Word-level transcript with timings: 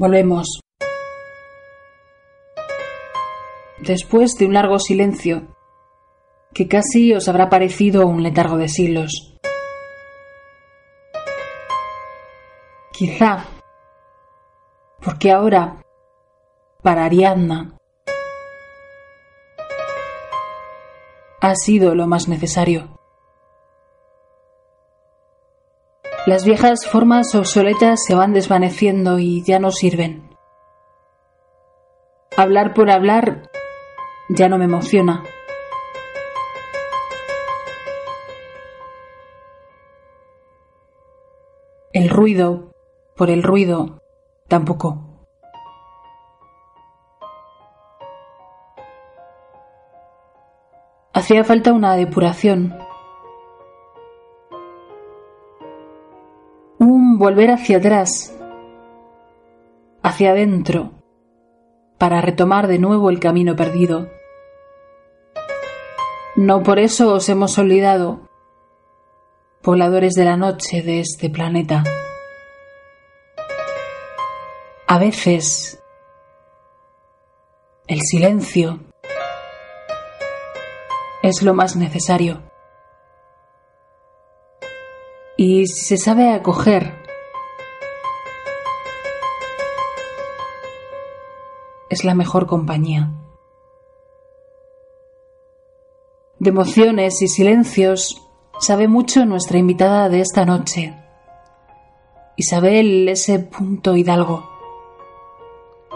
Volvemos. 0.00 0.62
Después 3.80 4.34
de 4.38 4.46
un 4.46 4.54
largo 4.54 4.78
silencio, 4.78 5.54
que 6.54 6.68
casi 6.68 7.12
os 7.12 7.28
habrá 7.28 7.50
parecido 7.50 8.06
un 8.06 8.22
letargo 8.22 8.56
de 8.56 8.68
siglos. 8.68 9.36
Quizá, 12.92 13.44
porque 15.04 15.30
ahora, 15.30 15.82
para 16.82 17.04
Ariadna, 17.04 17.76
ha 21.42 21.54
sido 21.56 21.94
lo 21.94 22.06
más 22.06 22.26
necesario. 22.26 22.99
Las 26.26 26.44
viejas 26.44 26.86
formas 26.86 27.34
obsoletas 27.34 28.00
se 28.06 28.14
van 28.14 28.34
desvaneciendo 28.34 29.18
y 29.18 29.42
ya 29.42 29.58
no 29.58 29.70
sirven. 29.70 30.28
Hablar 32.36 32.74
por 32.74 32.90
hablar 32.90 33.50
ya 34.28 34.50
no 34.50 34.58
me 34.58 34.66
emociona. 34.66 35.24
El 41.92 42.10
ruido, 42.10 42.70
por 43.16 43.30
el 43.30 43.42
ruido, 43.42 44.02
tampoco. 44.46 45.26
Hacía 51.14 51.44
falta 51.44 51.72
una 51.72 51.96
depuración. 51.96 52.89
Volver 57.20 57.50
hacia 57.50 57.76
atrás, 57.76 58.34
hacia 60.02 60.30
adentro, 60.30 60.92
para 61.98 62.22
retomar 62.22 62.66
de 62.66 62.78
nuevo 62.78 63.10
el 63.10 63.20
camino 63.20 63.56
perdido. 63.56 64.08
No 66.34 66.62
por 66.62 66.78
eso 66.78 67.12
os 67.12 67.28
hemos 67.28 67.58
olvidado, 67.58 68.26
pobladores 69.60 70.14
de 70.14 70.24
la 70.24 70.38
noche 70.38 70.80
de 70.80 71.00
este 71.00 71.28
planeta. 71.28 71.84
A 74.86 74.98
veces, 74.98 75.82
el 77.86 78.00
silencio 78.00 78.80
es 81.22 81.42
lo 81.42 81.52
más 81.52 81.76
necesario. 81.76 82.40
Y 85.36 85.66
si 85.66 85.84
se 85.84 85.96
sabe 85.98 86.30
acoger, 86.30 86.99
es 91.90 92.04
la 92.04 92.14
mejor 92.14 92.46
compañía. 92.46 93.10
De 96.38 96.48
emociones 96.48 97.20
y 97.20 97.28
silencios 97.28 98.22
sabe 98.58 98.88
mucho 98.88 99.26
nuestra 99.26 99.58
invitada 99.58 100.08
de 100.08 100.20
esta 100.20 100.46
noche, 100.46 100.94
Isabel 102.36 103.08
S. 103.08 103.50
Hidalgo, 103.94 104.48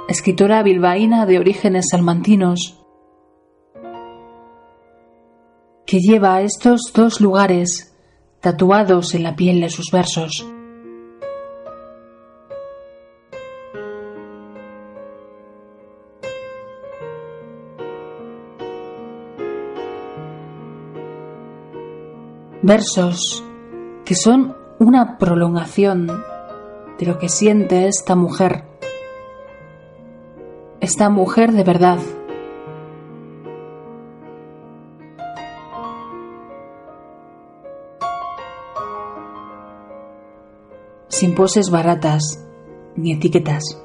escritora 0.08 0.62
bilbaína 0.62 1.24
de 1.24 1.38
orígenes 1.38 1.86
salmantinos, 1.90 2.84
que 5.86 6.00
lleva 6.00 6.42
estos 6.42 6.92
dos 6.94 7.20
lugares 7.20 7.94
tatuados 8.40 9.14
en 9.14 9.22
la 9.22 9.36
piel 9.36 9.60
de 9.60 9.70
sus 9.70 9.90
versos. 9.90 10.44
Versos 22.64 23.44
que 24.06 24.14
son 24.14 24.56
una 24.78 25.18
prolongación 25.18 26.06
de 26.98 27.06
lo 27.06 27.18
que 27.18 27.28
siente 27.28 27.88
esta 27.88 28.16
mujer, 28.16 28.64
esta 30.80 31.10
mujer 31.10 31.52
de 31.52 31.62
verdad. 31.62 31.98
Sin 41.08 41.34
poses 41.34 41.70
baratas 41.70 42.42
ni 42.96 43.12
etiquetas. 43.12 43.83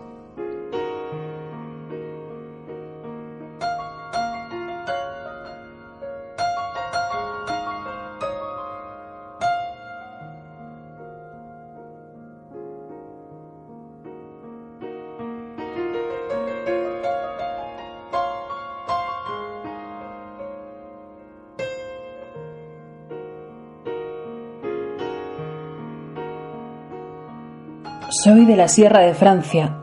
La 28.59 28.67
Sierra 28.67 28.99
de 28.99 29.13
Francia. 29.13 29.77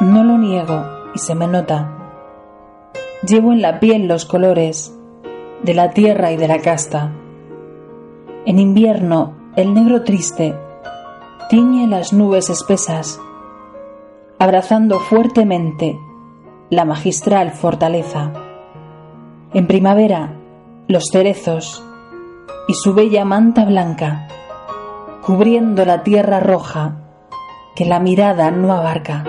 No 0.00 0.24
lo 0.24 0.38
niego 0.38 0.82
y 1.14 1.18
se 1.18 1.34
me 1.34 1.46
nota. 1.46 1.92
Llevo 3.28 3.52
en 3.52 3.60
la 3.60 3.80
piel 3.80 4.08
los 4.08 4.24
colores 4.24 4.98
de 5.62 5.74
la 5.74 5.90
tierra 5.90 6.32
y 6.32 6.38
de 6.38 6.48
la 6.48 6.60
casta. 6.60 7.12
En 8.46 8.58
invierno, 8.58 9.34
el 9.56 9.74
negro 9.74 10.04
triste 10.04 10.54
tiñe 11.50 11.86
las 11.86 12.14
nubes 12.14 12.48
espesas, 12.48 13.20
abrazando 14.38 14.98
fuertemente 14.98 15.98
la 16.70 16.86
magistral 16.86 17.50
fortaleza. 17.50 18.32
En 19.52 19.66
primavera, 19.66 20.32
los 20.88 21.10
cerezos 21.12 21.84
y 22.68 22.72
su 22.72 22.94
bella 22.94 23.26
manta 23.26 23.66
blanca, 23.66 24.28
cubriendo 25.20 25.84
la 25.84 26.02
tierra 26.02 26.40
roja 26.40 27.01
que 27.74 27.84
la 27.84 27.98
mirada 28.00 28.50
no 28.50 28.72
abarca. 28.72 29.24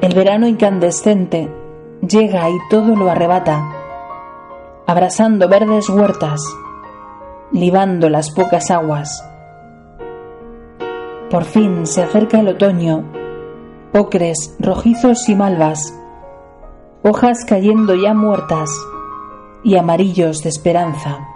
El 0.00 0.14
verano 0.14 0.46
incandescente 0.46 1.50
llega 2.06 2.50
y 2.50 2.58
todo 2.68 2.96
lo 2.96 3.10
arrebata, 3.10 3.62
abrazando 4.86 5.48
verdes 5.48 5.88
huertas, 5.88 6.40
libando 7.52 8.10
las 8.10 8.30
pocas 8.30 8.70
aguas. 8.70 9.24
Por 11.30 11.44
fin 11.44 11.86
se 11.86 12.02
acerca 12.02 12.40
el 12.40 12.48
otoño, 12.48 13.04
ocres 13.92 14.56
rojizos 14.58 15.28
y 15.28 15.34
malvas, 15.34 15.98
hojas 17.02 17.44
cayendo 17.44 17.94
ya 17.94 18.14
muertas 18.14 18.70
y 19.62 19.76
amarillos 19.76 20.42
de 20.42 20.50
esperanza. 20.50 21.33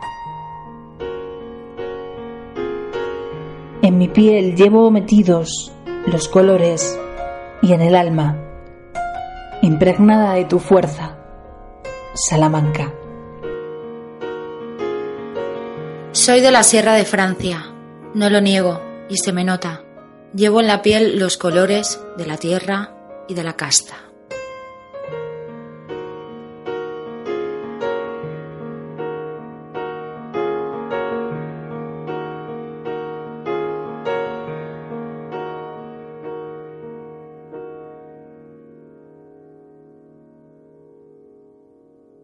Piel 4.08 4.54
llevo 4.54 4.90
metidos 4.90 5.72
los 6.06 6.28
colores 6.28 6.98
y 7.62 7.72
en 7.72 7.80
el 7.80 7.94
alma, 7.94 8.36
impregnada 9.62 10.34
de 10.34 10.44
tu 10.44 10.58
fuerza, 10.58 11.16
Salamanca. 12.14 12.92
Soy 16.12 16.40
de 16.40 16.50
la 16.50 16.62
Sierra 16.62 16.94
de 16.94 17.04
Francia, 17.04 17.72
no 18.14 18.30
lo 18.30 18.40
niego 18.40 18.80
y 19.08 19.18
se 19.18 19.32
me 19.32 19.44
nota. 19.44 19.84
Llevo 20.34 20.60
en 20.60 20.66
la 20.66 20.82
piel 20.82 21.18
los 21.18 21.36
colores 21.36 22.00
de 22.16 22.26
la 22.26 22.36
tierra 22.36 22.94
y 23.28 23.34
de 23.34 23.44
la 23.44 23.54
casta. 23.54 24.07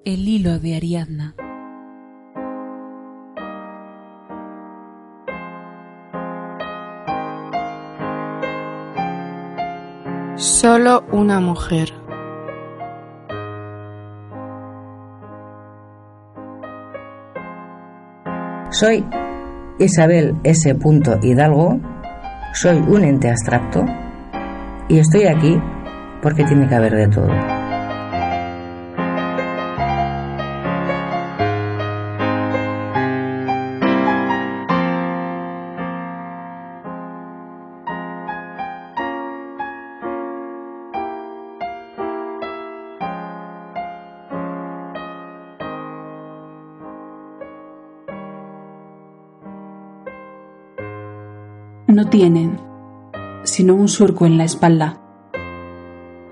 El 0.06 0.28
hilo 0.28 0.58
de 0.58 0.76
Ariadna. 0.76 1.34
Solo 10.36 11.06
una 11.10 11.40
mujer. 11.40 11.88
Soy 18.68 19.02
Isabel 19.78 20.36
S. 20.44 20.76
Hidalgo, 21.22 21.80
soy 22.52 22.76
un 22.76 23.04
ente 23.04 23.30
abstracto 23.30 23.86
Y 24.88 24.98
estoy 24.98 25.24
aquí 25.28 25.58
porque 26.20 26.44
tiene 26.44 26.68
que 26.68 26.74
haber 26.74 26.94
de 26.94 27.08
todo. 27.08 27.63
Tienen 52.14 52.60
sino 53.42 53.74
un 53.74 53.88
surco 53.88 54.24
en 54.24 54.38
la 54.38 54.44
espalda, 54.44 55.00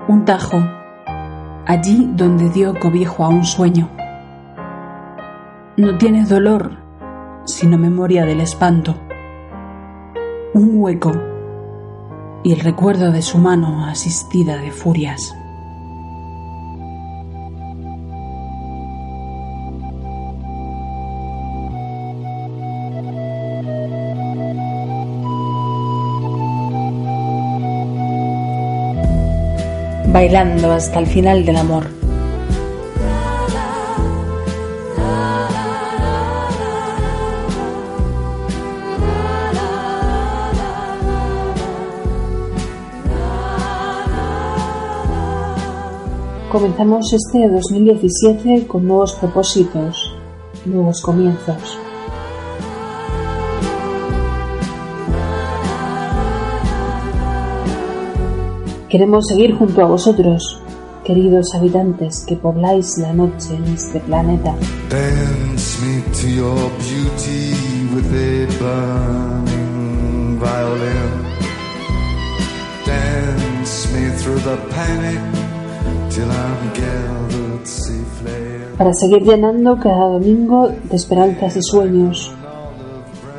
un 0.07 0.25
tajo, 0.25 0.63
allí 1.67 2.09
donde 2.15 2.51
dio 2.51 2.79
cobijo 2.79 3.25
a 3.25 3.29
un 3.29 3.45
sueño. 3.45 3.91
No 5.77 5.99
tiene 5.99 6.25
dolor, 6.25 6.77
sino 7.47 7.79
memoria 7.79 8.25
del 8.25 8.41
espanto, 8.41 8.95
un 10.55 10.71
hueco 10.75 11.11
y 12.45 12.53
el 12.53 12.61
recuerdo 12.61 13.11
de 13.11 13.23
su 13.23 13.39
mano 13.39 13.85
asistida 13.85 14.59
de 14.59 14.71
furias. 14.71 15.37
Bailando 30.13 30.71
hasta 30.71 30.99
el 30.99 31.07
final 31.07 31.45
del 31.45 31.57
amor. 31.57 31.87
Comenzamos 46.51 47.11
este 47.15 47.49
2017 47.49 48.67
con 48.67 48.87
nuevos 48.87 49.15
propósitos, 49.15 50.15
nuevos 50.67 51.01
comienzos. 51.01 51.82
Queremos 58.93 59.25
seguir 59.27 59.55
junto 59.55 59.81
a 59.81 59.87
vosotros, 59.87 60.61
queridos 61.03 61.55
habitantes 61.55 62.27
que 62.27 62.37
pobláis 62.37 62.99
la 62.99 63.15
noche 63.15 63.57
en 63.57 63.65
este 63.73 64.01
planeta. 64.01 64.55
Dance 64.91 65.81
me 65.81 66.03
to 66.13 66.29
your 66.29 66.71
beauty 66.77 67.55
with 67.95 68.05
a 68.13 68.47
burning 68.61 70.39
violin. 70.39 71.11
Dance 72.85 73.89
me 73.95 74.11
through 74.19 74.41
the 74.41 74.59
panic 74.69 75.21
till 76.11 76.31
I'm 76.31 76.73
gathered 76.75 77.67
safely. 77.67 78.77
Para 78.77 78.93
seguir 78.93 79.23
llenando 79.23 79.79
cada 79.79 80.11
domingo 80.11 80.69
de 80.69 80.97
esperanzas 80.97 81.57
y 81.57 81.63
sueños, 81.63 82.31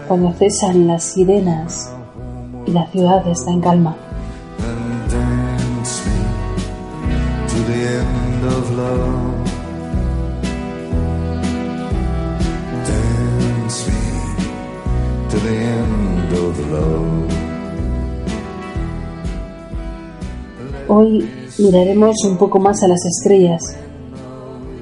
cuando 0.08 0.34
cesan 0.34 0.88
las 0.88 1.04
sirenas 1.04 1.92
y 2.66 2.72
la 2.72 2.88
ciudad 2.88 3.28
está 3.28 3.52
en 3.52 3.62
calma. 3.62 4.03
Hoy 20.96 21.28
miraremos 21.58 22.24
un 22.24 22.38
poco 22.38 22.60
más 22.60 22.84
a 22.84 22.88
las 22.88 23.04
estrellas, 23.04 23.64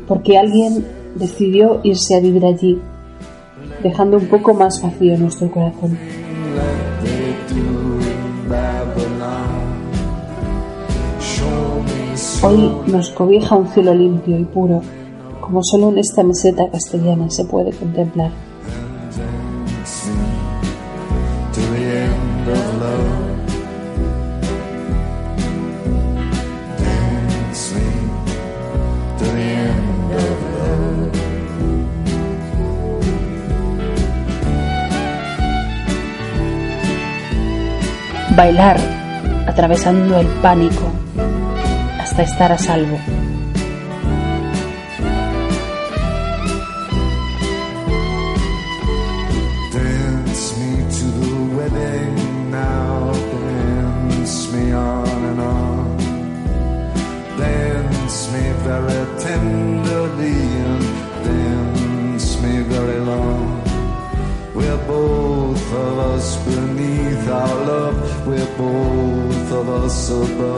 porque 0.10 0.38
alguien 0.38 0.86
decidió 1.16 1.80
irse 1.84 2.16
a 2.16 2.19
vivir 2.19 2.46
allí, 2.46 2.78
dejando 3.81 4.18
un 4.18 4.25
poco 4.25 4.54
más 4.54 4.81
vacío 4.84 5.18
nuestro 5.18 5.50
corazón. 5.50 5.98
Hoy 12.44 12.72
nos 12.88 13.10
cobija 13.12 13.56
un 13.56 13.69
cielo 13.69 13.94
limpio 13.94 14.38
y 14.38 14.44
puro, 14.44 14.81
como 15.40 15.63
solo 15.63 15.92
en 15.92 16.00
esta 16.00 16.24
meseta 16.24 16.69
castellana 16.69 17.30
se 17.30 17.46
puede 17.46 17.72
contemplar. 17.72 18.31
Bailar 38.42 38.80
atravesando 39.46 40.20
el 40.20 40.26
pánico 40.42 40.92
hasta 42.00 42.24
estar 42.24 42.52
a 42.52 42.58
salvo. 42.58 42.98
Of. 70.12 70.51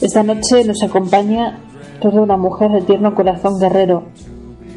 Esta 0.00 0.22
noche 0.24 0.64
nos 0.64 0.82
acompaña 0.82 1.60
toda 2.00 2.22
una 2.22 2.36
mujer 2.36 2.72
de 2.72 2.80
tierno 2.80 3.14
corazón 3.14 3.60
guerrero 3.60 4.04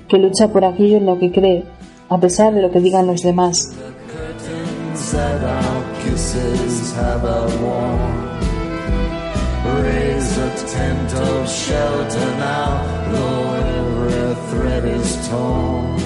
que 0.08 0.20
lucha 0.20 0.50
por 0.50 0.64
aquello 0.64 0.98
en 0.98 1.08
lo 1.08 1.18
que 1.18 1.32
cree, 1.32 1.64
a 2.10 2.20
pesar 2.20 2.54
de 2.54 2.62
lo 2.62 2.70
que 2.70 2.80
digan 2.80 3.08
los 3.08 3.24
demás. 3.24 3.74
Raise 9.66 10.38
a 10.38 10.50
tent 10.68 11.14
of 11.14 11.50
shelter 11.50 12.30
now, 12.38 12.84
though 13.12 13.54
every 13.80 14.36
thread 14.50 14.86
is 14.86 15.28
torn, 15.28 15.98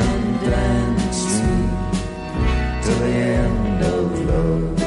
and 0.00 0.40
dance 0.40 1.42
me 1.42 1.58
to 2.82 2.90
the 3.02 3.12
end 3.12 3.82
of 3.82 4.04
love. 4.28 4.80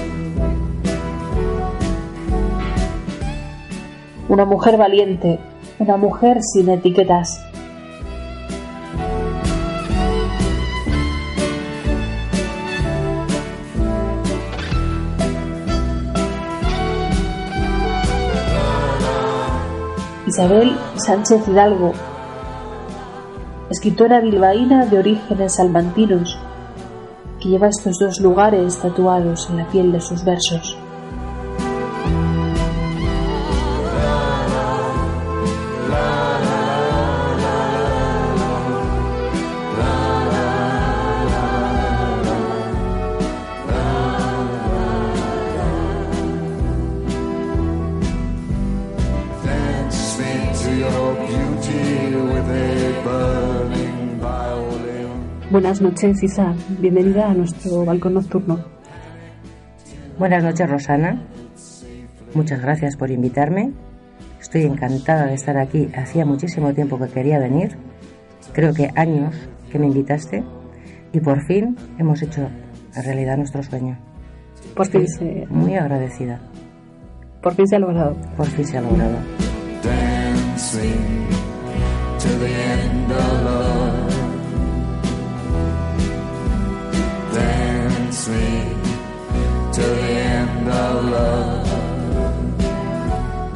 Una 4.30 4.46
mujer 4.46 4.78
valiente, 4.78 5.40
una 5.80 5.98
mujer 5.98 6.42
sin 6.42 6.70
etiquetas, 6.70 7.40
Isabel 20.34 20.76
Sánchez 20.96 21.48
Hidalgo, 21.48 21.94
escritora 23.70 24.20
bilbaína 24.20 24.88
de 24.88 24.98
orígenes 24.98 25.58
salmantinos, 25.58 26.40
que 27.40 27.50
lleva 27.50 27.68
estos 27.68 28.00
dos 28.00 28.20
lugares 28.20 28.80
tatuados 28.80 29.48
en 29.52 29.58
la 29.58 29.68
piel 29.68 29.92
de 29.92 30.02
sus 30.02 30.26
versos. 30.26 30.76
Buenas 55.54 55.82
noches, 55.82 56.24
Isa. 56.24 56.56
Bienvenida 56.80 57.30
a 57.30 57.34
nuestro 57.36 57.86
balcón 57.86 58.16
nocturno. 58.16 58.66
Buenas 60.18 60.44
noches, 60.44 60.68
Rosana. 60.68 61.22
Muchas 62.34 62.60
gracias 62.60 62.98
por 62.98 63.12
invitarme. 63.12 63.72
Estoy 64.42 64.64
encantada 64.64 65.28
de 65.28 65.36
estar 65.36 65.56
aquí. 65.60 65.90
Hacía 65.96 66.26
muchísimo 66.26 66.74
tiempo 66.74 66.98
que 66.98 67.08
quería 67.08 67.38
venir. 67.38 67.78
Creo 68.54 68.74
que 68.74 68.90
años 68.96 69.36
que 69.72 69.78
me 69.78 69.86
invitaste. 69.86 70.44
Y 71.12 71.20
por 71.20 71.46
fin 71.46 71.78
hemos 72.00 72.24
hecho 72.24 72.50
realidad 72.96 73.38
nuestro 73.38 73.62
sueño. 73.62 74.00
Por 74.76 74.88
fin 74.88 75.08
se... 75.08 75.46
Muy 75.52 75.76
agradecida. 75.76 76.40
Por 77.44 77.54
fin 77.54 77.68
se 77.68 77.76
ha 77.76 77.80
logrado. 77.80 78.18
Por 78.36 78.48
fin 78.48 78.66
se 78.66 78.80
ha 78.80 78.82
logrado. 78.82 79.20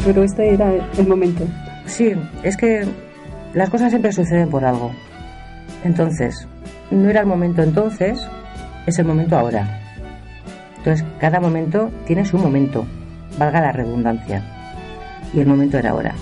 Pero 0.06 0.24
este 0.24 0.54
era 0.54 0.74
el 0.98 1.08
momento. 1.08 1.46
Sí, 1.86 2.14
es 2.44 2.58
que 2.58 2.86
las 3.54 3.70
cosas 3.70 3.92
siempre 3.92 4.12
suceden 4.12 4.50
por 4.50 4.66
algo. 4.66 4.92
Entonces, 5.84 6.48
no 6.92 7.10
era 7.10 7.22
el 7.22 7.28
momento 7.28 7.62
entonces, 7.62 8.28
es 8.86 9.00
el 9.00 9.06
momento 9.06 9.38
ahora. 9.38 9.80
Entonces, 10.78 11.06
cada 11.20 11.40
momento 11.40 11.90
tiene 12.06 12.26
su 12.26 12.38
momento, 12.38 12.86
valga 13.38 13.62
la 13.62 13.72
redundancia. 13.72 14.44
Y 15.34 15.40
el 15.40 15.48
momento 15.48 15.78
era 15.78 15.92
ahora. 15.92 16.14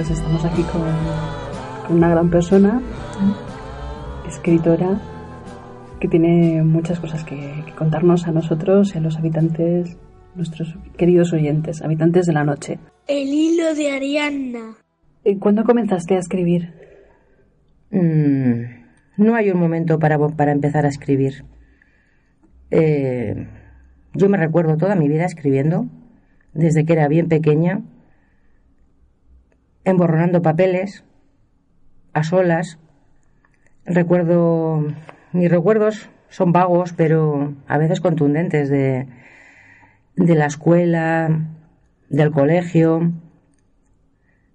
Pues 0.00 0.12
estamos 0.12 0.42
aquí 0.46 0.62
con, 0.62 0.80
con 1.86 1.98
una 1.98 2.08
gran 2.08 2.30
persona, 2.30 2.80
escritora, 4.26 4.98
que 6.00 6.08
tiene 6.08 6.62
muchas 6.62 6.98
cosas 6.98 7.22
que, 7.22 7.36
que 7.66 7.72
contarnos 7.74 8.26
a 8.26 8.32
nosotros 8.32 8.94
y 8.94 8.96
a 8.96 9.02
los 9.02 9.18
habitantes, 9.18 9.98
nuestros 10.34 10.74
queridos 10.96 11.34
oyentes, 11.34 11.82
habitantes 11.82 12.24
de 12.24 12.32
la 12.32 12.44
noche. 12.44 12.78
El 13.06 13.28
hilo 13.28 13.74
de 13.74 13.90
Ariadna. 13.90 14.78
Eh, 15.22 15.38
¿Cuándo 15.38 15.64
comenzaste 15.64 16.14
a 16.14 16.20
escribir? 16.20 16.72
Mm, 17.90 19.22
no 19.22 19.34
hay 19.34 19.50
un 19.50 19.60
momento 19.60 19.98
para, 19.98 20.18
para 20.18 20.52
empezar 20.52 20.86
a 20.86 20.88
escribir. 20.88 21.44
Eh, 22.70 23.48
yo 24.14 24.30
me 24.30 24.38
recuerdo 24.38 24.78
toda 24.78 24.94
mi 24.94 25.08
vida 25.08 25.26
escribiendo, 25.26 25.88
desde 26.54 26.86
que 26.86 26.94
era 26.94 27.06
bien 27.06 27.28
pequeña, 27.28 27.82
emborronando 29.90 30.42
papeles, 30.42 31.04
a 32.12 32.22
solas. 32.22 32.78
Recuerdo, 33.84 34.86
mis 35.32 35.50
recuerdos 35.50 36.10
son 36.28 36.52
vagos, 36.52 36.92
pero 36.92 37.54
a 37.66 37.78
veces 37.78 38.00
contundentes 38.00 38.68
de, 38.68 39.06
de 40.16 40.34
la 40.34 40.46
escuela, 40.46 41.46
del 42.08 42.30
colegio, 42.30 43.12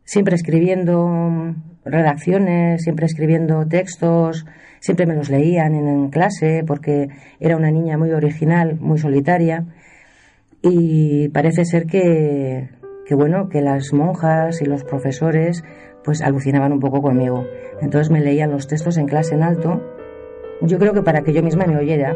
siempre 0.03 0.35
escribiendo 0.35 1.55
redacciones, 1.83 2.83
siempre 2.83 3.05
escribiendo 3.05 3.65
textos, 3.67 4.45
siempre 4.79 5.05
me 5.05 5.15
los 5.15 5.29
leían 5.29 5.75
en, 5.75 5.87
en, 5.87 6.09
clase 6.09 6.63
porque 6.65 7.09
era 7.39 7.57
una 7.57 7.71
niña 7.71 7.97
muy 7.97 8.11
original, 8.11 8.77
muy 8.79 8.97
solitaria 8.97 9.65
y 10.61 11.29
parece 11.29 11.63
ser 11.65 11.85
que, 11.85 12.69
que 13.05 13.15
bueno, 13.15 13.49
que 13.49 13.61
las 13.61 13.93
monjas 13.93 14.61
y 14.61 14.65
los 14.65 14.83
profesores 14.83 15.63
pues 16.03 16.21
alucinaban 16.21 16.71
un 16.71 16.79
poco 16.79 17.01
conmigo. 17.01 17.45
Entonces 17.81 18.11
me 18.11 18.21
leían 18.21 18.51
los 18.51 18.67
textos 18.67 18.97
en 18.97 19.07
clase 19.07 19.35
en 19.35 19.43
alto, 19.43 19.81
yo 20.61 20.79
creo 20.79 20.93
que 20.93 21.01
para 21.01 21.21
que 21.21 21.33
yo 21.33 21.43
misma 21.43 21.65
me 21.65 21.77
oyera 21.77 22.15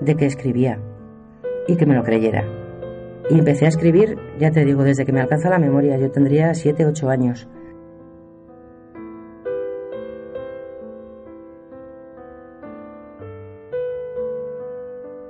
de 0.00 0.14
que 0.14 0.26
escribía 0.26 0.78
y 1.66 1.76
que 1.76 1.86
me 1.86 1.94
lo 1.94 2.02
creyera. 2.02 2.44
Y 3.30 3.38
empecé 3.38 3.66
a 3.66 3.68
escribir, 3.68 4.18
ya 4.38 4.50
te 4.50 4.64
digo, 4.64 4.82
desde 4.82 5.06
que 5.06 5.12
me 5.12 5.20
alcanza 5.20 5.48
la 5.48 5.58
memoria, 5.58 5.96
yo 5.98 6.10
tendría 6.10 6.52
7, 6.52 6.84
8 6.86 7.08
años. 7.08 7.48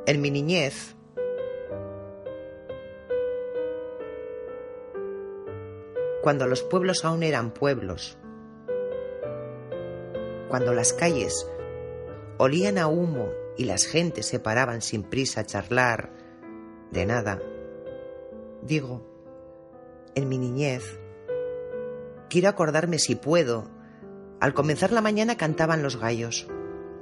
En 0.06 0.20
mi 0.20 0.30
niñez, 0.30 0.96
cuando 6.30 6.46
los 6.46 6.62
pueblos 6.62 7.04
aún 7.04 7.24
eran 7.24 7.50
pueblos, 7.50 8.16
cuando 10.48 10.72
las 10.72 10.92
calles 10.92 11.44
olían 12.38 12.78
a 12.78 12.86
humo 12.86 13.30
y 13.56 13.64
las 13.64 13.84
gentes 13.84 14.26
se 14.26 14.38
paraban 14.38 14.80
sin 14.80 15.02
prisa 15.02 15.40
a 15.40 15.44
charlar 15.44 16.12
de 16.92 17.04
nada, 17.04 17.42
digo, 18.62 19.04
en 20.14 20.28
mi 20.28 20.38
niñez, 20.38 21.00
quiero 22.28 22.48
acordarme 22.48 23.00
si 23.00 23.16
puedo, 23.16 23.68
al 24.38 24.54
comenzar 24.54 24.92
la 24.92 25.00
mañana 25.00 25.36
cantaban 25.36 25.82
los 25.82 25.96
gallos 25.96 26.46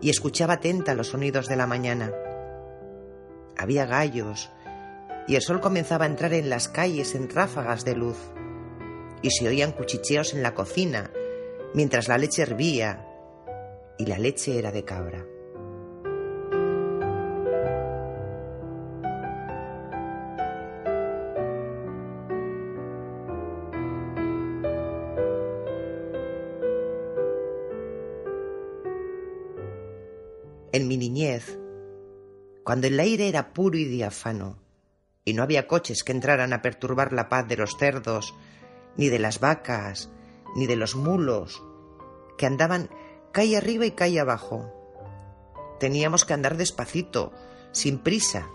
y 0.00 0.08
escuchaba 0.08 0.54
atenta 0.54 0.94
los 0.94 1.08
sonidos 1.08 1.48
de 1.48 1.56
la 1.56 1.66
mañana. 1.66 2.14
Había 3.58 3.84
gallos 3.84 4.48
y 5.26 5.36
el 5.36 5.42
sol 5.42 5.60
comenzaba 5.60 6.06
a 6.06 6.08
entrar 6.08 6.32
en 6.32 6.48
las 6.48 6.70
calles 6.70 7.14
en 7.14 7.28
ráfagas 7.28 7.84
de 7.84 7.94
luz 7.94 8.16
y 9.22 9.30
se 9.30 9.48
oían 9.48 9.72
cuchicheos 9.72 10.34
en 10.34 10.42
la 10.42 10.54
cocina 10.54 11.10
mientras 11.74 12.08
la 12.08 12.18
leche 12.18 12.42
hervía 12.42 13.04
y 13.98 14.06
la 14.06 14.18
leche 14.18 14.58
era 14.58 14.72
de 14.72 14.84
cabra. 14.84 15.24
En 30.70 30.86
mi 30.86 30.96
niñez, 30.96 31.58
cuando 32.62 32.86
el 32.86 33.00
aire 33.00 33.28
era 33.28 33.52
puro 33.52 33.78
y 33.78 33.84
diáfano, 33.84 34.58
y 35.24 35.32
no 35.32 35.42
había 35.42 35.66
coches 35.66 36.04
que 36.04 36.12
entraran 36.12 36.52
a 36.52 36.62
perturbar 36.62 37.12
la 37.12 37.28
paz 37.28 37.48
de 37.48 37.56
los 37.56 37.76
cerdos, 37.76 38.34
ni 38.98 39.08
de 39.08 39.18
las 39.18 39.40
vacas, 39.40 40.10
ni 40.54 40.66
de 40.66 40.76
los 40.76 40.94
mulos, 40.94 41.62
que 42.36 42.44
andaban 42.44 42.90
calle 43.32 43.56
arriba 43.56 43.86
y 43.86 43.92
calle 43.92 44.20
abajo. 44.20 44.70
Teníamos 45.80 46.26
que 46.26 46.34
andar 46.34 46.58
despacito, 46.58 47.32
sin 47.72 47.98
prisa, 47.98 48.48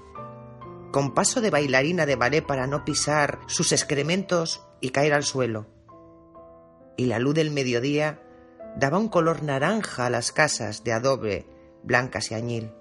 con 0.92 1.16
paso 1.16 1.42
de 1.42 1.50
bailarina 1.50 2.06
de 2.06 2.16
ballet 2.16 2.46
para 2.46 2.68
no 2.68 2.86
pisar 2.86 3.40
sus 3.48 3.72
excrementos 3.72 4.64
y 4.82 4.90
caer 4.90 5.14
al 5.14 5.24
suelo. 5.24 5.66
Y 6.98 7.06
la 7.06 7.18
luz 7.18 7.34
del 7.34 7.50
mediodía 7.50 8.22
daba 8.76 9.00
un 9.00 9.10
color 9.10 9.42
naranja 9.42 10.06
a 10.06 10.10
las 10.10 10.32
casas 10.32 10.84
de 10.84 10.94
adobe 10.94 11.48
blancas 11.84 12.32
y 12.32 12.36
añil. 12.36 12.72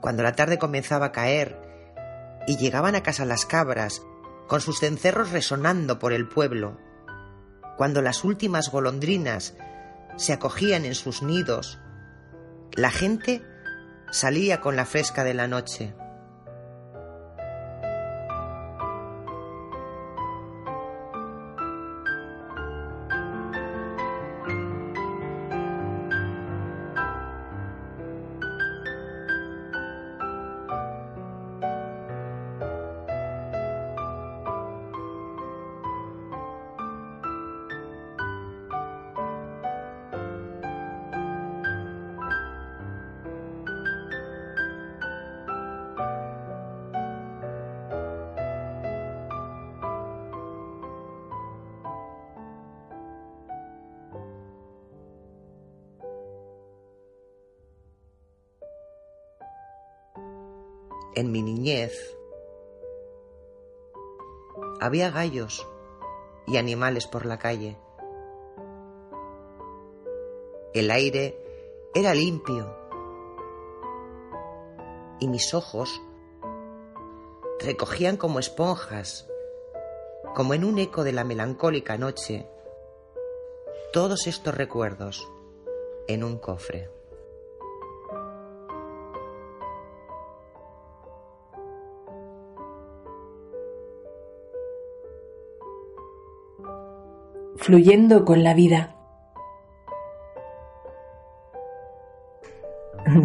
Cuando 0.00 0.22
la 0.22 0.32
tarde 0.32 0.58
comenzaba 0.58 1.06
a 1.06 1.12
caer 1.12 1.60
y 2.46 2.56
llegaban 2.56 2.94
a 2.94 3.02
casa 3.02 3.24
las 3.24 3.44
cabras 3.44 4.02
con 4.46 4.60
sus 4.60 4.80
cencerros 4.80 5.32
resonando 5.32 5.98
por 5.98 6.12
el 6.12 6.28
pueblo, 6.28 6.78
cuando 7.76 8.00
las 8.00 8.24
últimas 8.24 8.70
golondrinas 8.70 9.54
se 10.16 10.32
acogían 10.32 10.84
en 10.84 10.94
sus 10.94 11.22
nidos, 11.22 11.78
la 12.74 12.90
gente 12.90 13.42
salía 14.10 14.60
con 14.60 14.76
la 14.76 14.86
fresca 14.86 15.24
de 15.24 15.34
la 15.34 15.48
noche. 15.48 15.94
En 61.14 61.32
mi 61.32 61.42
niñez 61.42 62.16
había 64.80 65.10
gallos 65.10 65.66
y 66.46 66.56
animales 66.56 67.06
por 67.06 67.26
la 67.26 67.38
calle. 67.38 67.78
El 70.74 70.90
aire 70.90 71.38
era 71.94 72.14
limpio 72.14 72.76
y 75.18 75.28
mis 75.28 75.54
ojos 75.54 76.02
recogían 77.60 78.16
como 78.16 78.38
esponjas, 78.38 79.26
como 80.34 80.52
en 80.54 80.64
un 80.64 80.78
eco 80.78 81.04
de 81.04 81.12
la 81.12 81.24
melancólica 81.24 81.96
noche, 81.96 82.46
todos 83.92 84.26
estos 84.26 84.54
recuerdos 84.54 85.26
en 86.06 86.22
un 86.22 86.38
cofre. 86.38 86.95
Fluyendo 97.66 98.24
con 98.24 98.44
la 98.44 98.54
vida. 98.54 98.94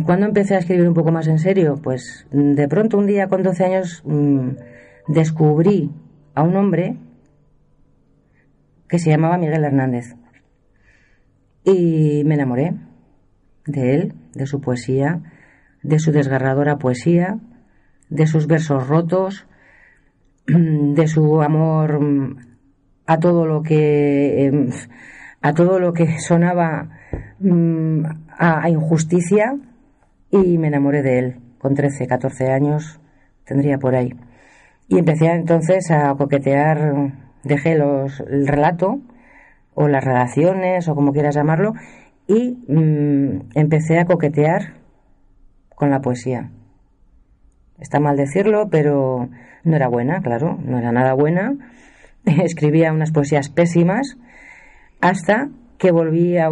¿Cuándo 0.03 0.25
empecé 0.25 0.55
a 0.55 0.57
escribir 0.57 0.87
un 0.87 0.95
poco 0.95 1.11
más 1.11 1.27
en 1.27 1.37
serio? 1.37 1.79
Pues 1.79 2.25
de 2.31 2.67
pronto 2.67 2.97
un 2.97 3.05
día 3.05 3.27
con 3.27 3.43
12 3.43 3.63
años 3.63 4.01
mmm, 4.03 4.53
descubrí 5.07 5.91
a 6.33 6.41
un 6.41 6.55
hombre 6.55 6.97
que 8.89 8.97
se 8.97 9.11
llamaba 9.11 9.37
Miguel 9.37 9.63
Hernández. 9.63 10.15
Y 11.63 12.23
me 12.25 12.33
enamoré 12.33 12.73
de 13.67 13.93
él, 13.93 14.15
de 14.33 14.47
su 14.47 14.59
poesía, 14.59 15.21
de 15.83 15.99
su 15.99 16.11
desgarradora 16.11 16.79
poesía, 16.79 17.37
de 18.09 18.25
sus 18.25 18.47
versos 18.47 18.87
rotos, 18.87 19.45
de 20.47 21.07
su 21.07 21.43
amor 21.43 21.99
a 23.05 23.19
todo 23.19 23.45
lo 23.45 23.63
que 23.63 24.69
a 25.41 25.53
todo 25.53 25.79
lo 25.79 25.93
que 25.93 26.19
sonaba 26.19 26.89
a, 28.37 28.63
a 28.63 28.69
injusticia 28.69 29.55
y 30.29 30.57
me 30.57 30.67
enamoré 30.67 31.01
de 31.01 31.19
él 31.19 31.35
con 31.57 31.75
13, 31.75 32.07
14 32.07 32.51
años 32.51 32.99
tendría 33.45 33.77
por 33.77 33.95
ahí. 33.95 34.13
Y 34.87 34.97
empecé 34.97 35.27
entonces 35.27 35.89
a 35.91 36.13
coquetear, 36.15 37.13
dejé 37.43 37.75
los, 37.75 38.19
el 38.21 38.47
relato 38.47 38.99
o 39.73 39.87
las 39.87 40.03
relaciones 40.03 40.87
o 40.87 40.95
como 40.95 41.13
quieras 41.13 41.35
llamarlo 41.35 41.73
y 42.27 42.63
mmm, 42.67 43.41
empecé 43.55 43.99
a 43.99 44.05
coquetear 44.05 44.73
con 45.75 45.89
la 45.89 46.01
poesía. 46.01 46.51
Está 47.79 47.99
mal 47.99 48.15
decirlo, 48.15 48.69
pero 48.69 49.29
no 49.63 49.75
era 49.75 49.87
buena, 49.87 50.21
claro, 50.21 50.59
no 50.63 50.77
era 50.77 50.91
nada 50.91 51.13
buena. 51.13 51.55
Escribía 52.43 52.93
unas 52.93 53.11
poesías 53.11 53.49
pésimas 53.49 54.17
hasta 55.01 55.49
que 55.77 55.91
volví 55.91 56.37
a, 56.37 56.49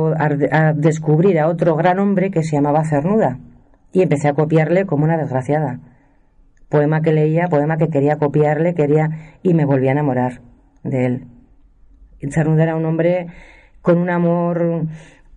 descubrir 0.75 1.39
a 1.39 1.47
otro 1.47 1.75
gran 1.75 1.99
hombre 1.99 2.31
que 2.31 2.43
se 2.43 2.55
llamaba 2.55 2.83
Cernuda 2.83 3.37
y 3.91 4.01
empecé 4.01 4.27
a 4.27 4.33
copiarle 4.33 4.85
como 4.85 5.03
una 5.03 5.17
desgraciada. 5.17 5.79
Poema 6.67 7.01
que 7.01 7.13
leía, 7.13 7.47
poema 7.47 7.77
que 7.77 7.89
quería 7.89 8.17
copiarle, 8.17 8.73
quería 8.73 9.37
y 9.43 9.53
me 9.53 9.65
volví 9.65 9.87
a 9.87 9.91
enamorar 9.91 10.41
de 10.83 11.05
él. 11.05 11.27
Cernuda 12.31 12.63
era 12.63 12.75
un 12.75 12.85
hombre 12.85 13.27
con 13.81 13.97
un 13.97 14.09
amor 14.09 14.87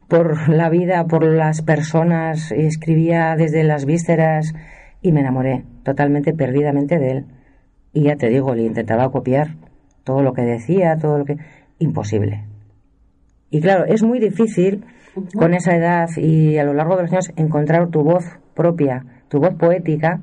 por 0.09 0.49
la 0.49 0.69
vida, 0.69 1.07
por 1.07 1.25
las 1.25 1.63
personas, 1.63 2.53
escribía 2.53 3.35
desde 3.37 3.63
las 3.63 3.85
vísceras 3.85 4.53
y 5.01 5.13
me 5.13 5.21
enamoré 5.21 5.65
totalmente 5.85 6.33
perdidamente 6.33 6.99
de 6.99 7.11
él. 7.11 7.27
Y 7.93 8.05
ya 8.05 8.17
te 8.17 8.29
digo, 8.29 8.55
le 8.55 8.63
intentaba 8.63 9.11
copiar 9.11 9.57
todo 10.05 10.23
lo 10.23 10.33
que 10.33 10.43
decía, 10.43 10.97
todo 11.01 11.19
lo 11.19 11.25
que... 11.25 11.37
Imposible. 11.79 12.45
Y 13.51 13.61
claro, 13.61 13.85
es 13.85 14.03
muy 14.03 14.19
difícil 14.19 14.85
con 15.37 15.53
esa 15.53 15.77
edad 15.77 16.09
y 16.17 16.57
a 16.59 16.65
lo 16.65 16.75
largo 16.75 16.97
de 16.97 17.03
los 17.03 17.13
años 17.13 17.33
encontrar 17.37 17.89
tu 17.89 18.03
voz 18.03 18.25
propia, 18.55 19.05
tu 19.29 19.41
voz 19.41 19.55
poética, 19.55 20.21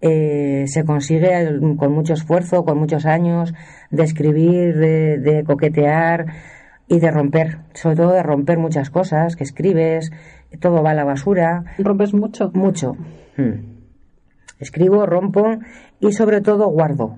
eh, 0.00 0.64
se 0.66 0.84
consigue 0.84 1.58
con 1.76 1.92
mucho 1.92 2.14
esfuerzo, 2.14 2.64
con 2.64 2.78
muchos 2.78 3.06
años, 3.06 3.52
de 3.90 4.04
escribir, 4.04 4.76
de, 4.76 5.18
de, 5.18 5.44
coquetear 5.44 6.26
y 6.86 7.00
de 7.00 7.10
romper, 7.10 7.58
sobre 7.74 7.96
todo 7.96 8.12
de 8.12 8.22
romper 8.22 8.58
muchas 8.58 8.90
cosas 8.90 9.36
que 9.36 9.44
escribes, 9.44 10.10
todo 10.60 10.82
va 10.82 10.90
a 10.90 10.94
la 10.94 11.04
basura. 11.04 11.64
¿Rompes 11.78 12.14
mucho? 12.14 12.50
Mucho. 12.54 12.96
Hmm. 13.36 13.76
Escribo, 14.58 15.04
rompo 15.06 15.58
y 16.00 16.12
sobre 16.12 16.40
todo 16.40 16.68
guardo. 16.68 17.16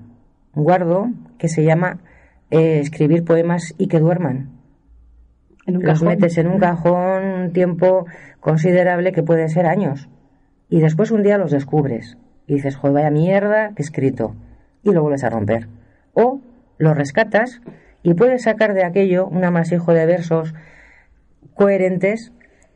Guardo 0.53 1.09
que 1.37 1.47
se 1.47 1.63
llama 1.63 1.99
eh, 2.51 2.79
escribir 2.79 3.23
poemas 3.23 3.73
y 3.77 3.87
que 3.87 3.99
duerman. 3.99 4.49
¿En 5.65 5.83
Los 5.83 6.01
metes 6.01 6.37
en 6.37 6.47
un 6.47 6.59
cajón 6.59 7.23
un 7.23 7.53
tiempo 7.53 8.05
considerable 8.39 9.11
que 9.11 9.23
puede 9.23 9.49
ser 9.49 9.67
años. 9.67 10.09
Y 10.69 10.79
después 10.79 11.11
un 11.11 11.23
día 11.23 11.37
los 11.37 11.51
descubres 11.51 12.17
y 12.47 12.55
dices, 12.55 12.75
joder, 12.75 12.95
vaya 12.95 13.11
mierda 13.11 13.69
que 13.75 13.83
he 13.83 13.85
escrito. 13.85 14.35
Y 14.83 14.91
lo 14.91 15.01
vuelves 15.01 15.23
a 15.23 15.29
romper. 15.29 15.67
O 16.13 16.41
lo 16.77 16.93
rescatas 16.93 17.61
y 18.01 18.13
puedes 18.15 18.43
sacar 18.43 18.73
de 18.73 18.83
aquello 18.83 19.27
un 19.27 19.43
amasijo 19.43 19.93
de 19.93 20.05
versos 20.05 20.55
coherentes, 21.53 22.31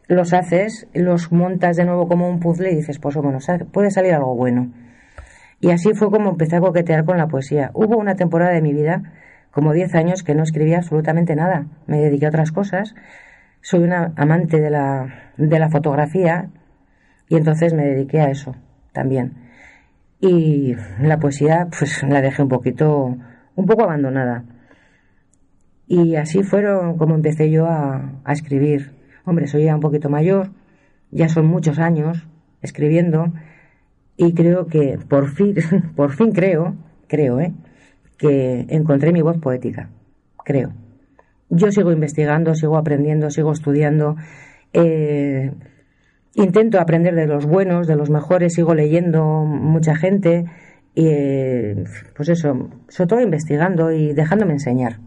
los 0.07 0.33
haces, 0.33 0.87
los 0.93 1.31
montas 1.31 1.77
de 1.77 1.85
nuevo 1.85 2.07
como 2.07 2.29
un 2.29 2.39
puzzle 2.39 2.71
y 2.71 2.75
dices, 2.75 2.99
pues 2.99 3.15
bueno, 3.15 3.39
puede 3.71 3.89
salir 3.89 4.13
algo 4.13 4.35
bueno. 4.35 4.71
Y 5.63 5.71
así 5.71 5.93
fue 5.93 6.11
como 6.11 6.31
empecé 6.31 6.57
a 6.57 6.59
coquetear 6.59 7.05
con 7.05 7.17
la 7.17 7.27
poesía. 7.27 7.71
Hubo 7.73 7.97
una 7.97 8.15
temporada 8.15 8.51
de 8.51 8.61
mi 8.61 8.73
vida, 8.73 9.01
como 9.49 9.71
10 9.71 9.95
años, 9.95 10.21
que 10.21 10.35
no 10.35 10.43
escribía 10.43 10.79
absolutamente 10.79 11.37
nada. 11.37 11.67
Me 11.87 11.99
dediqué 11.99 12.25
a 12.25 12.29
otras 12.29 12.51
cosas. 12.51 12.93
Soy 13.61 13.81
una 13.83 14.11
amante 14.17 14.59
de 14.59 14.69
la, 14.69 15.31
de 15.37 15.59
la 15.59 15.69
fotografía 15.69 16.49
y 17.29 17.37
entonces 17.37 17.73
me 17.73 17.85
dediqué 17.85 18.19
a 18.19 18.29
eso 18.29 18.57
también. 18.91 19.35
Y 20.19 20.75
la 20.99 21.17
poesía, 21.17 21.69
pues 21.79 22.03
la 22.03 22.19
dejé 22.19 22.43
un 22.43 22.49
poquito, 22.49 23.15
un 23.55 23.65
poco 23.65 23.83
abandonada. 23.83 24.43
Y 25.87 26.17
así 26.17 26.43
fueron 26.43 26.97
como 26.97 27.15
empecé 27.15 27.49
yo 27.49 27.67
a, 27.67 28.19
a 28.25 28.33
escribir. 28.33 28.91
Hombre, 29.23 29.47
soy 29.47 29.63
ya 29.63 29.75
un 29.75 29.81
poquito 29.81 30.09
mayor, 30.09 30.49
ya 31.09 31.29
son 31.29 31.45
muchos 31.45 31.79
años 31.79 32.27
escribiendo 32.61 33.31
y 34.17 34.33
creo 34.33 34.67
que 34.67 34.99
por 35.07 35.29
fin, 35.29 35.55
por 35.95 36.11
fin 36.11 36.31
creo, 36.31 36.75
creo, 37.07 37.39
¿eh? 37.39 37.53
que 38.17 38.65
encontré 38.69 39.11
mi 39.11 39.21
voz 39.21 39.37
poética. 39.37 39.89
Creo. 40.45 40.73
Yo 41.49 41.71
sigo 41.71 41.91
investigando, 41.91 42.55
sigo 42.55 42.77
aprendiendo, 42.77 43.29
sigo 43.29 43.51
estudiando. 43.51 44.15
Eh, 44.73 45.51
intento 46.35 46.79
aprender 46.79 47.15
de 47.15 47.27
los 47.27 47.45
buenos, 47.45 47.87
de 47.87 47.95
los 47.95 48.09
mejores, 48.09 48.53
sigo 48.53 48.73
leyendo 48.73 49.43
mucha 49.45 49.95
gente 49.95 50.45
y 50.95 51.07
eh, 51.07 51.83
pues 52.15 52.29
eso, 52.29 52.69
sobre 52.87 53.07
todo 53.07 53.21
investigando 53.21 53.91
y 53.91 54.13
dejándome 54.13 54.53
enseñar 54.53 54.99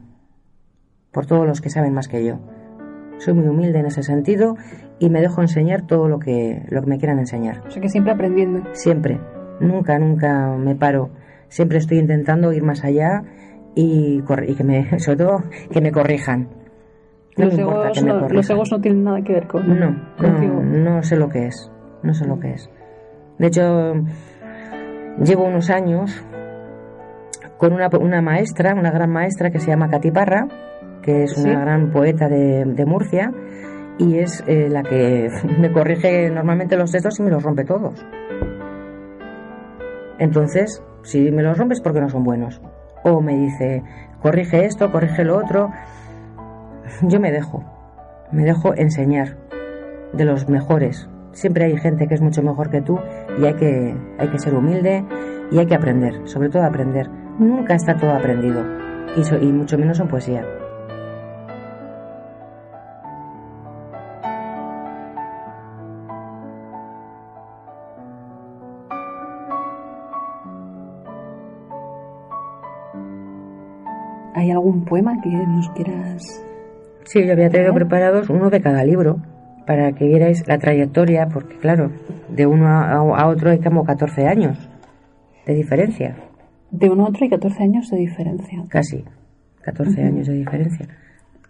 por 1.12 1.27
todos 1.27 1.47
los 1.47 1.61
que 1.61 1.71
saben 1.71 1.95
más 1.95 2.09
que 2.09 2.25
yo. 2.25 2.40
Soy 3.18 3.35
muy 3.35 3.48
humilde 3.48 3.79
en 3.79 3.87
ese 3.87 4.02
sentido 4.02 4.57
y 4.98 5.11
me 5.11 5.20
dejo 5.20 5.40
enseñar 5.40 5.87
todo 5.87 6.09
lo 6.09 6.18
que, 6.18 6.64
lo 6.68 6.83
que 6.83 6.87
me 6.87 6.98
quieran 6.98 7.18
enseñar. 7.18 7.62
O 7.66 7.70
sea 7.70 7.81
que 7.81 7.88
siempre 7.88 8.12
aprendiendo. 8.12 8.62
Siempre, 8.72 9.20
nunca, 9.61 9.98
nunca 9.98 10.55
me 10.59 10.74
paro. 10.74 11.11
Siempre 11.48 11.79
estoy 11.79 11.98
intentando 11.98 12.52
ir 12.52 12.62
más 12.62 12.85
allá 12.85 13.22
y, 13.74 14.22
y 14.46 14.55
que 14.55 14.64
me, 14.64 14.98
sobre 14.98 15.18
todo 15.18 15.42
que 15.70 15.81
me 15.81 15.92
corrijan. 15.92 16.48
No 17.37 17.44
los, 17.44 17.59
egos 17.59 18.02
no, 18.02 18.29
los, 18.31 18.48
egos 18.48 18.72
no, 18.72 18.81
tienen 18.81 19.05
nada 19.05 19.20
que 19.20 19.35
ver 19.35 19.46
con 19.46 19.68
no, 19.68 19.90
no, 20.18 20.62
no 20.62 21.02
sé 21.02 21.16
lo 21.16 21.29
que 21.29 21.46
es. 21.46 21.70
No 22.02 22.14
sé 22.14 22.26
lo 22.26 22.40
que 22.40 22.52
es. 22.52 22.70
De 23.38 23.48
hecho, 23.48 23.92
llevo 25.22 25.44
unos 25.44 25.68
años 25.68 26.24
con 27.59 27.72
una, 27.72 27.88
una 28.00 28.22
maestra, 28.22 28.74
una 28.74 28.90
gran 28.90 29.11
maestra 29.11 29.50
que 29.50 29.59
se 29.59 29.70
llama 29.70 29.88
Cati 29.88 30.11
Parra, 30.11 30.48
que 31.07 31.23
es 31.23 31.38
una 31.38 31.55
¿Sí? 31.55 31.61
gran 31.61 31.90
poeta 31.90 32.29
de, 32.29 32.64
de, 32.66 32.85
Murcia, 32.85 33.33
y 33.97 34.19
es 34.19 34.45
eh, 34.47 34.69
la 34.69 34.83
que 34.83 35.29
me 35.59 35.73
corrige 35.73 36.29
normalmente 36.29 36.77
los 36.77 36.92
textos 36.92 37.19
y 37.19 37.23
me 37.23 37.31
los 37.31 37.42
rompe 37.42 37.64
todos. 37.64 38.05
Entonces, 40.19 40.83
si 41.03 41.31
me 41.31 41.42
los 41.42 41.57
rompes 41.57 41.81
porque 41.81 42.01
no 42.01 42.11
son 42.11 42.25
buenos. 42.25 42.61
O 43.05 43.21
me 43.21 43.37
dice, 43.37 43.83
corrige 44.21 44.64
esto, 44.64 44.90
corrige 44.90 45.25
lo 45.25 45.38
otro 45.38 45.71
yo 47.03 47.21
me 47.21 47.33
dejo, 47.33 47.64
me 48.33 48.45
dejo 48.45 48.75
enseñar 48.75 49.37
de 50.12 50.25
los 50.25 50.49
mejores. 50.49 51.09
Siempre 51.33 51.64
hay 51.64 51.77
gente 51.77 52.07
que 52.07 52.14
es 52.14 52.23
mucho 52.23 52.42
mejor 52.42 52.71
que 52.71 52.81
tú 52.81 52.99
y 53.38 53.45
hay 53.45 53.55
que, 53.55 53.95
hay 54.19 54.29
que 54.29 54.38
ser 54.38 54.55
humilde 54.55 55.05
y 55.51 55.59
hay 55.59 55.66
que 55.66 55.75
aprender, 55.75 56.14
sobre 56.25 56.49
todo 56.49 56.62
aprender. 56.62 57.11
Nunca 57.38 57.75
está 57.75 57.97
todo 57.97 58.12
aprendido 58.12 58.64
y, 59.16 59.25
so, 59.25 59.37
y 59.37 59.53
mucho 59.53 59.77
menos 59.77 60.01
en 60.01 60.09
poesía. 60.09 60.45
¿Hay 74.46 74.52
algún 74.52 74.85
poema 74.85 75.20
que 75.20 75.28
nos 75.28 75.68
quieras...? 75.70 76.22
Sí, 77.02 77.26
yo 77.26 77.32
había 77.32 77.50
traído 77.50 77.74
preparados 77.74 78.30
uno 78.30 78.48
de 78.48 78.61
cada 78.61 78.85
libro 78.85 79.16
para 79.66 79.90
que 79.90 80.06
vierais 80.06 80.46
la 80.46 80.59
trayectoria, 80.59 81.26
porque 81.26 81.56
claro, 81.56 81.90
de 82.28 82.46
uno 82.46 82.68
a, 82.68 83.26
otro 83.26 83.50
hay 83.50 83.59
como 83.59 83.85
14 83.85 84.24
años 84.28 84.56
de 85.46 85.54
diferencia. 85.54 86.16
De 86.70 86.88
uno 86.88 87.06
a 87.06 87.09
otro 87.09 87.24
hay 87.24 87.30
14 87.30 87.61
años 87.61 87.90
de 87.90 87.96
diferencia. 87.96 88.64
Casi, 88.68 89.04
14 89.62 90.02
años 90.02 90.28
de 90.28 90.35
diferencia. 90.35 90.87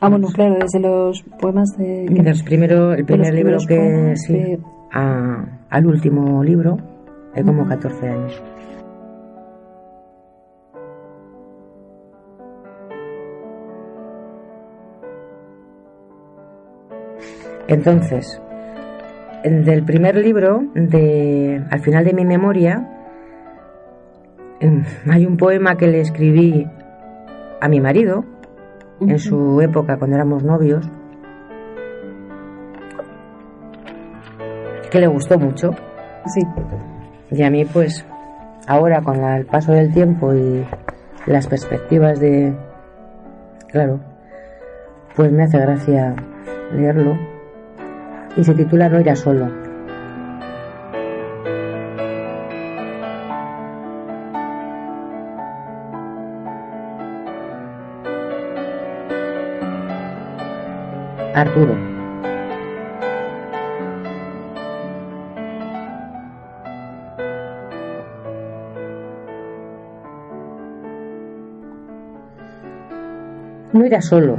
Ah, 0.01 0.09
bueno, 0.09 0.29
claro, 0.29 0.57
desde 0.59 0.81
los 0.81 1.23
poemas 1.39 1.77
de... 1.77 2.07
Desde 2.09 2.45
primero, 2.45 2.95
el 2.95 3.05
primer 3.05 3.35
libro 3.35 3.59
que... 3.69 4.15
Sí, 4.17 4.59
al 4.91 5.87
último 5.87 6.43
libro 6.43 6.79
hay 7.35 7.43
como 7.45 7.67
14 7.67 8.09
años. 8.09 8.43
Entonces, 17.69 18.41
del 19.43 19.85
primer 19.85 20.17
libro, 20.17 20.65
de, 20.75 21.63
al 21.71 21.81
final 21.81 22.05
de 22.05 22.13
mi 22.13 22.25
memoria, 22.25 22.89
em, 24.61 24.85
hay 25.09 25.27
un 25.27 25.37
poema 25.37 25.77
que 25.77 25.87
le 25.89 26.01
escribí 26.01 26.67
a 27.61 27.69
mi 27.69 27.81
marido 27.81 28.25
en 29.01 29.19
su 29.19 29.61
época 29.61 29.99
cuando 29.99 30.17
éramos 30.17 30.43
novios, 30.43 30.89
que 34.91 35.01
le 35.01 35.07
gustó 35.09 35.39
mucho. 35.39 35.71
Sí. 36.27 36.43
Y 37.31 37.43
a 37.43 37.51
mí, 37.51 37.65
pues, 37.65 38.07
ahora 38.67 39.03
con 39.03 39.23
el 39.23 39.47
paso 39.47 39.73
del 39.73 39.93
tiempo 39.93 40.35
y 40.35 40.65
las 41.27 41.47
perspectivas 41.47 42.21
de, 42.21 42.55
claro, 43.69 44.01
pues 45.17 45.33
me 45.33 45.45
hace 45.45 45.59
gracia 45.59 46.15
leerlo 46.73 47.36
y 48.37 48.45
se 48.45 48.55
titula 48.55 48.89
No 48.89 49.01
irá 49.01 49.17
solo. 49.17 49.51
Arturo. 61.35 61.77
No 73.73 73.85
irá 73.85 74.01
solo, 74.01 74.39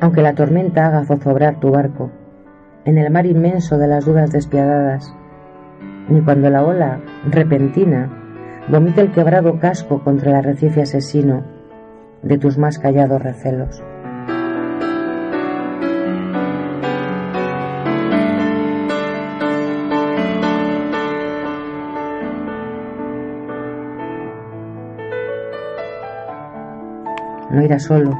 aunque 0.00 0.22
la 0.22 0.34
tormenta 0.34 0.86
haga 0.86 1.04
zozobrar 1.04 1.60
tu 1.60 1.70
barco, 1.70 2.10
en 2.84 2.98
el 2.98 3.10
mar 3.10 3.26
inmenso 3.26 3.78
de 3.78 3.88
las 3.88 4.04
dudas 4.04 4.30
despiadadas, 4.30 5.14
ni 6.08 6.20
cuando 6.22 6.48
la 6.50 6.64
ola, 6.64 7.00
repentina, 7.28 8.10
vomite 8.68 9.00
el 9.00 9.12
quebrado 9.12 9.58
casco 9.58 10.02
contra 10.02 10.30
el 10.30 10.36
arrecife 10.36 10.82
asesino 10.82 11.44
de 12.22 12.38
tus 12.38 12.58
más 12.58 12.78
callados 12.78 13.22
recelos. 13.22 13.82
No 27.50 27.62
irás 27.62 27.84
solo, 27.84 28.16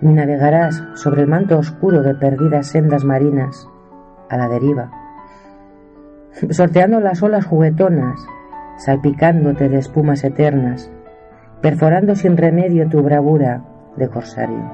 ni 0.00 0.12
navegarás 0.12 0.82
sobre 0.94 1.22
el 1.22 1.28
manto 1.28 1.58
oscuro 1.58 2.02
de 2.02 2.14
perdidas 2.14 2.68
sendas 2.68 3.04
marinas 3.04 3.68
a 4.28 4.36
la 4.36 4.48
deriva, 4.48 4.90
sorteando 6.50 7.00
las 7.00 7.22
olas 7.22 7.46
juguetonas, 7.46 8.20
salpicándote 8.78 9.68
de 9.68 9.78
espumas 9.78 10.22
eternas, 10.24 10.90
perforando 11.62 12.14
sin 12.14 12.36
remedio 12.36 12.88
tu 12.88 13.02
bravura 13.02 13.62
de 13.96 14.08
corsario. 14.08 14.70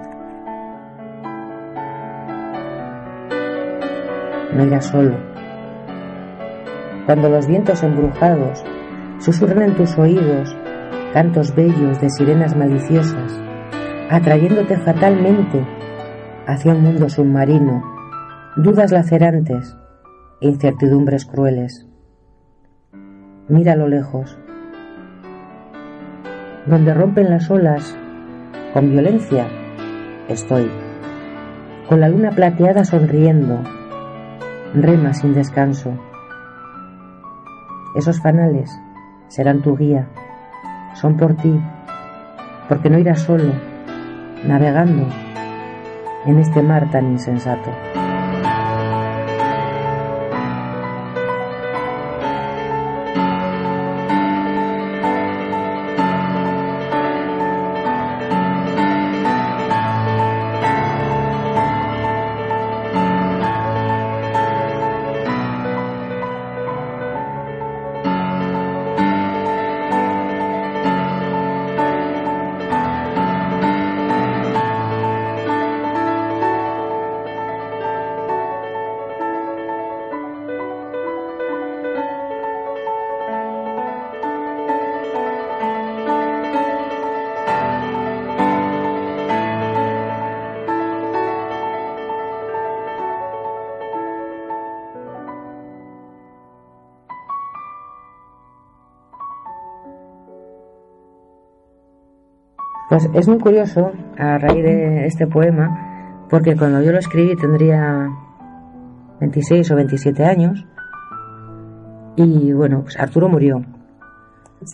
No 4.55 4.65
irás 4.65 4.87
solo. 4.87 5.17
Cuando 7.07 7.29
los 7.29 7.47
vientos 7.47 7.83
embrujados 7.83 8.65
susurran 9.19 9.63
en 9.63 9.77
tus 9.77 9.97
oídos 9.99 10.57
cantos 11.13 11.55
bellos 11.55 12.01
de 12.01 12.11
sirenas 12.11 12.57
maliciosas, 12.57 13.41
atrayéndote 14.13 14.77
fatalmente 14.77 15.67
hacia 16.47 16.75
un 16.75 16.83
mundo 16.83 17.09
submarino, 17.09 17.83
dudas 18.57 18.93
lacerantes 18.93 19.75
e 20.43 20.49
incertidumbres 20.49 21.25
crueles. 21.25 21.89
Mira 23.49 23.75
lo 23.75 23.89
lejos, 23.89 24.37
donde 26.67 26.93
rompen 26.93 27.31
las 27.31 27.51
olas 27.51 27.97
con 28.75 28.91
violencia, 28.91 29.47
estoy, 30.29 30.71
con 31.89 32.01
la 32.01 32.11
luna 32.11 32.33
plateada 32.33 32.85
sonriendo, 32.85 33.63
rema 34.75 35.15
sin 35.15 35.33
descanso. 35.33 35.91
Esos 37.97 38.21
fanales 38.21 38.71
serán 39.29 39.63
tu 39.63 39.75
guía, 39.75 40.07
son 40.93 41.17
por 41.17 41.35
ti, 41.35 41.59
porque 42.69 42.91
no 42.91 42.99
irás 42.99 43.21
solo 43.21 43.72
navegando 44.45 45.07
en 46.27 46.39
este 46.39 46.63
mar 46.63 46.91
tan 46.91 47.13
insensato. 47.13 47.71
Pues 102.93 103.09
es 103.15 103.27
muy 103.27 103.39
curioso 103.39 103.91
a 104.19 104.37
raíz 104.37 104.63
de 104.63 105.07
este 105.07 105.27
poema, 105.27 106.27
porque 106.29 106.55
cuando 106.55 106.83
yo 106.83 106.93
lo 106.93 106.99
escribí 106.99 107.35
tendría 107.37 108.11
26 109.19 109.71
o 109.71 109.77
27 109.77 110.23
años 110.27 110.67
y 112.17 112.53
bueno, 112.53 112.83
pues 112.83 113.01
Arturo 113.01 113.31
murió. 113.31 113.65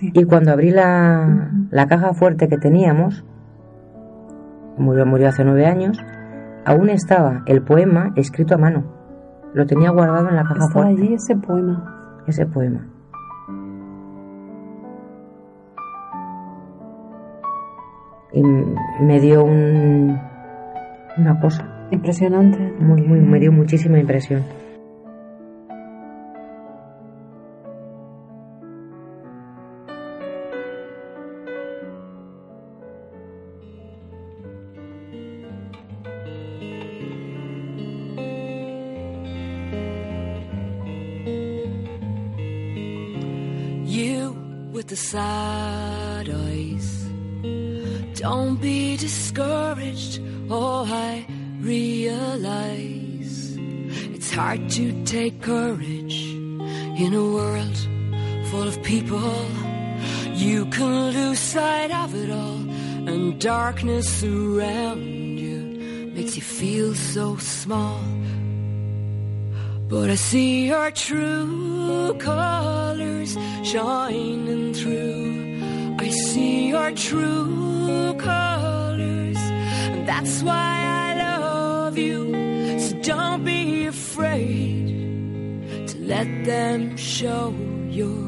Y 0.01 0.25
cuando 0.25 0.51
abrí 0.51 0.73
la, 0.73 1.53
la, 1.71 1.87
caja 1.87 2.13
fuerte 2.13 2.49
que 2.49 2.59
teníamos, 2.59 3.25
murió, 4.77 5.07
murió 5.07 5.29
hace 5.29 5.45
nueve 5.45 5.67
años, 5.67 5.97
aún 6.65 6.89
estaba 6.89 7.45
el 7.47 7.63
poema 7.63 8.11
escrito 8.17 8.57
a 8.57 8.59
mano. 8.59 8.83
Lo 9.55 9.65
tenía 9.65 9.91
guardado 9.91 10.29
en 10.29 10.35
la 10.35 10.43
caja 10.43 10.55
Estaba 10.55 10.73
fuerte. 10.73 11.03
allí 11.03 11.15
ese 11.15 11.37
poema. 11.37 12.25
Ese 12.27 12.47
poema. 12.47 12.85
Y 18.39 19.03
me 19.03 19.21
dio 19.21 19.45
un, 19.45 20.19
una 21.17 21.41
cosa. 21.41 21.89
Impresionante. 21.91 22.59
Muy, 22.79 23.03
muy, 23.03 23.21
me 23.21 23.41
dio 23.41 23.51
muchísima 23.53 23.99
impresión. 23.99 24.45
You 43.85 44.37
with 44.73 44.87
the 44.87 44.97
sad 44.97 46.29
eyes 46.29 47.08
Don't 48.19 48.61
be 48.61 48.97
discouraged, 48.97 50.21
oh, 50.51 50.85
I 50.85 51.25
realize 51.61 53.57
it's 54.13 54.33
hard 54.33 54.69
to 54.71 55.05
take 55.05 55.41
courage 55.41 56.27
in 56.35 57.15
a 57.15 57.23
world 57.23 57.77
full 58.51 58.67
of 58.67 58.83
people. 58.83 59.47
You 60.35 60.67
can 60.67 61.13
lose 61.13 61.39
sight 61.39 61.93
of 61.93 62.13
it 62.17 62.31
all, 62.31 62.63
and 63.09 63.41
darkness 63.41 64.25
around 64.25 65.39
you 65.39 66.11
makes 66.13 66.35
you 66.35 66.43
feel 66.43 66.97
so 66.97 67.37
small. 67.37 68.01
But 69.87 70.11
I 70.11 70.17
see 70.17 70.67
your 70.67 70.91
true 70.91 72.15
colors 72.19 73.39
shining 73.63 74.75
through. 74.75 75.97
I 76.01 76.09
see 76.09 76.71
your 76.71 76.91
true 76.93 77.68
colors, 78.19 79.39
and 79.93 80.07
that's 80.07 80.43
why 80.43 80.75
I 81.05 81.15
love 81.15 81.97
you. 81.97 82.21
So 82.79 82.93
don't 83.03 83.45
be 83.45 83.87
afraid 83.87 84.87
to 85.89 85.97
let 85.99 86.29
them 86.45 86.97
show 86.97 87.55
your 87.89 88.25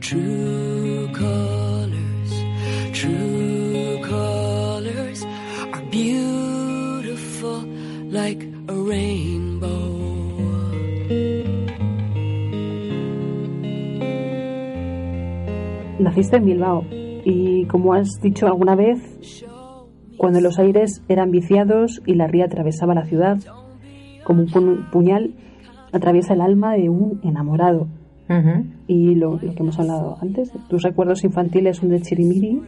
true 0.00 1.08
colors. 1.14 2.32
True 2.92 3.98
colors 4.04 5.24
are 5.74 5.84
beautiful 5.90 7.60
like 8.10 8.42
a 8.68 8.74
rainbow. 8.74 9.88
Naciste 16.00 16.36
en 16.36 16.44
Bilbao 16.46 16.99
y 17.24 17.66
como 17.66 17.94
has 17.94 18.20
dicho 18.22 18.46
alguna 18.46 18.74
vez, 18.74 18.98
cuando 20.16 20.40
los 20.40 20.58
aires 20.58 21.02
eran 21.08 21.30
viciados 21.30 22.02
y 22.06 22.14
la 22.14 22.26
ría 22.26 22.44
atravesaba 22.46 22.94
la 22.94 23.04
ciudad, 23.06 23.38
como 24.24 24.42
un 24.42 24.48
pu- 24.48 24.90
puñal, 24.90 25.34
atraviesa 25.92 26.34
el 26.34 26.40
alma 26.40 26.74
de 26.74 26.88
un 26.88 27.20
enamorado. 27.24 27.88
Y 28.86 29.16
lo, 29.16 29.32
lo 29.42 29.54
que 29.54 29.60
hemos 29.62 29.78
hablado 29.80 30.16
antes, 30.22 30.52
tus 30.68 30.82
recuerdos 30.82 31.24
infantiles 31.24 31.78
son 31.78 31.88
de 31.88 32.00
Chirimiri 32.00 32.62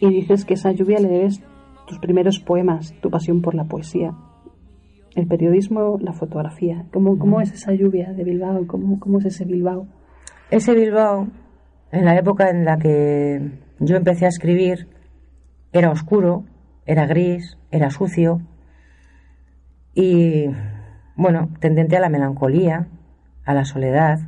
y 0.00 0.08
dices 0.08 0.44
que 0.46 0.54
esa 0.54 0.72
lluvia 0.72 0.98
le 1.00 1.08
debes 1.08 1.42
tus 1.86 1.98
primeros 1.98 2.38
poemas, 2.38 2.94
tu 3.02 3.10
pasión 3.10 3.42
por 3.42 3.54
la 3.54 3.64
poesía, 3.64 4.14
el 5.14 5.26
periodismo, 5.26 5.98
la 6.00 6.14
fotografía. 6.14 6.86
¿Cómo, 6.92 7.18
cómo 7.18 7.40
es 7.42 7.52
esa 7.52 7.74
lluvia 7.74 8.12
de 8.14 8.24
Bilbao? 8.24 8.66
¿Cómo, 8.66 8.98
cómo 8.98 9.18
es 9.18 9.26
ese 9.26 9.44
Bilbao? 9.44 9.86
Ese 10.50 10.74
Bilbao, 10.74 11.26
en 11.92 12.04
la 12.04 12.16
época 12.16 12.50
en 12.50 12.64
la 12.64 12.78
que 12.78 13.50
yo 13.78 13.96
empecé 13.96 14.24
a 14.24 14.28
escribir, 14.28 14.88
era 15.72 15.90
oscuro, 15.90 16.44
era 16.86 17.06
gris, 17.06 17.58
era 17.70 17.90
sucio 17.90 18.40
y, 19.94 20.46
bueno, 21.16 21.50
tendente 21.60 21.96
a 21.96 22.00
la 22.00 22.08
melancolía, 22.08 22.88
a 23.44 23.54
la 23.54 23.64
soledad, 23.64 24.18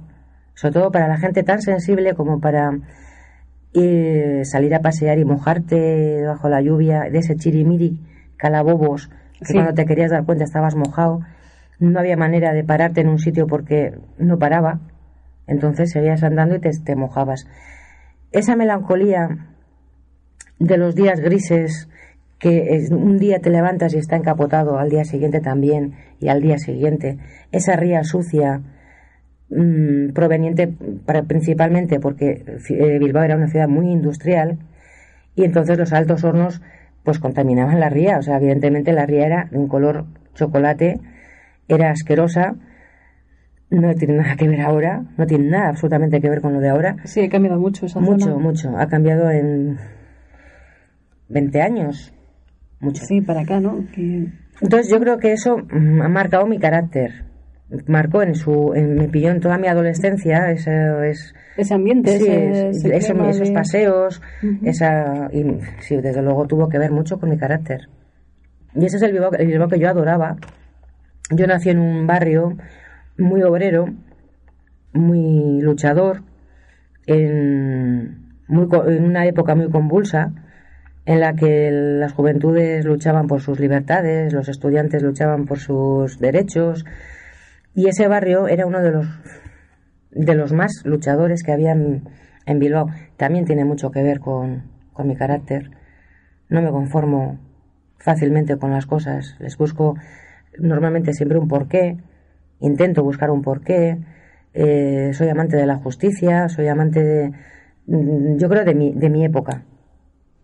sobre 0.54 0.74
todo 0.74 0.92
para 0.92 1.08
la 1.08 1.16
gente 1.16 1.42
tan 1.42 1.60
sensible 1.62 2.14
como 2.14 2.40
para 2.40 2.70
eh, 3.74 4.42
salir 4.44 4.74
a 4.74 4.80
pasear 4.80 5.18
y 5.18 5.24
mojarte 5.24 6.22
bajo 6.26 6.48
la 6.48 6.60
lluvia 6.60 7.08
de 7.10 7.18
ese 7.18 7.36
chirimiri 7.36 7.98
calabobos 8.36 9.08
que 9.38 9.46
Sí. 9.46 9.54
cuando 9.54 9.74
te 9.74 9.84
querías 9.84 10.10
dar 10.10 10.24
cuenta 10.24 10.44
estabas 10.44 10.76
mojado, 10.76 11.20
no 11.80 11.98
había 11.98 12.16
manera 12.16 12.52
de 12.52 12.62
pararte 12.62 13.00
en 13.00 13.08
un 13.08 13.18
sitio 13.18 13.46
porque 13.46 13.98
no 14.16 14.38
paraba, 14.38 14.80
entonces 15.46 15.90
seguías 15.90 16.22
andando 16.22 16.54
y 16.56 16.60
te, 16.60 16.96
mojabas. 16.96 17.46
Esa 18.32 18.56
melancolía 18.56 19.48
de 20.58 20.76
los 20.76 20.94
días 20.94 21.20
grises, 21.20 21.88
que 22.38 22.86
un 22.90 23.18
día 23.18 23.38
te 23.40 23.50
levantas 23.50 23.94
y 23.94 23.98
está 23.98 24.16
encapotado, 24.16 24.78
al 24.78 24.90
día 24.90 25.04
siguiente 25.04 25.40
también, 25.40 25.94
y 26.20 26.28
al 26.28 26.40
día 26.40 26.58
siguiente, 26.58 27.18
esa 27.52 27.76
ría 27.76 28.02
sucia, 28.04 28.60
mm, 29.50 30.12
proveniente 30.12 30.72
principalmente 31.26 32.00
porque 32.00 32.44
eh, 32.70 32.98
Bilbao 32.98 33.24
era 33.24 33.36
una 33.36 33.48
ciudad 33.48 33.68
muy 33.68 33.90
industrial, 33.90 34.58
y 35.36 35.44
entonces 35.44 35.78
los 35.78 35.92
altos 35.92 36.24
hornos 36.24 36.60
pues 37.02 37.18
contaminaban 37.18 37.80
la 37.80 37.90
ría, 37.90 38.18
o 38.18 38.22
sea, 38.22 38.38
evidentemente 38.38 38.92
la 38.92 39.06
ría 39.06 39.26
era 39.26 39.48
de 39.50 39.58
un 39.58 39.68
color 39.68 40.06
chocolate, 40.34 41.00
era 41.68 41.90
asquerosa, 41.90 42.56
no 43.74 43.94
tiene 43.94 44.14
nada 44.14 44.36
que 44.36 44.48
ver 44.48 44.60
ahora, 44.60 45.02
no 45.16 45.26
tiene 45.26 45.48
nada 45.50 45.68
absolutamente 45.68 46.20
que 46.20 46.28
ver 46.30 46.40
con 46.40 46.52
lo 46.54 46.60
de 46.60 46.68
ahora, 46.70 46.96
Sí, 47.04 47.22
ha 47.22 47.28
cambiado 47.28 47.58
mucho 47.60 47.86
esa 47.86 48.00
mucho, 48.00 48.26
zona. 48.26 48.38
mucho. 48.38 48.76
Ha 48.78 48.86
cambiado 48.88 49.30
en 49.30 49.78
20 51.28 51.62
años. 51.62 52.12
Mucho. 52.80 53.04
Sí, 53.04 53.20
para 53.20 53.40
acá, 53.42 53.60
¿no? 53.60 53.84
Que- 53.94 54.26
Entonces 54.60 54.90
yo 54.90 55.00
creo 55.00 55.18
que 55.18 55.32
eso 55.32 55.56
mm, 55.58 56.02
ha 56.02 56.08
marcado 56.08 56.46
mi 56.46 56.58
carácter. 56.58 57.24
Marcó 57.86 58.22
en 58.22 58.34
su, 58.34 58.72
en- 58.74 58.94
me 58.94 59.08
pilló 59.08 59.30
en 59.30 59.40
toda 59.40 59.58
mi 59.58 59.66
adolescencia, 59.68 60.50
es, 60.50 60.66
ese 61.56 61.74
ambiente, 61.74 62.18
sí, 62.18 62.24
ese, 62.26 62.68
es- 62.68 62.76
ese 62.84 62.96
eso- 62.96 63.12
clima 63.14 63.30
esos 63.30 63.48
de- 63.48 63.54
paseos, 63.54 64.22
esa, 64.62 65.28
y 65.32 65.44
sí, 65.80 65.96
desde 65.96 66.22
luego 66.22 66.46
tuvo 66.46 66.68
que 66.68 66.78
ver 66.78 66.92
mucho 66.92 67.18
con 67.18 67.30
mi 67.30 67.38
carácter. 67.38 67.88
Y 68.74 68.84
ese 68.84 68.96
es 68.96 69.02
el 69.02 69.12
Bilbao, 69.12 69.32
el 69.32 69.46
Bilbao 69.46 69.68
que 69.68 69.78
yo 69.78 69.88
adoraba. 69.88 70.36
Yo 71.30 71.46
nací 71.46 71.70
en 71.70 71.78
un 71.78 72.06
barrio 72.06 72.56
muy 73.18 73.42
obrero, 73.42 73.86
muy 74.92 75.60
luchador, 75.60 76.22
en, 77.06 78.36
una 78.48 79.26
época 79.26 79.54
muy 79.54 79.70
convulsa, 79.70 80.32
en 81.06 81.20
la 81.20 81.34
que 81.34 81.70
las 81.70 82.12
juventudes 82.12 82.84
luchaban 82.84 83.26
por 83.26 83.40
sus 83.40 83.60
libertades, 83.60 84.32
los 84.32 84.48
estudiantes 84.48 85.02
luchaban 85.02 85.44
por 85.44 85.58
sus 85.58 86.18
derechos, 86.18 86.84
y 87.74 87.88
ese 87.88 88.08
barrio 88.08 88.48
era 88.48 88.66
uno 88.66 88.80
de 88.80 88.90
los 88.90 89.06
de 90.14 90.34
los 90.34 90.52
más 90.52 90.82
luchadores 90.84 91.42
que 91.42 91.52
había 91.52 91.72
en, 91.72 92.08
en 92.46 92.58
Bilbao. 92.58 92.86
También 93.16 93.44
tiene 93.44 93.64
mucho 93.64 93.90
que 93.90 94.02
ver 94.02 94.20
con, 94.20 94.62
con 94.92 95.08
mi 95.08 95.16
carácter. 95.16 95.70
No 96.48 96.62
me 96.62 96.70
conformo 96.70 97.38
fácilmente 97.98 98.56
con 98.56 98.70
las 98.70 98.86
cosas. 98.86 99.36
Les 99.40 99.56
busco 99.56 99.96
normalmente 100.58 101.12
siempre 101.12 101.38
un 101.38 101.48
porqué. 101.48 101.98
Intento 102.60 103.02
buscar 103.02 103.30
un 103.30 103.42
porqué. 103.42 103.98
Eh, 104.54 105.10
soy 105.14 105.28
amante 105.28 105.56
de 105.56 105.66
la 105.66 105.76
justicia. 105.76 106.48
Soy 106.48 106.68
amante 106.68 107.02
de. 107.02 107.32
mm, 107.86 108.36
Yo 108.38 108.48
creo 108.48 108.64
de 108.64 108.74
mi, 108.74 108.92
de 108.94 109.10
mi 109.10 109.24
época. 109.24 109.62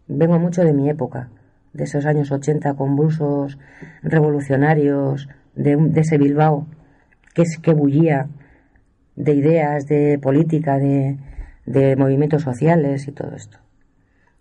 Vengo 0.09 0.39
mucho 0.39 0.63
de 0.65 0.73
mi 0.73 0.91
época. 0.91 1.29
De 1.73 1.85
esos 1.85 2.05
años 2.05 2.33
80 2.33 2.75
convulsos, 2.75 3.59
revolucionarios, 4.03 5.29
de, 5.55 5.77
de 5.77 6.01
ese 6.01 6.19
Bilbao 6.19 6.67
que, 7.35 7.43
es, 7.43 7.59
que 7.63 7.73
bullía 7.73 8.29
de 9.17 9.35
ideas, 9.35 9.87
de 9.87 10.19
política, 10.21 10.79
de, 10.79 11.17
de 11.67 11.95
movimientos 11.97 12.43
sociales 12.43 13.07
y 13.07 13.13
todo 13.13 13.37
esto. 13.37 13.60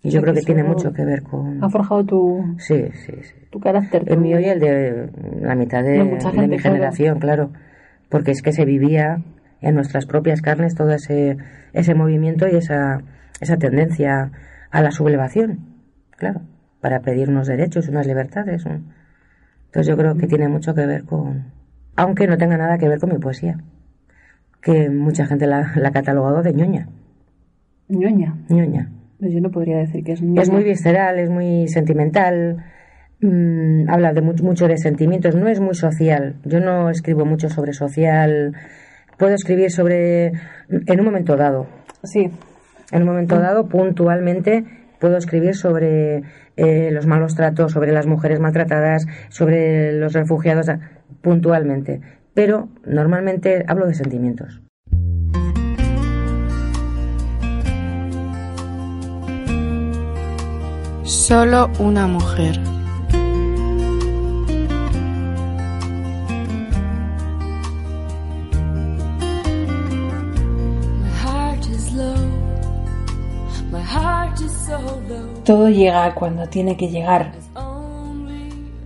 Y 0.02 0.12
yo 0.12 0.22
creo 0.22 0.34
que 0.34 0.42
tiene 0.42 0.64
mucho 0.64 0.94
que 0.94 1.04
ver 1.04 1.24
con... 1.24 1.62
Ha 1.64 1.70
forjado 1.70 2.06
tu, 2.06 2.56
Sí, 2.58 2.86
sí, 2.94 3.12
sí. 3.22 3.34
tu 3.50 3.60
carácter. 3.60 4.04
El 4.08 4.16
tu- 4.16 4.22
mío 4.22 4.40
y 4.40 4.46
el 4.46 4.60
de 4.60 5.10
la 5.42 5.56
mitad 5.56 5.84
de, 5.84 5.98
De 6.04 6.48
mi 6.48 6.58
generación, 6.60 7.20
claro. 7.20 7.52
Porque 8.08 8.32
es 8.32 8.42
que 8.42 8.54
se 8.54 8.64
vivía 8.66 9.22
en 9.62 9.76
nuestras 9.76 10.06
propias 10.06 10.42
carnes 10.42 10.74
todo 10.76 10.92
ese, 10.92 11.38
ese 11.74 11.96
movimiento 11.96 12.48
y 12.48 12.56
esa, 12.56 13.02
esa 13.42 13.58
tendencia 13.58 14.32
a 14.72 14.82
la 14.82 14.92
sublevación, 14.92 15.60
claro, 16.12 16.42
para 16.80 17.02
pedir 17.02 17.30
unos 17.30 17.48
derechos, 17.48 17.90
unas 17.90 18.08
libertades. 18.08 18.66
un- 18.66 18.94
Entonces 19.66 19.88
yo 19.88 19.98
creo 19.98 20.16
que 20.16 20.28
tiene 20.28 20.48
mucho 20.48 20.74
que 20.74 20.86
ver 20.86 21.04
con... 21.04 21.52
Aunque 21.98 22.26
no 22.26 22.38
tenga 22.38 22.56
nada 22.58 22.78
que 22.78 22.88
ver 22.88 23.00
con 23.00 23.10
mi 23.12 23.18
poesía, 23.20 23.58
que 24.62 24.90
mucha 24.90 25.26
gente 25.26 25.46
la, 25.46 25.74
la 25.76 25.90
ha 25.90 25.92
catalogado 25.92 26.42
de 26.42 26.54
ñoña, 26.54 26.88
ñoña. 27.90 28.36
ñoña. 28.48 28.90
Pues 29.20 29.34
Yo 29.34 29.42
no 29.42 29.52
podría 29.52 29.78
decir 29.78 30.04
que 30.04 30.14
es 30.14 30.22
ñoña. 30.22 30.42
Es 30.42 30.50
muy 30.50 30.64
visceral, 30.64 31.20
es 31.20 31.30
muy 31.30 31.68
sentimental, 31.68 32.64
mm, 33.20 33.90
habla 33.90 34.14
de 34.14 34.22
mucho, 34.22 34.44
mucho 34.44 34.68
de 34.68 34.78
sentimientos, 34.78 35.36
no 35.36 35.50
es 35.50 35.60
muy 35.60 35.76
social. 35.76 36.36
Yo 36.46 36.62
no 36.62 36.90
escribo 36.90 37.26
mucho 37.26 37.50
sobre 37.50 37.74
social, 37.74 38.54
puedo 39.18 39.34
escribir 39.34 39.72
sobre, 39.72 40.28
en 40.70 41.00
un 41.00 41.06
momento 41.06 41.36
dado, 41.36 41.68
Sí, 42.04 42.32
en 42.92 43.02
un 43.02 43.08
momento 43.10 43.40
dado, 43.40 43.68
puntualmente, 43.68 44.64
puedo 45.00 45.18
escribir 45.18 45.54
sobre 45.54 46.24
eh, 46.56 46.92
los 46.92 47.06
malos 47.06 47.36
tratos, 47.36 47.74
sobre 47.74 47.92
las 47.92 48.08
mujeres 48.08 48.40
maltratadas, 48.40 49.06
sobre 49.28 49.92
los 49.92 50.14
refugiados, 50.14 50.68
puntualmente. 51.22 52.00
Pero 52.34 52.70
normalmente 52.86 53.66
hablo 53.68 53.86
de 53.86 53.96
sentimientos. 53.96 54.62
Solo 61.10 61.72
una 61.80 62.06
mujer. 62.06 62.62
Todo 75.44 75.68
llega 75.70 76.14
cuando 76.14 76.46
tiene 76.46 76.78
que 76.78 76.90
llegar. 76.90 77.32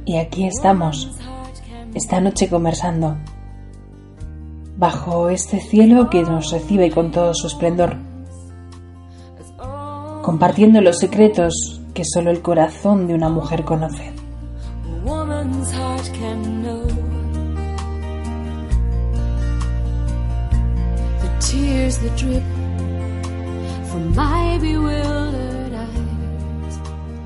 Y 0.06 0.16
aquí 0.16 0.46
estamos, 0.46 1.12
esta 1.94 2.22
noche 2.22 2.48
conversando, 2.48 3.18
bajo 4.78 5.28
este 5.28 5.60
cielo 5.60 6.10
que 6.10 6.22
nos 6.22 6.52
recibe 6.54 6.90
con 6.90 7.12
todo 7.12 7.34
su 7.34 7.48
esplendor, 7.48 7.98
compartiendo 10.22 10.80
los 10.80 11.00
secretos 11.00 11.83
que 11.94 12.04
solo 12.06 12.32
el 12.32 12.42
corazón 12.42 13.08
de 13.08 13.14
una 13.14 13.30
mujer 13.30 13.64
conoce. 13.64 14.12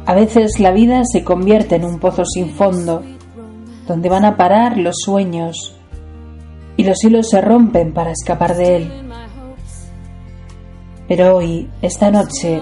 A 0.06 0.14
veces 0.14 0.60
la 0.60 0.72
vida 0.72 1.04
se 1.06 1.24
convierte 1.24 1.76
en 1.76 1.86
un 1.86 2.00
pozo 2.00 2.24
sin 2.26 2.50
fondo, 2.52 3.04
donde 3.88 4.10
van 4.10 4.26
a 4.26 4.38
parar 4.38 4.78
los 4.78 4.96
sueños 5.04 5.78
y 6.78 6.84
los 6.84 7.04
hilos 7.04 7.30
se 7.30 7.42
rompen 7.42 7.94
para 7.94 8.12
escapar 8.12 8.56
de 8.56 8.76
él. 8.78 8.92
Pero 11.08 11.38
hoy, 11.38 11.70
esta 11.82 12.12
noche, 12.12 12.62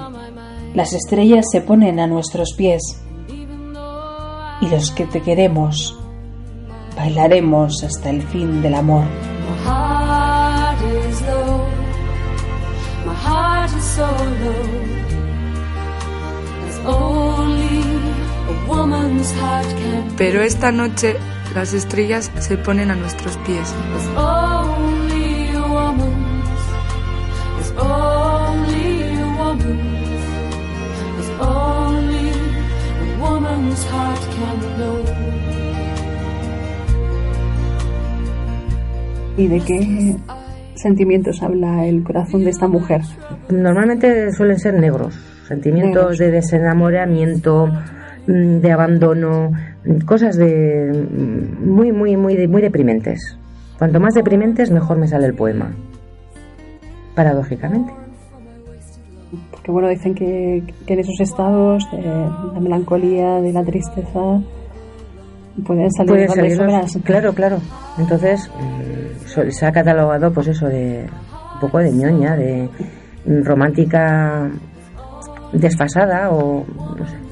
las 0.76 0.94
estrellas 0.94 1.46
se 1.52 1.62
ponen 1.62 2.00
a 2.00 2.08
nuestros 2.08 2.54
pies 2.54 2.82
y 4.62 4.68
los 4.68 4.92
que 4.92 5.06
te 5.06 5.22
queremos 5.22 5.98
bailaremos 6.96 7.84
hasta 7.84 8.10
el 8.10 8.22
fin 8.22 8.62
del 8.62 8.76
amor. 8.76 9.06
Pero 20.18 20.42
esta 20.42 20.72
noche 20.72 21.16
las 21.54 21.74
estrellas 21.74 22.32
se 22.40 22.58
ponen 22.58 22.92
a 22.92 22.96
nuestros 22.96 23.38
pies. 23.38 23.74
¿Y 39.38 39.48
de 39.48 39.60
qué 39.60 40.16
sentimientos 40.76 41.42
habla 41.44 41.86
el 41.86 42.04
corazón 42.04 42.44
de 42.44 42.52
esta 42.52 42.68
mujer? 42.68 43.02
Normalmente 43.50 44.32
suelen 44.32 44.60
ser 44.60 44.76
negros, 44.76 45.14
sentimientos 45.48 46.18
de 46.18 46.32
desenamoramiento, 46.32 47.68
mm, 48.28 48.60
de 48.60 48.72
abandono, 48.72 49.52
cosas 50.06 50.38
de 50.38 51.08
mm, 51.12 51.70
muy 51.70 51.92
muy 51.92 52.16
muy 52.16 52.48
muy 52.48 52.62
deprimentes. 52.62 53.38
Cuanto 53.78 54.00
más 54.00 54.14
deprimentes, 54.14 54.72
mejor 54.72 54.98
me 54.98 55.08
sale 55.08 55.26
el 55.26 55.34
poema. 55.34 55.72
Paradójicamente. 57.14 57.92
Porque 59.52 59.72
bueno, 59.72 59.90
dicen 59.90 60.16
que, 60.16 60.64
en 60.88 61.00
esos 61.00 61.20
estados 61.20 61.84
de 61.92 62.02
la 62.02 62.60
melancolía, 62.62 63.42
de 63.42 63.52
la 63.52 63.64
tristeza, 63.64 64.42
pueden 65.64 65.92
salir, 65.92 66.28
pueden 66.28 67.02
Claro, 67.04 67.34
claro. 67.34 67.58
Entonces, 67.98 68.50
mm, 68.50 69.50
se 69.50 69.66
ha 69.66 69.72
catalogado 69.72 70.32
pues 70.34 70.48
eso 70.48 70.68
de 70.68 71.08
un 71.54 71.60
poco 71.60 71.80
de 71.80 71.92
ñoña, 71.92 72.36
de 72.36 72.70
romántica 73.44 74.50
desfasada 75.54 76.30
o 76.32 76.66
no 76.98 77.08
sé. 77.08 77.26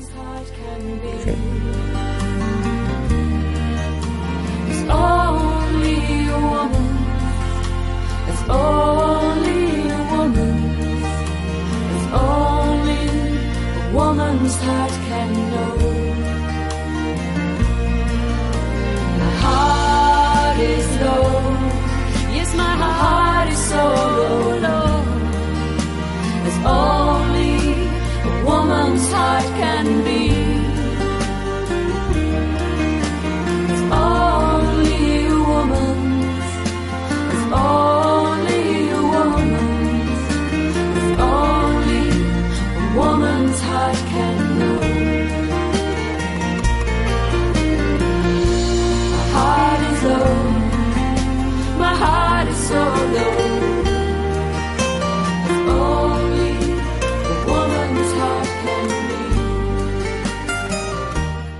woman's 13.93 14.55
heart 14.63 14.91
can 15.07 15.33
know. 15.51 15.82
Heart 23.73 23.93
is 23.93 24.09
so 24.13 24.59
low. 24.65 25.03
As 26.47 26.57
only 26.65 27.53
a 28.23 28.45
woman's 28.45 29.11
heart 29.11 29.45
can 29.59 30.03
be. 30.03 30.12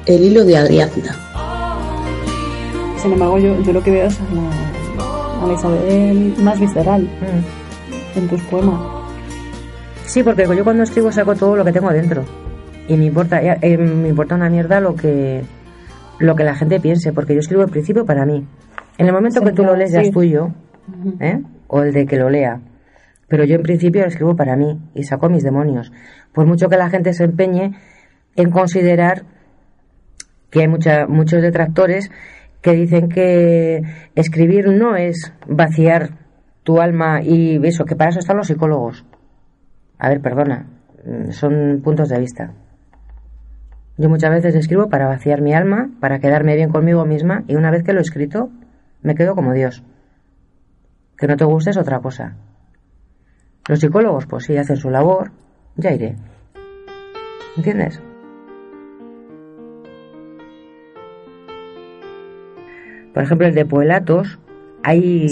El 0.06 0.22
hilo 0.22 0.44
de 0.44 0.58
Ariadna. 0.58 1.16
Sin 2.98 3.14
embargo, 3.14 3.38
yo, 3.38 3.62
yo 3.62 3.74
lo 3.74 3.84
que 3.84 3.92
veo 3.92 4.08
es 4.08 4.20
a 4.20 4.34
la, 4.34 5.44
a 5.44 5.48
la 5.48 5.54
Isabel 5.54 6.36
más 6.40 6.60
visceral 6.60 7.10
en 8.16 8.28
tus 8.28 8.42
poemas. 8.44 8.82
Sí, 10.06 10.24
porque 10.24 10.46
yo 10.56 10.64
cuando 10.64 10.84
escribo 10.84 11.12
saco 11.12 11.36
todo 11.36 11.56
lo 11.56 11.66
que 11.66 11.72
tengo 11.72 11.90
adentro. 11.90 12.24
Y 12.88 12.98
me 12.98 13.06
importa, 13.06 13.42
eh, 13.42 13.78
me 13.78 14.10
importa 14.10 14.36
una 14.36 14.50
mierda 14.50 14.80
lo 14.80 14.96
que, 14.96 15.42
lo 16.20 16.36
que 16.36 16.44
la 16.44 16.56
gente 16.56 16.80
piense, 16.80 17.14
porque 17.14 17.34
yo 17.34 17.40
escribo 17.40 17.64
en 17.64 17.70
principio 17.70 18.06
para 18.06 18.26
mí. 18.26 18.46
En 18.98 19.08
el 19.08 19.14
momento 19.14 19.42
que 19.42 19.54
tú 19.54 19.64
lo 19.64 19.76
lees 19.76 19.92
ya 19.92 20.02
es 20.02 20.12
tuyo, 20.12 20.52
¿eh? 21.20 21.42
o 21.68 21.82
el 21.82 21.94
de 21.94 22.06
que 22.06 22.18
lo 22.18 22.30
lea. 22.30 22.60
Pero 23.28 23.46
yo 23.46 23.56
en 23.56 23.64
principio 23.64 24.02
lo 24.02 24.08
escribo 24.08 24.36
para 24.36 24.56
mí 24.56 24.80
y 24.94 25.04
saco 25.04 25.30
mis 25.30 25.44
demonios. 25.44 25.92
Por 26.34 26.46
mucho 26.46 26.68
que 26.68 26.78
la 26.78 26.90
gente 26.90 27.14
se 27.14 27.24
empeñe 27.24 27.72
en 28.36 28.52
considerar 28.52 29.24
que 30.54 30.62
hay 30.62 30.68
mucha, 30.68 31.08
muchos 31.08 31.42
detractores 31.42 32.12
que 32.62 32.74
dicen 32.74 33.10
que 33.10 33.82
escribir 34.14 34.68
no 34.68 34.96
es 34.96 35.34
vaciar 35.48 36.12
tu 36.62 36.80
alma 36.80 37.24
y 37.24 37.60
eso, 37.66 37.86
que 37.86 37.96
para 37.96 38.12
eso 38.12 38.20
están 38.20 38.38
los 38.38 38.46
psicólogos. 38.46 39.04
A 39.98 40.10
ver, 40.10 40.22
perdona, 40.22 40.68
son 41.32 41.82
puntos 41.84 42.10
de 42.10 42.20
vista. 42.20 42.54
Yo 43.98 44.10
muchas 44.10 44.30
veces 44.30 44.54
escribo 44.54 44.90
para 44.90 45.08
vaciar 45.08 45.42
mi 45.42 45.56
alma, 45.56 45.90
para 46.00 46.20
quedarme 46.20 46.56
bien 46.56 46.70
conmigo 46.70 47.04
misma 47.04 47.44
y 47.48 47.56
una 47.56 47.72
vez 47.72 47.84
que 47.84 47.94
lo 47.94 48.00
he 48.00 48.04
escrito, 48.04 48.52
me 49.02 49.16
quedo 49.16 49.34
como 49.34 49.54
Dios. 49.54 49.84
Que 51.18 51.26
no 51.26 51.36
te 51.36 51.46
guste 51.46 51.72
es 51.72 51.78
otra 51.78 52.00
cosa. 52.00 52.38
Los 53.68 53.80
psicólogos, 53.80 54.28
pues 54.28 54.44
sí, 54.44 54.56
hacen 54.56 54.78
su 54.78 54.92
labor, 54.92 55.32
ya 55.78 55.92
iré. 55.92 56.16
¿Entiendes? 57.58 58.00
Por 63.14 63.24
ejemplo, 63.24 63.48
el 63.48 63.54
de 63.54 63.66
Poelatos, 63.66 64.40
hay, 64.84 65.28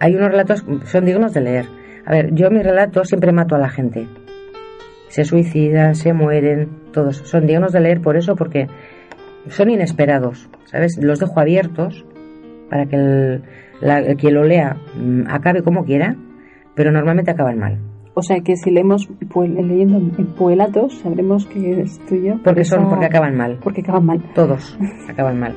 hay 0.00 0.14
unos 0.14 0.30
relatos 0.30 0.62
que 0.62 0.86
son 0.86 1.04
dignos 1.04 1.32
de 1.34 1.40
leer. 1.40 1.66
A 2.06 2.12
ver, 2.12 2.34
yo 2.34 2.50
mis 2.50 2.62
relatos 2.64 3.08
siempre 3.08 3.32
mato 3.32 3.54
a 3.54 3.58
la 3.58 3.68
gente. 3.68 4.06
Se 5.08 5.24
suicidan, 5.24 5.94
se 5.94 6.12
mueren, 6.12 6.68
todos. 6.92 7.18
Son 7.18 7.46
dignos 7.46 7.72
de 7.72 7.80
leer 7.80 8.00
por 8.00 8.16
eso, 8.16 8.34
porque 8.36 8.66
son 9.48 9.70
inesperados, 9.70 10.48
¿sabes? 10.64 10.98
Los 11.02 11.18
dejo 11.20 11.38
abiertos 11.38 12.04
para 12.70 12.86
que 12.86 12.96
el, 12.96 13.42
la- 13.80 13.98
el 14.00 14.16
quien 14.16 14.34
lo 14.34 14.44
lea 14.44 14.76
mm, 14.96 15.24
acabe 15.28 15.62
como 15.62 15.84
quiera, 15.84 16.16
pero 16.74 16.90
normalmente 16.92 17.30
acaban 17.30 17.58
mal. 17.58 17.78
O 18.14 18.22
sea 18.22 18.40
que 18.40 18.56
si 18.56 18.70
leemos 18.70 19.08
pue- 19.30 19.48
leyendo 19.48 19.96
en 19.96 20.26
Poelatos, 20.34 20.98
sabremos 21.00 21.46
que 21.46 21.80
es 21.80 21.98
tuyo. 22.06 22.38
Porque 22.44 22.64
son, 22.64 22.88
porque 22.88 23.06
acaban 23.06 23.36
mal. 23.36 23.58
Porque 23.62 23.80
acaban 23.80 24.04
mal. 24.06 24.22
Todos 24.34 24.78
acaban 25.08 25.38
mal. 25.40 25.54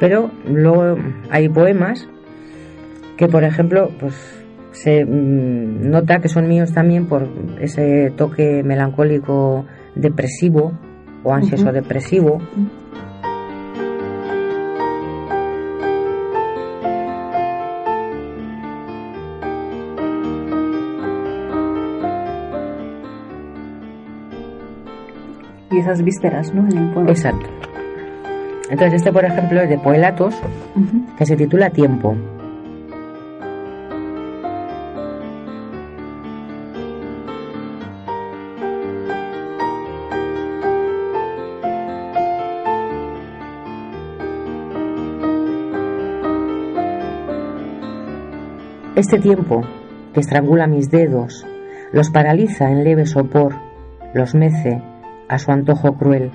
Pero 0.00 0.30
luego 0.46 0.96
hay 1.30 1.48
poemas 1.48 2.08
que, 3.16 3.28
por 3.28 3.44
ejemplo, 3.44 3.90
pues 3.98 4.14
se 4.72 5.04
mm, 5.04 5.88
nota 5.88 6.18
que 6.18 6.28
son 6.28 6.48
míos 6.48 6.72
también 6.72 7.06
por 7.06 7.28
ese 7.60 8.12
toque 8.16 8.62
melancólico 8.64 9.64
depresivo 9.94 10.72
o 11.22 11.32
ansioso 11.32 11.72
depresivo. 11.72 12.38
Y 25.70 25.78
esas 25.78 26.02
vísceras, 26.04 26.54
¿no? 26.54 26.68
En 26.68 26.78
el 26.78 26.92
pueblo. 26.92 27.10
Exacto. 27.10 27.46
Entonces 28.74 29.02
este, 29.02 29.12
por 29.12 29.24
ejemplo, 29.24 29.60
es 29.60 29.68
de 29.68 29.78
Poelatos, 29.78 30.34
que 31.16 31.24
se 31.24 31.36
titula 31.36 31.70
Tiempo. 31.70 32.16
Este 48.96 49.20
tiempo 49.20 49.60
que 50.12 50.18
estrangula 50.18 50.66
mis 50.66 50.90
dedos, 50.90 51.46
los 51.92 52.10
paraliza 52.10 52.72
en 52.72 52.82
leve 52.82 53.06
sopor, 53.06 53.54
los 54.14 54.34
mece 54.34 54.82
a 55.28 55.38
su 55.38 55.52
antojo 55.52 55.96
cruel. 55.96 56.32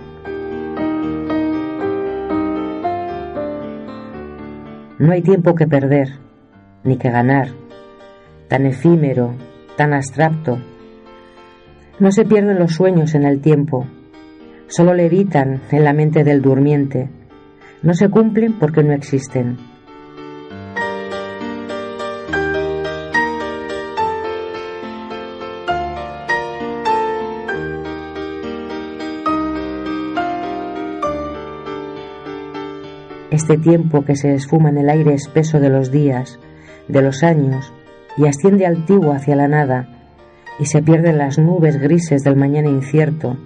No 5.00 5.14
hay 5.14 5.22
tiempo 5.22 5.56
que 5.56 5.66
perder, 5.66 6.10
ni 6.84 6.98
que 6.98 7.10
ganar, 7.10 7.48
tan 8.50 8.66
efímero, 8.66 9.34
tan 9.78 9.94
abstracto. 9.94 10.60
No 12.00 12.12
se 12.12 12.26
pierden 12.26 12.60
los 12.60 12.74
sueños 12.74 13.16
en 13.16 13.24
el 13.24 13.40
tiempo, 13.40 13.88
solo 14.68 14.94
levitan 14.94 15.62
en 15.72 15.86
la 15.86 15.94
mente 15.94 16.26
del 16.26 16.42
durmiente. 16.42 17.10
No 17.82 17.94
se 17.94 18.10
cumplen 18.10 18.60
porque 18.60 18.84
no 18.84 18.92
existen. 18.92 19.69
Este 33.50 33.64
tiempo 33.64 34.06
que 34.06 34.16
se 34.16 34.36
esfuma 34.36 34.70
en 34.70 34.78
el 34.78 34.90
aire 34.92 35.16
espeso 35.16 35.60
de 35.60 35.70
los 35.70 35.90
días, 35.90 36.40
de 36.88 37.02
los 37.02 37.24
años, 37.24 37.74
y 38.16 38.28
asciende 38.28 38.68
altivo 38.68 39.12
hacia 39.12 39.36
la 39.36 39.48
nada, 39.48 39.90
y 40.60 40.68
se 40.68 40.84
pierde 40.84 41.10
en 41.10 41.18
las 41.18 41.40
nubes 41.40 41.78
grises 41.82 42.24
del 42.24 42.36
mañana 42.36 42.70
incierto, 42.70 43.38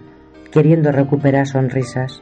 queriendo 0.52 0.92
recuperar 0.92 1.48
sonrisas. 1.48 2.22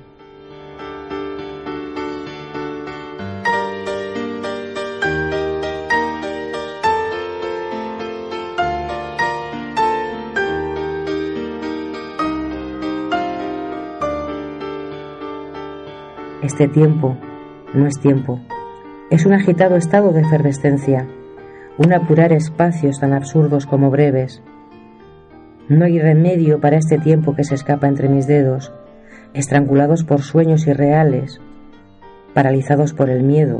Este 16.43 16.67
tiempo 16.67 17.17
no 17.73 17.87
es 17.87 17.99
tiempo, 17.99 18.39
es 19.09 19.25
un 19.25 19.33
agitado 19.33 19.75
estado 19.75 20.11
de 20.11 20.21
efervescencia, 20.21 21.07
un 21.77 21.93
apurar 21.93 22.33
espacios 22.33 22.99
tan 22.99 23.13
absurdos 23.13 23.65
como 23.65 23.89
breves. 23.89 24.41
No 25.67 25.85
hay 25.85 25.99
remedio 25.99 26.59
para 26.59 26.77
este 26.77 26.97
tiempo 26.97 27.35
que 27.35 27.43
se 27.43 27.55
escapa 27.55 27.87
entre 27.87 28.09
mis 28.09 28.27
dedos, 28.27 28.73
estrangulados 29.33 30.03
por 30.03 30.21
sueños 30.21 30.67
irreales, 30.67 31.41
paralizados 32.33 32.93
por 32.93 33.09
el 33.09 33.23
miedo 33.23 33.59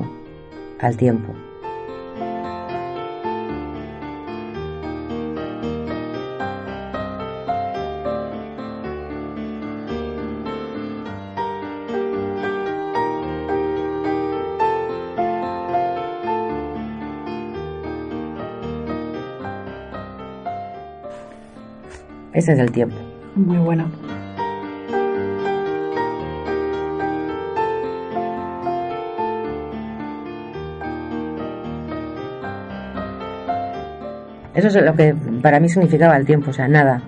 al 0.79 0.97
tiempo. 0.97 1.33
Ese 22.41 22.53
es 22.53 22.59
el 22.59 22.71
tiempo. 22.71 22.95
Muy 23.35 23.59
bueno. 23.59 23.85
Eso 34.55 34.69
es 34.69 34.75
lo 34.83 34.95
que 34.95 35.13
para 35.43 35.59
mí 35.59 35.69
significaba 35.69 36.17
el 36.17 36.25
tiempo, 36.25 36.49
o 36.49 36.53
sea, 36.53 36.67
nada. 36.67 37.03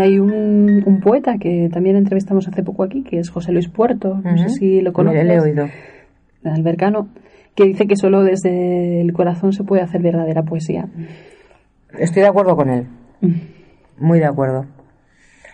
Hay 0.00 0.18
un, 0.18 0.82
un 0.86 1.00
poeta 1.00 1.38
que 1.38 1.68
también 1.72 1.96
entrevistamos 1.96 2.48
hace 2.48 2.62
poco 2.62 2.82
aquí, 2.82 3.02
que 3.02 3.18
es 3.18 3.30
José 3.30 3.52
Luis 3.52 3.68
Puerto, 3.68 4.20
no 4.22 4.36
sé 4.38 4.48
si 4.48 4.80
lo 4.80 4.92
conoces. 4.92 5.24
Le 5.24 5.34
he 5.34 5.40
oído. 5.40 5.66
Albercano, 6.44 7.08
que 7.54 7.64
dice 7.64 7.86
que 7.86 7.96
solo 7.96 8.22
desde 8.22 9.00
el 9.00 9.12
corazón 9.12 9.52
se 9.52 9.64
puede 9.64 9.82
hacer 9.82 10.02
verdadera 10.02 10.42
poesía. 10.42 10.86
Estoy 11.98 12.22
de 12.22 12.28
acuerdo 12.28 12.56
con 12.56 12.70
él. 12.70 12.86
Muy 13.98 14.18
de 14.18 14.26
acuerdo. 14.26 14.66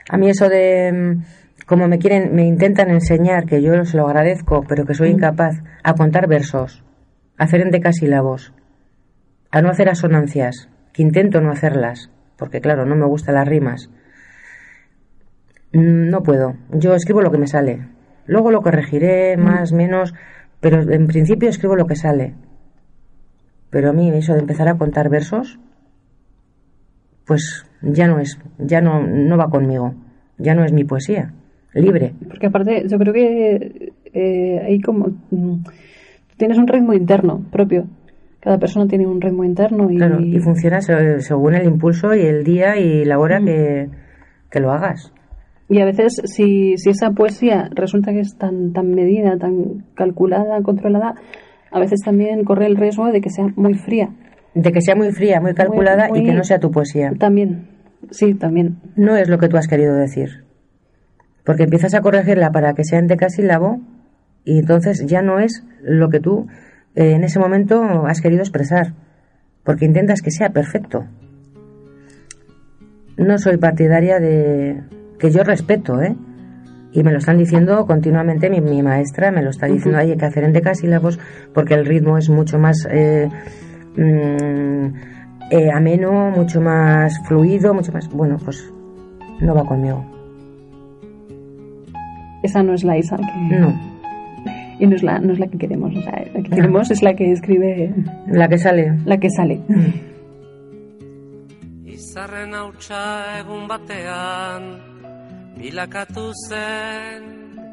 A 0.09 0.17
mí 0.17 0.29
eso 0.29 0.49
de 0.49 0.93
mm, 0.93 1.23
como 1.71 1.87
me 1.87 1.99
quieren, 1.99 2.35
me 2.35 2.45
intentan 2.47 2.91
enseñar, 2.91 3.47
que 3.47 3.63
yo 3.63 3.85
se 3.85 3.97
lo 3.97 4.09
agradezco, 4.09 4.65
pero 4.69 4.85
que 4.85 4.95
soy 4.95 5.11
incapaz, 5.11 5.63
a 5.85 5.95
contar 5.95 6.27
versos, 6.27 6.83
a 7.39 7.45
hacer 7.45 7.61
endecasílabos, 7.61 8.53
a 9.53 9.63
no 9.63 9.71
hacer 9.71 9.89
asonancias, 9.89 10.69
que 10.93 11.03
intento 11.03 11.41
no 11.41 11.53
hacerlas, 11.53 12.11
porque 12.37 12.61
claro, 12.61 12.87
no 12.87 12.97
me 12.97 13.07
gustan 13.07 13.37
las 13.37 13.47
rimas. 13.47 13.89
Mm, 15.73 16.09
No 16.11 16.23
puedo. 16.23 16.55
Yo 16.73 16.95
escribo 16.95 17.23
lo 17.23 17.31
que 17.31 17.39
me 17.39 17.47
sale. 17.47 17.87
Luego 18.27 18.51
lo 18.51 18.61
corregiré, 18.63 19.37
más, 19.37 19.73
menos, 19.73 20.15
pero 20.61 20.83
en 20.93 21.07
principio 21.07 21.49
escribo 21.49 21.75
lo 21.77 21.87
que 21.87 21.97
sale. 21.97 22.35
Pero 23.71 23.91
a 23.91 23.93
mí 23.93 24.11
eso 24.11 24.35
de 24.35 24.41
empezar 24.41 24.69
a 24.69 24.77
contar 24.77 25.09
versos, 25.09 25.59
pues 27.27 27.65
ya 27.83 28.07
no 28.09 28.19
es, 28.19 28.39
ya 28.59 28.81
no, 28.81 29.03
no 29.07 29.37
va 29.37 29.49
conmigo, 29.49 29.95
ya 30.39 30.55
no 30.55 30.65
es 30.65 30.73
mi 30.73 30.85
poesía, 30.85 31.33
libre. 31.73 32.15
Porque 32.29 32.47
aparte, 32.47 32.85
yo 32.89 32.99
creo 32.99 33.13
que 33.13 33.93
eh, 34.13 34.61
hay 34.65 34.81
como. 34.81 35.09
mm, 35.31 35.65
tienes 36.37 36.59
un 36.59 36.67
ritmo 36.67 36.93
interno 36.95 37.45
propio. 37.53 37.87
Cada 38.41 38.59
persona 38.59 38.87
tiene 38.89 39.07
un 39.07 39.21
ritmo 39.21 39.45
interno 39.45 39.91
y. 39.91 39.97
Claro, 39.99 40.21
y 40.21 40.39
funciona 40.41 40.81
se- 40.81 41.21
según 41.21 41.55
el 41.55 41.67
impulso 41.67 42.15
y 42.15 42.23
el 42.23 42.43
día 42.43 42.77
y 42.79 43.05
la 43.05 43.19
hora 43.19 43.41
que, 43.41 43.89
que 44.51 44.61
lo 44.61 44.73
hagas. 44.73 45.13
Y 45.71 45.81
a 45.81 45.85
veces, 45.85 46.21
si, 46.25 46.77
si 46.77 46.91
esa 46.91 47.13
poesía 47.13 47.71
resulta 47.73 48.11
que 48.13 48.21
es 48.21 48.37
tan, 48.37 48.73
tan 48.73 48.93
medida, 48.93 49.39
tan 49.39 49.85
calculada, 49.95 50.61
controlada, 50.63 51.15
a 51.71 51.79
veces 51.79 52.01
también 52.05 52.45
corre 52.45 52.67
el 52.67 52.77
riesgo 52.77 53.07
de 53.13 53.21
que 53.21 53.31
sea 53.31 53.47
muy 53.55 53.75
fría. 53.75 54.11
De 54.55 54.73
que 54.73 54.81
sea 54.83 54.97
muy 54.97 55.13
fría, 55.13 55.41
muy 55.41 55.55
calculada 55.55 56.09
y 56.09 56.11
muy- 56.11 56.25
que 56.25 56.33
no 56.35 56.43
sea 56.43 56.59
tu 56.59 56.73
poesía. 56.73 57.13
También, 57.17 57.69
sí, 58.11 58.35
también. 58.35 58.79
No 58.97 59.17
es 59.17 59.29
lo 59.29 59.39
que 59.39 59.49
tú 59.49 59.57
has 59.57 59.69
querido 59.69 59.95
decir. 59.95 60.43
Porque 61.45 61.63
empiezas 61.63 61.95
a 61.95 62.01
corregirla 62.01 62.51
para 62.51 62.75
que 62.75 62.83
sea 62.85 62.99
en 62.99 63.07
decasílabo 63.07 63.79
y 64.45 64.59
entonces 64.59 65.07
ya 65.07 65.23
no 65.23 65.39
es 65.39 65.65
lo 65.83 66.09
que 66.09 66.19
tú 66.19 66.49
eh, 66.97 67.13
en 67.13 67.23
ese 67.23 67.39
momento 67.39 67.81
has 68.07 68.21
querido 68.21 68.43
expresar. 68.43 68.95
Porque 69.63 69.85
intentas 69.85 70.21
que 70.21 70.33
sea 70.33 70.51
perfecto. 70.51 71.05
No 73.17 73.39
soy 73.39 73.57
partidaria 73.59 74.19
de... 74.19 74.83
que 75.21 75.31
yo 75.31 75.43
respeto, 75.45 76.01
¿eh? 76.03 76.15
Y 76.93 77.03
me 77.05 77.13
lo 77.13 77.19
están 77.19 77.39
diciendo 77.39 77.87
continuamente, 77.87 78.51
mi, 78.51 78.61
mi 78.61 78.83
maestra 78.83 79.31
me 79.31 79.43
lo 79.43 79.51
está 79.51 79.67
diciendo, 79.67 79.99
hay 79.99 80.17
que 80.17 80.25
hacer 80.25 80.43
en 80.43 80.53
decasílabos 80.53 81.21
porque 81.55 81.75
el 81.75 81.87
ritmo 81.87 82.19
es 82.19 82.29
mucho 82.29 82.59
más 82.59 82.85
eh, 82.91 83.29
mm, 83.97 84.87
eh, 85.53 85.71
ameno, 85.73 86.31
mucho 86.31 86.61
más 86.61 87.17
fluido, 87.29 87.75
mucho 87.75 87.93
más... 87.93 88.09
Bueno, 88.09 88.39
pues 88.45 88.73
no 89.41 89.55
va 89.55 89.65
conmigo. 89.65 90.05
Esa 92.43 92.63
no 92.63 92.75
es 92.75 92.83
la 92.85 92.97
Isa 92.97 93.17
que. 93.17 93.57
No. 93.57 93.79
Y 94.79 94.87
no 94.87 94.97
es 94.97 95.03
la, 95.03 95.19
no 95.19 95.33
es 95.35 95.39
la 95.39 95.47
que 95.47 95.59
queremos. 95.59 95.95
O 95.95 96.01
sea, 96.03 96.25
la 96.35 96.43
que 96.43 96.51
queremos 96.51 96.91
es 96.91 97.03
la 97.03 97.15
que 97.15 97.31
escribe, 97.33 97.95
La 98.27 98.49
que 98.49 98.57
sale. 98.59 98.99
la 99.05 99.19
que 99.19 99.29
sale. 99.31 99.61
Izarren 101.85 102.55
hautsa 102.55 103.39
egun 103.41 103.69
batean 103.69 104.90
Bilakatu 105.61 106.33
zen 106.49 107.25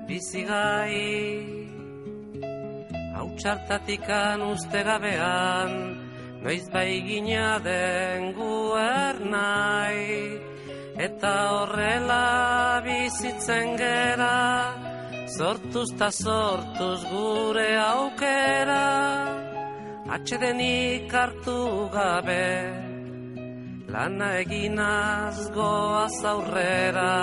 bizigai. 0.08 1.00
Hau 3.16 3.28
txartatikan 3.40 4.44
uste 4.44 4.82
gabean 4.84 5.72
Noiz 6.44 6.66
bai 6.74 7.00
gina 7.08 7.58
den 7.64 8.34
guernai 8.38 10.04
Eta 11.08 11.34
horrela 11.54 12.82
bizitzen 12.86 13.74
gera 13.80 14.36
Sortuz 15.38 15.90
ta 16.00 16.10
sortuz 16.12 17.02
gure 17.14 17.70
aukera. 17.86 18.86
Atxedenik 20.18 21.12
hartu 21.22 21.58
gabe 21.96 22.48
Lana 23.88 24.30
eginaz 24.44 25.40
goaz 25.56 26.18
aurrera 26.34 27.16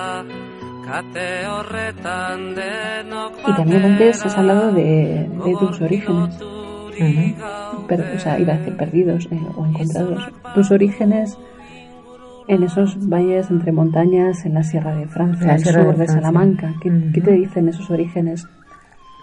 Y 3.47 3.53
también 3.57 3.85
antes 3.85 4.25
has 4.25 4.37
hablado 4.37 4.73
de, 4.73 5.29
de 5.45 5.57
tus 5.59 5.81
orígenes. 5.81 6.39
Per- 7.89 8.13
o 8.17 8.19
sea, 8.19 8.39
iba 8.39 8.55
a 8.55 8.59
decir 8.59 8.77
perdidos 8.77 9.27
eh, 9.31 9.41
o 9.57 9.67
encontrados. 9.67 10.31
Tus 10.55 10.71
orígenes 10.71 11.37
en 12.47 12.63
esos 12.63 12.97
valles 13.09 13.51
entre 13.51 13.73
montañas, 13.73 14.45
en 14.45 14.55
la 14.55 14.63
Sierra 14.63 14.95
de 14.95 15.07
Francia, 15.09 15.47
La 15.47 15.53
al 15.55 15.61
Sierra 15.61 15.83
sur 15.85 15.97
de. 15.97 16.07
Salamanca. 16.09 16.75
¿Qué, 16.83 16.93
qué 17.13 17.21
te 17.21 17.33
dicen 17.33 17.69
esos 17.69 17.91
orígenes? 17.91 18.47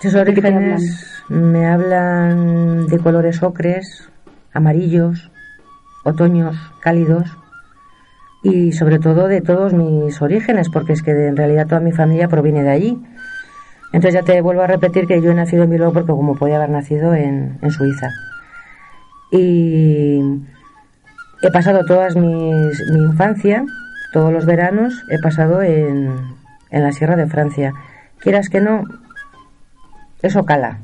Esos 0.02 0.26
¿De 0.26 0.34
qué 0.34 0.42
te 0.42 0.48
orígenes 0.48 1.24
me 1.30 1.68
hablan 1.68 2.88
de 2.88 2.98
colores 2.98 3.42
ocres, 3.44 4.10
amarillos, 4.52 5.32
otoños 6.04 6.58
cálidos 6.82 7.38
y 8.44 8.72
sobre 8.72 9.00
todo 9.00 9.28
de 9.28 9.42
todos 9.42 9.74
mis 9.74 10.22
orígenes, 10.22 10.70
porque 10.70 10.94
es 10.94 11.04
que 11.04 11.12
en 11.12 11.38
realidad 11.38 11.68
toda 11.68 11.82
mi 11.82 11.92
familia 11.92 12.28
proviene 12.28 12.64
de 12.64 12.72
allí. 12.72 13.04
Entonces 13.94 14.14
ya 14.14 14.24
te 14.24 14.42
vuelvo 14.42 14.62
a 14.62 14.68
repetir 14.68 15.06
que 15.06 15.22
yo 15.22 15.32
he 15.32 15.36
nacido 15.36 15.64
en 15.64 15.70
Bilbao 15.70 15.94
porque 15.94 16.12
como 16.12 16.36
podía 16.36 16.56
haber 16.56 16.70
nacido 16.70 17.14
en, 17.14 17.60
Suiza. 17.70 18.10
Y 19.32 20.22
he 21.42 21.52
pasado 21.52 21.86
todas 21.86 22.16
mis, 22.16 22.82
mi 22.92 23.00
infancia, 23.00 23.64
todos 24.14 24.32
los 24.34 24.46
veranos, 24.46 25.04
he 25.10 25.20
pasado 25.20 25.62
en, 25.62 26.10
en 26.72 26.84
la 26.84 26.92
Sierra 26.92 27.16
de 27.16 27.28
Francia. 27.28 27.74
Quieras 28.20 28.50
que 28.50 28.62
no, 28.62 28.84
eso 30.22 30.46
cala. 30.46 30.80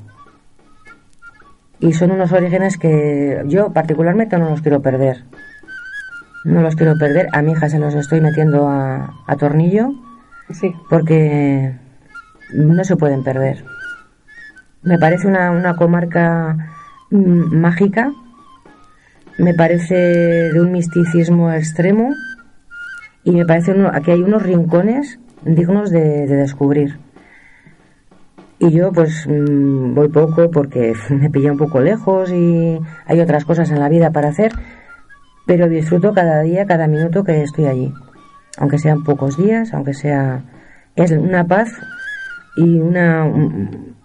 Y 1.79 1.93
son 1.93 2.11
unos 2.11 2.31
orígenes 2.31 2.77
que 2.77 3.43
yo 3.45 3.71
particularmente 3.71 4.37
no 4.37 4.49
los 4.49 4.61
quiero 4.61 4.81
perder. 4.81 5.23
No 6.45 6.61
los 6.61 6.75
quiero 6.75 6.97
perder. 6.97 7.27
A 7.33 7.41
mi 7.41 7.51
hija 7.51 7.69
se 7.69 7.79
los 7.79 7.93
estoy 7.95 8.21
metiendo 8.21 8.67
a, 8.67 9.13
a 9.25 9.35
tornillo 9.35 9.91
Sí. 10.51 10.73
porque 10.89 11.75
no 12.53 12.83
se 12.83 12.95
pueden 12.95 13.23
perder. 13.23 13.65
Me 14.81 14.97
parece 14.97 15.27
una, 15.27 15.51
una 15.51 15.75
comarca 15.75 16.55
mm, 17.11 17.55
mágica, 17.57 18.11
me 19.37 19.53
parece 19.53 19.95
de 20.53 20.61
un 20.61 20.71
misticismo 20.71 21.51
extremo 21.51 22.13
y 23.23 23.31
me 23.31 23.45
parece 23.45 23.73
uno, 23.73 23.91
aquí 23.93 24.11
hay 24.11 24.21
unos 24.21 24.43
rincones 24.43 25.19
dignos 25.43 25.89
de, 25.91 26.27
de 26.27 26.35
descubrir. 26.37 26.97
Y 28.59 28.71
yo 28.71 28.91
pues 28.93 29.27
mm, 29.27 29.93
voy 29.93 30.07
poco 30.07 30.49
porque 30.49 30.93
me 31.09 31.29
pilla 31.29 31.51
un 31.51 31.57
poco 31.57 31.81
lejos 31.81 32.31
y 32.31 32.79
hay 33.05 33.19
otras 33.19 33.43
cosas 33.45 33.69
en 33.71 33.79
la 33.79 33.89
vida 33.89 34.11
para 34.11 34.29
hacer, 34.29 34.53
pero 35.47 35.67
disfruto 35.69 36.13
cada 36.13 36.41
día, 36.41 36.65
cada 36.65 36.87
minuto 36.87 37.23
que 37.23 37.41
estoy 37.41 37.65
allí. 37.65 37.93
Aunque 38.59 38.77
sean 38.77 39.03
pocos 39.03 39.37
días, 39.37 39.73
aunque 39.73 39.93
sea... 39.93 40.43
Es 40.95 41.11
una 41.11 41.43
paz 41.45 41.71
y 42.55 42.79
una... 42.79 43.23
un- 43.23 43.95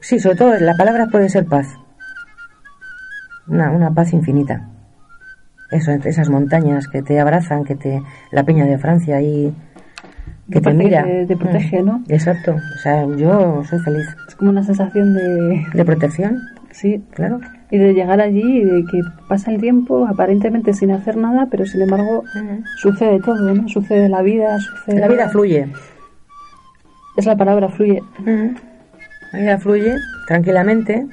Sí, 0.00 0.18
sobre 0.20 0.36
todo 0.36 0.58
la 0.58 0.74
palabra 0.76 1.06
puede 1.06 1.28
ser 1.28 1.46
paz. 1.46 1.68
Una, 3.46 3.70
una 3.70 3.90
paz 3.92 4.12
infinita. 4.12 4.68
Eso, 5.70 5.92
esas 5.92 6.28
montañas 6.28 6.86
que 6.88 7.02
te 7.02 7.18
abrazan, 7.18 7.64
que 7.64 7.74
te... 7.76 8.02
La 8.30 8.44
peña 8.44 8.66
de 8.66 8.78
Francia 8.78 9.16
ahí... 9.16 9.54
Que 10.50 10.60
te 10.60 10.74
mira. 10.74 11.04
que 11.04 11.10
te- 11.10 11.26
te 11.28 11.36
protege, 11.36 11.82
Mm, 11.82 11.86
¿no? 11.86 12.04
Exacto. 12.08 12.56
O 12.56 12.78
sea, 12.78 13.06
yo 13.16 13.62
soy 13.64 13.78
feliz. 13.78 14.06
Es 14.28 14.34
como 14.34 14.50
una 14.50 14.62
sensación 14.64 15.14
de... 15.14 15.66
¿De 15.72 15.84
protección? 15.84 16.40
Sí, 16.72 17.02
Claro. 17.14 17.40
Y 17.72 17.78
de 17.78 17.94
llegar 17.94 18.20
allí 18.20 18.58
y 18.58 18.64
de 18.64 18.84
que 18.84 19.00
pasa 19.26 19.50
el 19.50 19.58
tiempo 19.58 20.06
aparentemente 20.06 20.74
sin 20.74 20.90
hacer 20.90 21.16
nada, 21.16 21.48
pero 21.50 21.64
sin 21.64 21.80
embargo 21.80 22.22
sucede 22.76 23.18
todo, 23.18 23.54
¿no? 23.54 23.66
Sucede 23.66 24.10
la 24.10 24.20
vida, 24.20 24.58
sucede... 24.60 25.00
La 25.00 25.08
vida 25.08 25.30
fluye. 25.30 25.68
Es 27.16 27.24
la 27.24 27.34
palabra, 27.34 27.70
fluye. 27.70 28.02
La 29.32 29.38
vida 29.38 29.58
fluye 29.58 29.94
tranquilamente 30.28 31.06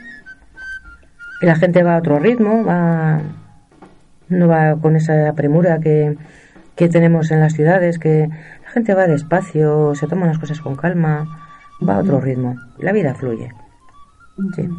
y 1.41 1.45
la 1.45 1.55
gente 1.55 1.81
va 1.81 1.95
a 1.95 1.99
otro 1.99 2.19
ritmo, 2.19 2.65
va 2.65 3.21
no 4.27 4.49
va 4.49 4.75
con 4.75 4.97
esa 4.97 5.31
premura 5.37 5.79
que, 5.79 6.17
que 6.75 6.89
tenemos 6.89 7.31
en 7.31 7.39
las 7.39 7.53
ciudades, 7.53 7.99
que 7.99 8.27
la 8.65 8.69
gente 8.69 8.93
va 8.93 9.07
despacio, 9.07 9.95
se 9.95 10.07
toma 10.07 10.27
las 10.27 10.39
cosas 10.39 10.59
con 10.59 10.75
calma, 10.75 11.25
va 11.87 11.95
a 11.95 11.99
otro 11.99 12.19
ritmo. 12.19 12.57
La 12.79 12.91
vida 12.91 13.15
fluye. 13.15 13.49
Sí. 14.57 14.69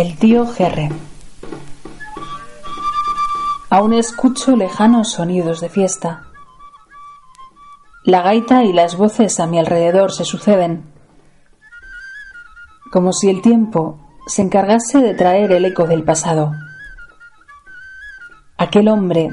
El 0.00 0.16
tío 0.16 0.46
Gerre. 0.46 0.88
Aún 3.68 3.92
escucho 3.92 4.56
lejanos 4.56 5.12
sonidos 5.12 5.60
de 5.60 5.68
fiesta. 5.68 6.22
La 8.04 8.22
gaita 8.22 8.64
y 8.64 8.72
las 8.72 8.96
voces 8.96 9.38
a 9.40 9.46
mi 9.46 9.58
alrededor 9.58 10.10
se 10.10 10.24
suceden, 10.24 10.90
como 12.90 13.12
si 13.12 13.28
el 13.28 13.42
tiempo 13.42 14.00
se 14.26 14.40
encargase 14.40 15.00
de 15.00 15.12
traer 15.12 15.52
el 15.52 15.66
eco 15.66 15.86
del 15.86 16.02
pasado. 16.02 16.52
Aquel 18.56 18.88
hombre 18.88 19.28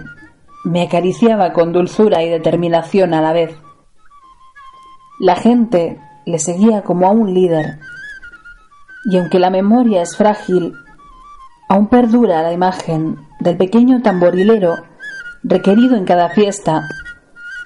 me 0.65 0.81
acariciaba 0.81 1.53
con 1.53 1.71
dulzura 1.71 2.23
y 2.23 2.29
determinación 2.29 3.13
a 3.13 3.21
la 3.21 3.31
vez. 3.31 3.57
La 5.17 5.37
gente 5.37 5.97
le 6.25 6.39
seguía 6.39 6.81
como 6.81 7.07
a 7.07 7.11
un 7.11 7.33
líder, 7.33 7.79
y 9.05 9.17
aunque 9.17 9.39
la 9.39 9.49
memoria 9.49 10.01
es 10.01 10.15
frágil, 10.17 10.73
aún 11.69 11.87
perdura 11.87 12.41
la 12.41 12.53
imagen 12.53 13.17
del 13.39 13.57
pequeño 13.57 14.01
tamborilero 14.01 14.75
requerido 15.43 15.95
en 15.95 16.05
cada 16.05 16.29
fiesta, 16.29 16.87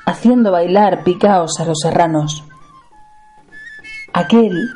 haciendo 0.06 0.52
bailar 0.52 1.04
picaos 1.04 1.60
a 1.60 1.66
los 1.66 1.80
serranos. 1.80 2.44
Aquel 4.14 4.70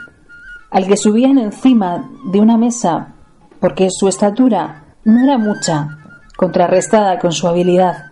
al 0.71 0.87
que 0.87 0.97
subían 0.97 1.37
encima 1.37 2.09
de 2.25 2.39
una 2.39 2.57
mesa 2.57 3.13
porque 3.59 3.89
su 3.89 4.07
estatura 4.07 4.83
no 5.03 5.23
era 5.23 5.37
mucha, 5.37 5.97
contrarrestada 6.35 7.19
con 7.19 7.31
su 7.31 7.47
habilidad. 7.47 8.05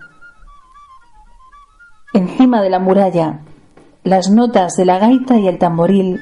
Encima 2.13 2.61
de 2.61 2.69
la 2.69 2.79
muralla, 2.79 3.41
las 4.03 4.29
notas 4.29 4.75
de 4.75 4.85
la 4.85 4.99
gaita 4.99 5.37
y 5.37 5.47
el 5.47 5.57
tamboril, 5.57 6.21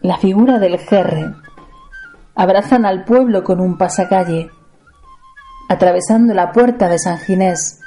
la 0.00 0.18
figura 0.18 0.58
del 0.58 0.78
jerre, 0.78 1.34
abrazan 2.34 2.86
al 2.86 3.04
pueblo 3.04 3.42
con 3.42 3.60
un 3.60 3.76
pasacalle. 3.76 4.50
Atravesando 5.68 6.32
la 6.34 6.52
puerta 6.52 6.88
de 6.88 6.98
San 6.98 7.18
Ginés, 7.18 7.80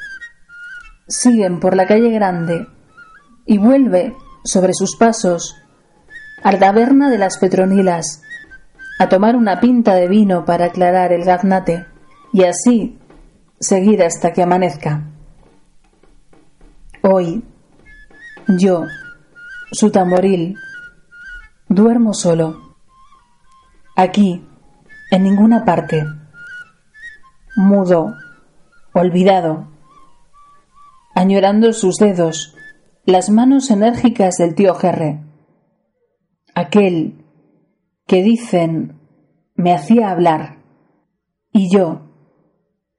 siguen 1.07 1.59
por 1.59 1.75
la 1.75 1.87
calle 1.87 2.11
grande 2.11 2.67
y 3.45 3.57
vuelve 3.57 4.15
sobre 4.43 4.73
sus 4.73 4.95
pasos 4.97 5.55
a 6.43 6.51
la 6.51 6.59
taberna 6.59 7.09
de 7.09 7.17
las 7.17 7.37
Petronilas 7.37 8.21
a 8.99 9.09
tomar 9.09 9.35
una 9.35 9.59
pinta 9.59 9.95
de 9.95 10.07
vino 10.07 10.45
para 10.45 10.65
aclarar 10.65 11.11
el 11.11 11.23
gaznate 11.23 11.85
y 12.33 12.43
así 12.43 12.99
seguir 13.59 14.03
hasta 14.03 14.31
que 14.31 14.43
amanezca. 14.43 15.07
Hoy, 17.01 17.43
yo, 18.47 18.85
su 19.71 19.89
tamboril, 19.89 20.55
duermo 21.71 22.13
solo, 22.13 22.75
aquí, 23.95 24.45
en 25.09 25.23
ninguna 25.23 25.63
parte, 25.63 26.05
mudo, 27.55 28.13
olvidado, 28.93 29.69
añorando 31.15 31.71
sus 31.71 31.95
dedos, 31.95 32.55
las 33.05 33.29
manos 33.29 33.71
enérgicas 33.71 34.35
del 34.37 34.53
tío 34.53 34.75
Gerre, 34.75 35.21
aquel 36.55 37.23
que 38.05 38.21
dicen 38.21 38.99
me 39.55 39.73
hacía 39.73 40.09
hablar, 40.09 40.57
y 41.53 41.73
yo 41.73 42.01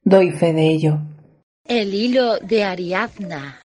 doy 0.02 0.30
fe 0.30 0.54
de 0.54 0.68
ello. 0.68 0.98
El 1.66 1.92
hilo 1.92 2.38
de 2.38 2.64
Ariadna. 2.64 3.60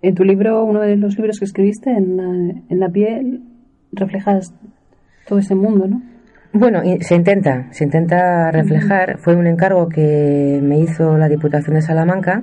En 0.00 0.14
tu 0.14 0.24
libro, 0.24 0.64
uno 0.64 0.80
de 0.80 0.96
los 0.96 1.16
libros 1.16 1.38
que 1.40 1.44
escribiste, 1.44 1.90
en 1.90 2.16
la, 2.16 2.24
en 2.68 2.80
la 2.80 2.88
piel, 2.88 3.51
reflejas 3.92 4.54
todo 5.26 5.38
ese 5.38 5.54
mundo, 5.54 5.86
¿no? 5.86 6.02
Bueno, 6.54 6.82
se 7.00 7.14
intenta, 7.14 7.68
se 7.70 7.84
intenta 7.84 8.50
reflejar. 8.50 9.18
Fue 9.18 9.34
un 9.34 9.46
encargo 9.46 9.88
que 9.88 10.60
me 10.62 10.78
hizo 10.78 11.16
la 11.16 11.28
Diputación 11.28 11.76
de 11.76 11.82
Salamanca 11.82 12.42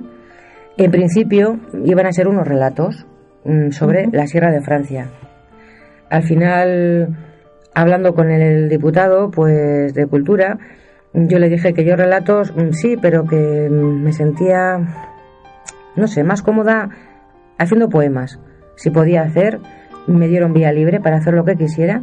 En 0.76 0.90
principio 0.90 1.60
iban 1.84 2.06
a 2.06 2.12
ser 2.12 2.26
unos 2.26 2.46
relatos 2.46 3.06
mm, 3.44 3.70
sobre 3.70 4.08
la 4.10 4.26
Sierra 4.26 4.50
de 4.50 4.62
Francia. 4.62 5.06
Al 6.08 6.24
final, 6.24 7.16
hablando 7.72 8.14
con 8.14 8.30
el 8.30 8.68
diputado 8.68 9.30
pues 9.30 9.94
de 9.94 10.06
Cultura, 10.06 10.58
yo 11.12 11.38
le 11.38 11.48
dije 11.48 11.72
que 11.72 11.84
yo 11.84 11.94
relatos 11.94 12.52
mm, 12.56 12.72
sí, 12.72 12.96
pero 13.00 13.26
que 13.26 13.68
me 13.70 14.12
sentía, 14.12 14.78
no 15.94 16.08
sé, 16.08 16.24
más 16.24 16.42
cómoda 16.42 16.90
haciendo 17.58 17.88
poemas. 17.88 18.40
Si 18.74 18.90
podía 18.90 19.22
hacer, 19.22 19.60
me 20.12 20.28
dieron 20.28 20.52
vía 20.52 20.72
libre 20.72 21.00
para 21.00 21.16
hacer 21.16 21.34
lo 21.34 21.44
que 21.44 21.56
quisiera 21.56 22.02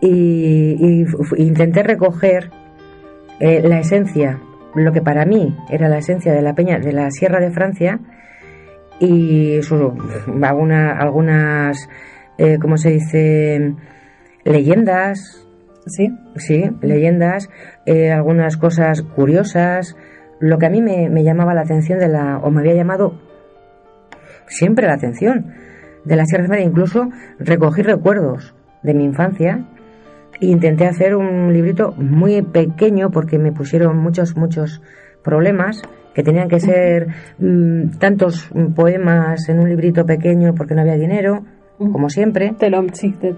y, 0.00 1.04
intenté 1.36 1.82
recoger 1.82 2.50
eh, 3.40 3.62
la 3.62 3.78
esencia, 3.78 4.40
lo 4.74 4.92
que 4.92 5.00
para 5.00 5.24
mí 5.24 5.56
era 5.70 5.88
la 5.88 5.98
esencia 5.98 6.32
de 6.32 6.42
la 6.42 6.54
peña 6.54 6.78
de 6.78 6.92
la 6.92 7.10
Sierra 7.10 7.40
de 7.40 7.50
Francia 7.50 8.00
y 8.98 9.60
alguna, 10.42 10.92
algunas, 10.98 11.88
eh, 12.38 12.58
¿cómo 12.60 12.76
se 12.76 12.90
dice? 12.90 13.74
Leyendas, 14.44 15.42
Sí. 15.86 16.16
Sí, 16.36 16.70
leyendas, 16.80 17.50
eh, 17.86 18.12
algunas 18.12 18.56
cosas 18.56 19.02
curiosas. 19.02 19.96
Lo 20.40 20.58
que 20.58 20.66
a 20.66 20.70
mí 20.70 20.80
me, 20.80 21.24
llamaba 21.24 21.54
la 21.54 21.62
atención 21.62 21.98
de 21.98 22.08
la, 22.08 22.38
o 22.38 22.50
me 22.50 22.60
había 22.60 22.74
llamado 22.74 23.20
siempre 24.46 24.86
la 24.86 24.94
atención 24.94 25.54
de 26.04 26.16
la 26.16 26.24
Sierra 26.26 26.56
de 26.56 26.62
incluso 26.62 27.08
recogí 27.38 27.82
recuerdos 27.82 28.54
de 28.82 28.94
mi 28.94 29.04
infancia 29.04 29.64
e 30.40 30.46
intenté 30.46 30.86
hacer 30.86 31.14
un 31.14 31.52
librito 31.52 31.92
muy 31.92 32.42
pequeño 32.42 33.10
porque 33.10 33.38
me 33.38 33.52
pusieron 33.52 33.98
muchos, 33.98 34.36
muchos 34.36 34.82
problemas 35.22 35.82
que 36.14 36.22
tenían 36.22 36.48
que 36.48 36.60
ser 36.60 37.08
mm, 37.38 37.98
tantos 37.98 38.50
poemas 38.74 39.48
en 39.48 39.60
un 39.60 39.68
librito 39.68 40.04
pequeño 40.04 40.54
porque 40.54 40.74
no 40.74 40.82
había 40.82 40.96
dinero 40.96 41.44
como 41.90 42.08
siempre. 42.10 42.54
Te 42.58 42.70
lo, 42.70 42.84
sí, 42.92 43.12
te, 43.12 43.30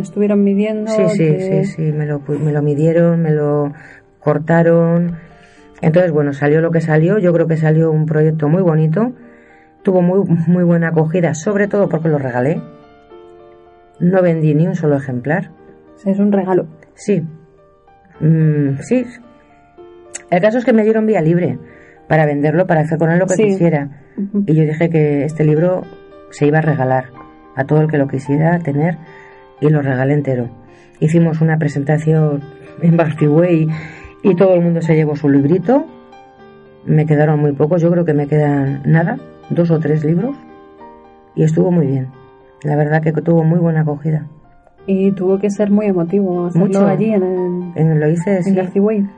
estuvieron 0.00 0.44
midiendo. 0.44 0.90
Sí, 0.90 1.02
sí, 1.08 1.40
sí, 1.40 1.64
sí, 1.64 1.82
me 1.92 2.06
lo, 2.06 2.20
me 2.20 2.52
lo 2.52 2.62
midieron, 2.62 3.22
me 3.22 3.32
lo 3.32 3.72
cortaron. 4.20 5.16
Entonces, 5.80 6.12
bueno, 6.12 6.32
salió 6.32 6.60
lo 6.60 6.70
que 6.70 6.80
salió. 6.80 7.18
Yo 7.18 7.32
creo 7.32 7.46
que 7.46 7.56
salió 7.56 7.90
un 7.90 8.06
proyecto 8.06 8.48
muy 8.48 8.62
bonito. 8.62 9.12
Tuvo 9.86 10.02
muy, 10.02 10.24
muy 10.48 10.64
buena 10.64 10.88
acogida, 10.88 11.32
sobre 11.34 11.68
todo 11.68 11.88
porque 11.88 12.08
lo 12.08 12.18
regalé. 12.18 12.60
No 14.00 14.20
vendí 14.20 14.52
ni 14.52 14.66
un 14.66 14.74
solo 14.74 14.96
ejemplar. 14.96 15.52
Es 16.04 16.18
un 16.18 16.32
regalo. 16.32 16.66
Sí. 16.94 17.22
Mm, 18.18 18.78
sí. 18.80 19.06
El 20.28 20.40
caso 20.40 20.58
es 20.58 20.64
que 20.64 20.72
me 20.72 20.82
dieron 20.82 21.06
vía 21.06 21.20
libre 21.20 21.60
para 22.08 22.26
venderlo, 22.26 22.66
para 22.66 22.80
hacer 22.80 22.98
con 22.98 23.12
él 23.12 23.20
lo 23.20 23.26
que 23.26 23.36
quisiera. 23.36 24.02
Y 24.44 24.54
yo 24.54 24.64
dije 24.64 24.90
que 24.90 25.24
este 25.24 25.44
libro 25.44 25.82
se 26.30 26.48
iba 26.48 26.58
a 26.58 26.62
regalar 26.62 27.04
a 27.54 27.62
todo 27.62 27.80
el 27.80 27.88
que 27.88 27.98
lo 27.98 28.08
quisiera 28.08 28.58
tener 28.58 28.98
y 29.60 29.68
lo 29.70 29.82
regalé 29.82 30.14
entero. 30.14 30.50
Hicimos 30.98 31.40
una 31.40 31.58
presentación 31.58 32.42
en 32.82 32.98
Way 32.98 33.68
y 34.24 34.34
todo 34.34 34.54
el 34.54 34.62
mundo 34.62 34.82
se 34.82 34.96
llevó 34.96 35.14
su 35.14 35.28
librito. 35.28 35.86
Me 36.86 37.06
quedaron 37.06 37.38
muy 37.38 37.52
pocos, 37.52 37.80
yo 37.80 37.88
creo 37.92 38.04
que 38.04 38.14
me 38.14 38.26
quedan 38.26 38.82
nada, 38.84 39.20
dos 39.50 39.70
o 39.70 39.78
tres 39.78 40.04
libros 40.04 40.36
y 41.34 41.42
estuvo 41.42 41.70
muy 41.70 41.86
bien. 41.86 42.08
La 42.62 42.76
verdad 42.76 43.02
que 43.02 43.12
tuvo 43.12 43.44
muy 43.44 43.58
buena 43.58 43.82
acogida. 43.82 44.26
Y 44.86 45.12
tuvo 45.12 45.38
que 45.38 45.50
ser 45.50 45.70
muy 45.70 45.86
emotivo 45.86 46.46
hacerlo 46.46 46.66
Mucho. 46.66 46.86
allí 46.86 47.12
en 47.12 47.22
el, 47.22 47.72
en, 47.74 48.00
lo 48.00 48.08
hice, 48.08 48.40
en 48.44 49.08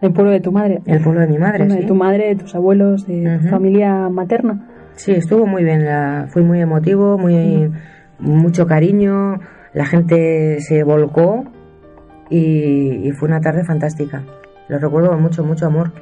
El 0.00 0.12
pueblo 0.12 0.30
de 0.30 0.40
tu 0.40 0.52
madre. 0.52 0.80
El 0.86 1.02
pueblo 1.02 1.20
de 1.20 1.26
mi 1.26 1.38
madre, 1.38 1.66
De 1.66 1.84
tu 1.84 1.94
madre, 1.94 2.28
de 2.28 2.36
tus 2.36 2.54
abuelos, 2.54 3.06
de 3.06 3.38
tu 3.42 3.48
familia 3.48 4.08
materna. 4.08 4.68
Sí, 4.94 5.12
estuvo 5.12 5.46
muy 5.46 5.64
bien, 5.64 5.84
la, 5.84 6.26
fue 6.28 6.42
muy 6.42 6.60
emotivo, 6.60 7.18
muy 7.18 7.70
mucho 8.18 8.66
cariño, 8.66 9.40
la 9.72 9.84
gente 9.86 10.60
se 10.60 10.84
volcó 10.84 11.44
y, 12.30 13.10
fue 13.12 13.28
una 13.28 13.40
tarde 13.40 13.64
fantástica. 13.64 14.22
Lo 14.68 14.78
recuerdo 14.78 15.10
con 15.10 15.22
mucho, 15.22 15.44
mucho 15.44 15.66
amor. 15.66 15.92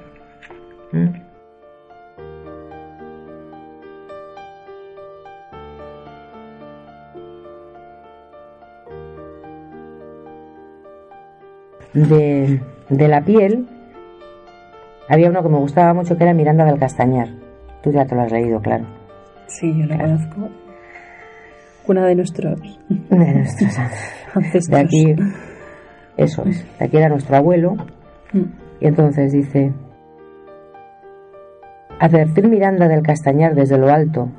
¿Mm? 0.93 1.30
De, 11.93 12.61
de 12.89 13.09
la 13.09 13.23
piel 13.23 13.67
había 15.09 15.29
uno 15.29 15.43
que 15.43 15.49
me 15.49 15.59
gustaba 15.59 15.93
mucho 15.93 16.17
que 16.17 16.23
era 16.23 16.33
Miranda 16.33 16.65
del 16.65 16.79
Castañar 16.79 17.29
Tú 17.83 17.91
ya 17.91 18.05
te 18.05 18.15
lo 18.15 18.23
has 18.23 18.33
leído, 18.33 18.61
claro. 18.61 18.85
Sí, 19.47 19.73
yo 19.77 19.87
lo 19.87 19.97
conozco. 19.97 20.49
Una 21.89 22.07
de 22.07 22.15
nuestros. 22.15 22.61
De 22.89 23.35
nuestros 23.35 23.79
ancestros. 24.35 24.67
De 24.69 24.79
aquí, 24.79 25.17
eso 26.17 26.45
es. 26.45 26.65
De 26.79 26.85
aquí 26.85 26.97
era 26.99 27.09
nuestro 27.09 27.37
abuelo. 27.37 27.75
Mm. 28.33 28.45
Y 28.81 28.87
entonces 28.87 29.33
dice: 29.33 29.73
Advertir 31.99 32.49
Miranda 32.49 32.87
del 32.87 33.03
Castañar 33.03 33.55
desde 33.55 33.79
lo 33.79 33.89
alto 33.89 34.31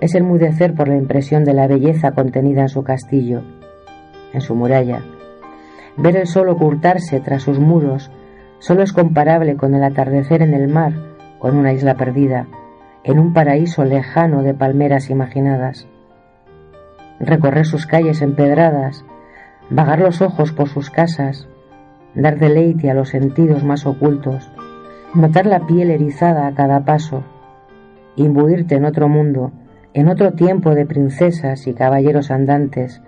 es 0.00 0.14
enmudecer 0.14 0.74
por 0.74 0.88
la 0.88 0.96
impresión 0.96 1.44
de 1.44 1.54
la 1.54 1.66
belleza 1.66 2.12
contenida 2.12 2.62
en 2.62 2.68
su 2.68 2.82
castillo, 2.82 3.42
en 4.32 4.40
su 4.40 4.54
muralla. 4.54 5.02
Ver 6.02 6.16
el 6.16 6.26
sol 6.26 6.48
ocultarse 6.48 7.20
tras 7.20 7.42
sus 7.42 7.58
muros 7.58 8.10
solo 8.58 8.82
es 8.82 8.94
comparable 8.94 9.56
con 9.56 9.74
el 9.74 9.84
atardecer 9.84 10.40
en 10.40 10.54
el 10.54 10.66
mar 10.66 10.94
o 11.40 11.48
en 11.48 11.56
una 11.56 11.74
isla 11.74 11.96
perdida, 11.96 12.46
en 13.04 13.18
un 13.18 13.34
paraíso 13.34 13.84
lejano 13.84 14.42
de 14.42 14.54
palmeras 14.54 15.10
imaginadas. 15.10 15.86
Recorrer 17.18 17.66
sus 17.66 17.84
calles 17.84 18.22
empedradas, 18.22 19.04
vagar 19.68 20.00
los 20.00 20.22
ojos 20.22 20.52
por 20.52 20.70
sus 20.70 20.88
casas, 20.88 21.46
dar 22.14 22.38
deleite 22.38 22.90
a 22.90 22.94
los 22.94 23.10
sentidos 23.10 23.62
más 23.62 23.84
ocultos, 23.84 24.50
notar 25.14 25.44
la 25.44 25.66
piel 25.66 25.90
erizada 25.90 26.46
a 26.46 26.54
cada 26.54 26.86
paso, 26.86 27.24
imbuirte 28.16 28.74
en 28.74 28.86
otro 28.86 29.06
mundo, 29.10 29.52
en 29.92 30.08
otro 30.08 30.32
tiempo 30.32 30.74
de 30.74 30.86
princesas 30.86 31.66
y 31.66 31.74
caballeros 31.74 32.30
andantes, 32.30 33.02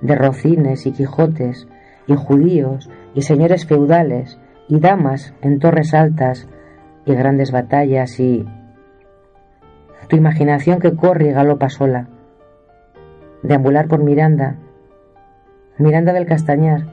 de 0.00 0.14
rocines 0.14 0.86
y 0.86 0.92
quijotes, 0.92 1.66
y 2.06 2.14
judíos, 2.14 2.90
y 3.14 3.22
señores 3.22 3.66
feudales, 3.66 4.38
y 4.68 4.80
damas 4.80 5.34
en 5.42 5.58
torres 5.58 5.94
altas, 5.94 6.48
y 7.06 7.14
grandes 7.14 7.52
batallas 7.52 8.18
y 8.18 8.44
tu 10.08 10.16
imaginación 10.16 10.78
que 10.78 10.94
corre 10.94 11.28
y 11.28 11.32
galopa 11.32 11.68
sola, 11.68 12.08
deambular 13.42 13.88
por 13.88 14.02
Miranda, 14.02 14.56
Miranda 15.78 16.12
del 16.12 16.26
Castañar, 16.26 16.86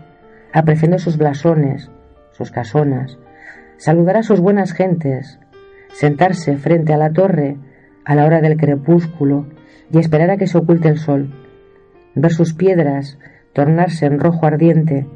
apreciando 0.52 1.00
sus 1.00 1.18
blasones, 1.18 1.92
sus 2.32 2.52
casonas, 2.52 3.20
saludar 3.78 4.18
a 4.18 4.24
sus 4.24 4.40
buenas 4.40 4.74
gentes, 4.74 5.40
sentarse 5.90 6.58
frente 6.58 6.94
a 6.94 6.98
la 6.98 7.12
torre 7.12 7.58
a 8.06 8.16
la 8.16 8.26
hora 8.26 8.42
del 8.42 8.58
crepúsculo 8.58 9.48
y 9.92 10.00
esperar 10.00 10.32
a 10.32 10.38
que 10.38 10.48
se 10.48 10.58
oculte 10.58 10.90
el 10.90 10.98
sol, 10.98 11.34
ver 12.16 12.32
sus 12.32 12.54
piedras 12.54 13.18
tornarse 13.54 14.06
en 14.06 14.20
rojo 14.20 14.46
ardiente, 14.46 15.08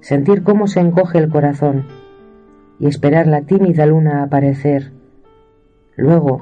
sentir 0.00 0.42
cómo 0.42 0.66
se 0.66 0.80
encoge 0.80 1.18
el 1.18 1.28
corazón, 1.28 1.86
y 2.78 2.86
esperar 2.86 3.26
la 3.26 3.42
tímida 3.42 3.86
luna 3.86 4.22
aparecer, 4.22 4.92
luego 5.96 6.40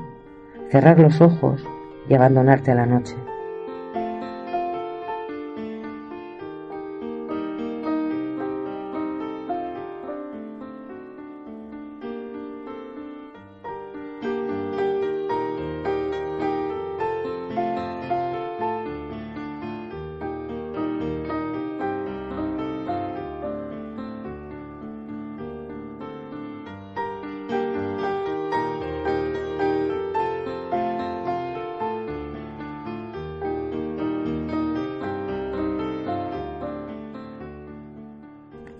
cerrar 0.70 0.98
los 0.98 1.20
ojos 1.20 1.64
y 2.08 2.14
abandonarte 2.14 2.72
a 2.72 2.74
la 2.74 2.86
noche. 2.86 3.16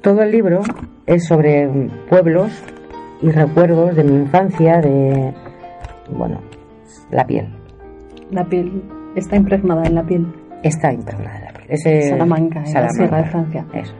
Todo 0.07 0.22
el 0.22 0.30
libro 0.30 0.61
es 1.07 1.24
sobre 1.24 1.68
pueblos 2.09 2.52
y 3.22 3.28
recuerdos 3.28 3.96
de 3.96 4.04
mi 4.04 4.14
infancia, 4.14 4.80
de, 4.80 5.34
bueno, 6.16 6.40
la 7.11 7.26
piel. 7.26 7.48
La 8.30 8.44
piel 8.44 8.84
está 9.16 9.34
impregnada 9.34 9.82
en 9.84 9.96
la 9.96 10.04
piel. 10.04 10.24
Está 10.62 10.92
impregnada 10.92 11.38
en 11.38 11.44
la 11.46 11.52
piel. 11.54 11.66
Ese, 11.70 12.11
Salamanca, 12.11 12.62
en 12.64 12.72
la 12.72 12.88
Sierra 12.90 13.18
de 13.18 13.24
Francia. 13.24 13.66
Eso. 13.74 13.94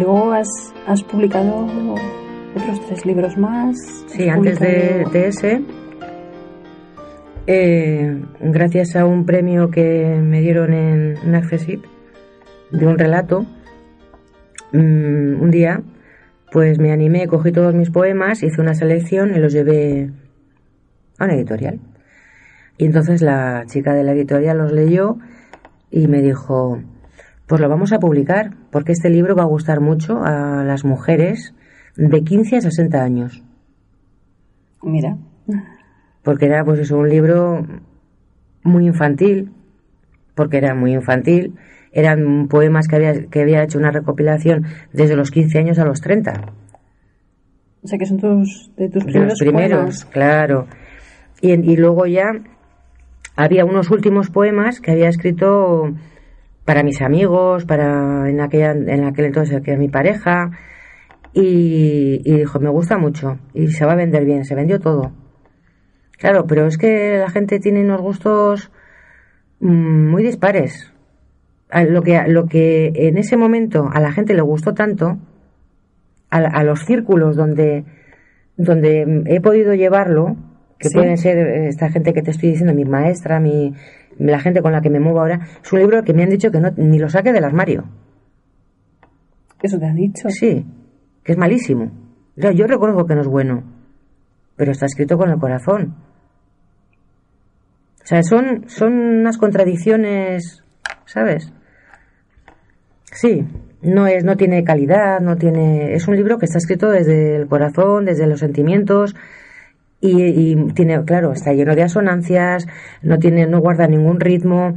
Luego 0.00 0.32
has, 0.32 0.48
has 0.86 1.02
publicado 1.04 1.66
otros 2.56 2.86
tres 2.86 3.06
libros 3.06 3.36
más. 3.36 3.76
Sí, 4.08 4.28
antes 4.28 4.58
de, 4.58 5.04
de 5.12 5.28
ese, 5.28 5.62
eh, 7.46 8.22
gracias 8.40 8.96
a 8.96 9.04
un 9.04 9.24
premio 9.24 9.70
que 9.70 10.18
me 10.20 10.40
dieron 10.40 10.72
en, 10.72 11.16
en 11.16 11.34
Accessit, 11.34 11.84
de 12.70 12.86
un 12.86 12.98
relato, 12.98 13.44
mm, 14.72 15.40
un 15.40 15.50
día, 15.50 15.82
pues 16.52 16.78
me 16.78 16.92
animé, 16.92 17.26
cogí 17.26 17.52
todos 17.52 17.74
mis 17.74 17.90
poemas, 17.90 18.42
hice 18.42 18.60
una 18.60 18.74
selección 18.74 19.34
y 19.34 19.38
los 19.38 19.52
llevé 19.52 20.10
a 21.18 21.24
una 21.24 21.34
editorial. 21.34 21.80
Y 22.78 22.86
entonces 22.86 23.20
la 23.20 23.64
chica 23.66 23.94
de 23.94 24.04
la 24.04 24.12
editorial 24.12 24.58
los 24.58 24.72
leyó 24.72 25.18
y 25.90 26.06
me 26.06 26.22
dijo, 26.22 26.80
pues 27.46 27.60
lo 27.60 27.68
vamos 27.68 27.92
a 27.92 27.98
publicar, 27.98 28.52
porque 28.70 28.92
este 28.92 29.10
libro 29.10 29.34
va 29.36 29.42
a 29.42 29.46
gustar 29.46 29.80
mucho 29.80 30.22
a 30.22 30.64
las 30.64 30.84
mujeres 30.84 31.54
de 31.96 32.22
15 32.22 32.56
a 32.56 32.60
60 32.60 33.02
años. 33.02 33.42
Mira. 34.82 35.16
Porque 36.22 36.46
era 36.46 36.64
pues 36.64 36.80
eso, 36.80 36.98
un 36.98 37.08
libro 37.08 37.66
muy 38.62 38.86
infantil, 38.86 39.50
porque 40.34 40.58
era 40.58 40.74
muy 40.74 40.92
infantil, 40.94 41.54
eran 41.92 42.46
poemas 42.48 42.86
que 42.88 42.96
había, 42.96 43.26
que 43.26 43.40
había 43.42 43.62
hecho 43.62 43.78
una 43.78 43.90
recopilación 43.90 44.64
desde 44.92 45.16
los 45.16 45.30
15 45.30 45.58
años 45.58 45.78
a 45.78 45.84
los 45.84 46.00
30. 46.00 46.52
O 47.82 47.88
sea 47.88 47.98
que 47.98 48.06
son 48.06 48.18
tus, 48.18 48.70
de 48.76 48.88
tus 48.88 49.04
De 49.04 49.10
primeros, 49.10 49.28
los 49.30 49.38
primeros, 49.38 49.78
poemas. 49.78 50.04
claro. 50.06 50.66
Y, 51.40 51.52
y 51.52 51.76
luego 51.76 52.06
ya 52.06 52.32
había 53.36 53.64
unos 53.64 53.90
últimos 53.90 54.30
poemas 54.30 54.80
que 54.80 54.92
había 54.92 55.08
escrito 55.08 55.94
para 56.70 56.84
mis 56.84 57.02
amigos, 57.02 57.64
para 57.64 58.30
en 58.30 58.40
aquella, 58.40 58.70
en 58.70 59.02
aquel 59.02 59.24
entonces 59.24 59.60
que 59.60 59.72
era 59.72 59.80
mi 59.80 59.88
pareja, 59.88 60.52
y, 61.32 62.22
y 62.24 62.36
dijo, 62.36 62.60
me 62.60 62.68
gusta 62.68 62.96
mucho, 62.96 63.40
y 63.54 63.66
se 63.72 63.84
va 63.84 63.94
a 63.94 63.96
vender 63.96 64.24
bien, 64.24 64.44
se 64.44 64.54
vendió 64.54 64.78
todo. 64.78 65.10
Claro, 66.16 66.46
pero 66.46 66.66
es 66.66 66.78
que 66.78 67.18
la 67.18 67.28
gente 67.28 67.58
tiene 67.58 67.82
unos 67.82 68.00
gustos 68.00 68.70
mm, 69.58 70.10
muy 70.10 70.22
dispares. 70.22 70.92
Lo 71.88 72.02
que, 72.02 72.22
lo 72.28 72.46
que 72.46 72.92
en 72.94 73.18
ese 73.18 73.36
momento 73.36 73.90
a 73.92 73.98
la 73.98 74.12
gente 74.12 74.34
le 74.34 74.42
gustó 74.42 74.72
tanto, 74.72 75.18
a, 76.30 76.38
a 76.38 76.62
los 76.62 76.84
círculos 76.84 77.34
donde, 77.34 77.84
donde 78.56 79.24
he 79.26 79.40
podido 79.40 79.74
llevarlo, 79.74 80.36
que 80.80 80.88
Sí. 80.88 80.94
pueden 80.94 81.16
ser 81.18 81.36
eh, 81.38 81.68
esta 81.68 81.90
gente 81.90 82.12
que 82.12 82.22
te 82.22 82.30
estoy 82.32 82.50
diciendo, 82.50 82.74
mi 82.74 82.84
maestra, 82.84 83.38
mi, 83.38 83.74
la 84.18 84.40
gente 84.40 84.62
con 84.62 84.72
la 84.72 84.80
que 84.80 84.90
me 84.90 84.98
muevo 84.98 85.20
ahora, 85.20 85.40
es 85.62 85.72
un 85.72 85.78
libro 85.78 86.02
que 86.02 86.14
me 86.14 86.22
han 86.24 86.30
dicho 86.30 86.50
que 86.50 86.58
no, 86.58 86.70
ni 86.76 86.98
lo 86.98 87.08
saque 87.08 87.32
del 87.32 87.44
armario. 87.44 87.84
Eso 89.62 89.78
te 89.78 89.86
ha 89.86 89.92
dicho. 89.92 90.28
Sí, 90.30 90.64
que 91.22 91.32
es 91.32 91.38
malísimo. 91.38 91.92
O 92.36 92.40
sea, 92.40 92.52
yo 92.52 92.66
reconozco 92.66 93.04
que 93.06 93.14
no 93.14 93.20
es 93.20 93.28
bueno, 93.28 93.62
pero 94.56 94.72
está 94.72 94.86
escrito 94.86 95.18
con 95.18 95.30
el 95.30 95.38
corazón. 95.38 95.96
O 98.02 98.06
sea, 98.06 98.22
son, 98.22 98.64
son 98.68 98.94
unas 98.94 99.36
contradicciones, 99.36 100.64
¿sabes? 101.04 101.52
Sí, 103.12 103.44
no 103.82 104.06
es, 104.06 104.24
no 104.24 104.36
tiene 104.36 104.64
calidad, 104.64 105.20
no 105.20 105.36
tiene, 105.36 105.92
es 105.94 106.08
un 106.08 106.16
libro 106.16 106.38
que 106.38 106.46
está 106.46 106.56
escrito 106.58 106.90
desde 106.90 107.36
el 107.36 107.46
corazón, 107.48 108.06
desde 108.06 108.26
los 108.26 108.40
sentimientos 108.40 109.14
y, 110.00 110.22
y 110.52 110.56
tiene, 110.72 111.02
claro, 111.04 111.32
está 111.32 111.52
lleno 111.52 111.74
de 111.74 111.82
asonancias, 111.82 112.66
no 113.02 113.18
tiene, 113.18 113.46
no 113.46 113.60
guarda 113.60 113.86
ningún 113.86 114.18
ritmo, 114.18 114.74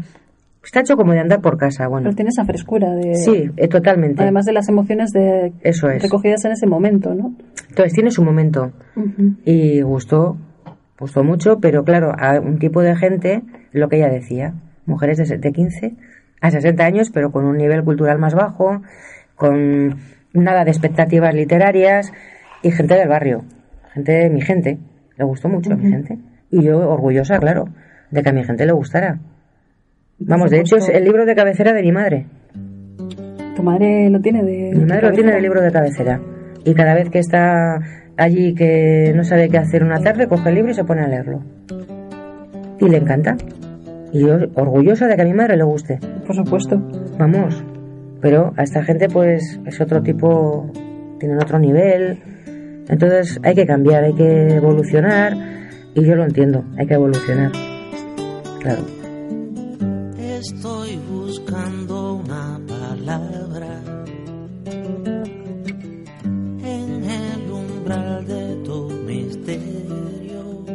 está 0.63 0.81
hecho 0.81 0.95
como 0.95 1.13
de 1.13 1.19
andar 1.19 1.41
por 1.41 1.57
casa, 1.57 1.87
bueno. 1.87 2.05
Pero 2.05 2.15
tiene 2.15 2.29
esa 2.29 2.45
frescura 2.45 2.91
de... 2.91 3.15
Sí, 3.15 3.49
eh, 3.57 3.67
totalmente. 3.67 4.21
Además 4.21 4.45
de 4.45 4.53
las 4.53 4.69
emociones 4.69 5.11
de 5.11 5.53
Eso 5.61 5.89
es. 5.89 6.01
recogidas 6.03 6.43
en 6.45 6.51
ese 6.53 6.67
momento, 6.67 7.13
¿no? 7.13 7.35
Entonces 7.69 7.93
tiene 7.93 8.11
su 8.11 8.23
momento 8.23 8.71
y 9.45 9.81
gustó, 9.81 10.37
gustó 10.99 11.23
mucho, 11.23 11.59
pero 11.59 11.83
claro, 11.83 12.11
a 12.17 12.39
un 12.39 12.59
tipo 12.59 12.81
de 12.81 12.95
gente, 12.95 13.41
lo 13.71 13.89
que 13.89 13.97
ella 13.97 14.09
decía, 14.09 14.53
mujeres 14.85 15.17
de, 15.17 15.37
de 15.37 15.51
15 15.51 15.93
a 16.41 16.51
60 16.51 16.83
años, 16.83 17.09
pero 17.11 17.31
con 17.31 17.45
un 17.45 17.57
nivel 17.57 17.83
cultural 17.83 18.19
más 18.19 18.35
bajo, 18.35 18.81
con 19.35 19.97
nada 20.33 20.65
de 20.65 20.71
expectativas 20.71 21.33
literarias 21.33 22.11
y 22.61 22.71
gente 22.71 22.95
del 22.95 23.07
barrio, 23.07 23.43
gente 23.93 24.11
de 24.11 24.29
mi 24.29 24.41
gente, 24.41 24.77
le 25.17 25.25
gustó 25.25 25.49
mucho 25.49 25.73
a 25.73 25.75
mi 25.75 25.89
gente. 25.89 26.17
Y 26.49 26.63
yo 26.63 26.77
orgullosa, 26.77 27.37
claro, 27.39 27.65
de 28.11 28.21
que 28.21 28.29
a 28.29 28.33
mi 28.33 28.43
gente 28.43 28.65
le 28.65 28.73
gustara. 28.73 29.19
Vamos, 30.19 30.51
de 30.51 30.59
hecho 30.59 30.77
es 30.77 30.89
el 30.89 31.03
libro 31.03 31.25
de 31.25 31.35
cabecera 31.35 31.73
de 31.73 31.81
mi 31.81 31.91
madre. 31.91 32.27
Tu 33.55 33.63
madre 33.63 34.09
lo 34.09 34.19
tiene 34.19 34.43
de... 34.43 34.71
Mi 34.75 34.85
madre 34.85 35.09
lo 35.09 35.11
tiene 35.11 35.31
de 35.31 35.41
libro 35.41 35.61
de 35.61 35.71
cabecera. 35.71 36.19
Y 36.65 36.73
cada 36.73 36.93
vez 36.95 37.09
que 37.09 37.19
está 37.19 37.79
allí 38.17 38.53
que 38.53 39.11
no 39.15 39.23
sabe 39.23 39.49
qué 39.49 39.57
hacer 39.57 39.83
una 39.83 39.99
tarde, 39.99 40.27
coge 40.27 40.49
el 40.49 40.55
libro 40.55 40.71
y 40.71 40.75
se 40.75 40.83
pone 40.83 41.01
a 41.01 41.07
leerlo. 41.07 41.41
Y 42.79 42.89
le 42.89 42.97
encanta. 42.97 43.35
Y 44.11 44.21
yo 44.21 44.37
orgullosa 44.55 45.07
de 45.07 45.15
que 45.15 45.21
a 45.23 45.25
mi 45.25 45.33
madre 45.33 45.57
le 45.57 45.63
guste. 45.63 45.99
Por 46.25 46.35
supuesto. 46.35 46.81
Vamos. 47.17 47.63
Pero 48.21 48.53
a 48.55 48.63
esta 48.63 48.83
gente 48.83 49.07
pues 49.09 49.59
es 49.65 49.81
otro 49.81 50.01
tipo, 50.01 50.71
tienen 51.19 51.37
otro 51.37 51.59
nivel. 51.59 52.19
Entonces 52.87 53.39
hay 53.43 53.55
que 53.55 53.65
cambiar, 53.65 54.03
hay 54.03 54.13
que 54.13 54.55
evolucionar. 54.55 55.35
Y 55.95 56.03
yo 56.05 56.15
lo 56.15 56.23
entiendo, 56.25 56.63
hay 56.77 56.87
que 56.87 56.93
evolucionar. 56.95 57.51
Claro. 58.59 58.83
Estoy 60.17 60.99
buscando 61.09 62.15
una 62.15 62.59
palabra 62.67 63.81
en 66.63 67.03
el 67.03 67.51
umbral 67.51 68.25
de 68.25 68.55
tu 68.63 68.89
misterio. 69.05 70.65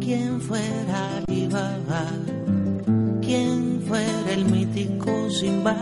¿Quién 0.00 0.40
fuera 0.40 1.18
Alibaba? 1.28 2.06
¿Quién 3.20 3.80
fuera 3.86 4.32
el 4.32 4.44
mítico 4.46 5.30
Simba? 5.30 5.76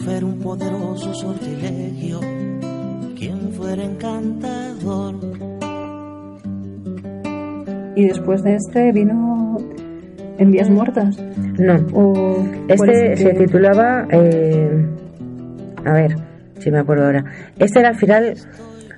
¿Quién 0.00 0.06
fuera 0.12 0.26
un 0.26 0.38
poderoso 0.38 1.12
sortilegio? 1.14 2.20
¿Quién 3.18 3.52
fuera 3.52 3.84
encantador? 3.84 5.14
Y 7.96 8.06
después 8.08 8.42
de 8.42 8.54
este 8.54 8.92
vino 8.92 9.58
En 10.38 10.50
Vías 10.52 10.70
Muertas. 10.70 11.18
No. 11.58 11.74
O, 11.92 12.12
¿cuál 12.14 12.90
Este 12.90 13.12
es 13.12 13.18
se 13.20 13.32
que- 13.32 13.44
titulaba. 13.44 14.06
eh, 14.10 14.86
a 15.84 15.92
ver, 15.92 16.16
si 16.60 16.70
me 16.70 16.78
acuerdo 16.78 17.04
ahora. 17.04 17.24
Este 17.58 17.80
era 17.80 17.90
al 17.90 17.96
final. 17.96 18.34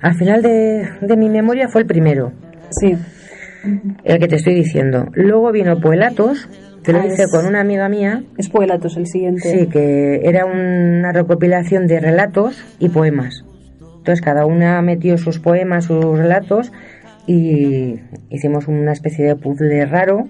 Al 0.01 0.15
final 0.15 0.41
de, 0.41 0.87
de 1.01 1.17
mi 1.17 1.29
memoria 1.29 1.67
fue 1.67 1.81
el 1.81 1.87
primero. 1.87 2.31
Sí. 2.71 2.95
El 4.05 4.19
que 4.19 4.27
te 4.29 4.35
estoy 4.37 4.55
diciendo. 4.55 5.07
Luego 5.13 5.51
vino 5.51 5.79
Puelatos, 5.81 6.49
que 6.83 6.93
lo 6.93 6.99
Ah, 6.99 7.05
hice 7.07 7.23
es- 7.23 7.31
con 7.31 7.45
una 7.45 7.61
amiga 7.61 7.89
mía. 7.89 8.23
Es 8.37 8.49
Puelatos 8.49 8.97
el 8.97 9.07
siguiente. 9.07 9.49
Sí, 9.49 9.67
que 9.67 10.21
era 10.23 10.45
una 10.45 11.11
recopilación 11.11 11.87
de 11.87 11.99
relatos 11.99 12.63
y 12.79 12.89
poemas. 12.89 13.45
Entonces 13.97 14.21
cada 14.21 14.45
una 14.45 14.81
metió 14.81 15.17
sus 15.17 15.39
poemas, 15.39 15.85
sus 15.85 16.03
relatos 16.17 16.71
y 17.25 17.99
hicimos 18.29 18.67
una 18.67 18.91
especie 18.91 19.25
de 19.25 19.35
puzzle 19.35 19.85
raro 19.85 20.27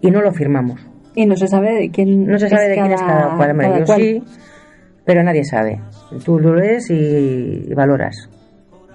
y 0.00 0.10
no 0.10 0.22
lo 0.22 0.32
firmamos. 0.32 0.80
Y 1.16 1.26
no 1.26 1.34
se 1.36 1.48
sabe 1.48 1.72
de 1.74 1.90
quién 1.90 2.26
No 2.26 2.38
se 2.38 2.48
sabe 2.48 2.68
de 2.68 2.74
quién 2.74 2.92
es 2.92 3.00
cada 3.00 3.36
cual. 3.36 3.56
Cada 3.56 3.78
yo 3.80 3.84
cual. 3.86 4.00
sí, 4.00 4.22
pero 5.04 5.22
nadie 5.24 5.42
sabe. 5.44 5.80
Tú 6.24 6.38
lo 6.38 6.54
lees 6.54 6.90
y, 6.90 7.64
y 7.68 7.74
valoras. 7.74 8.30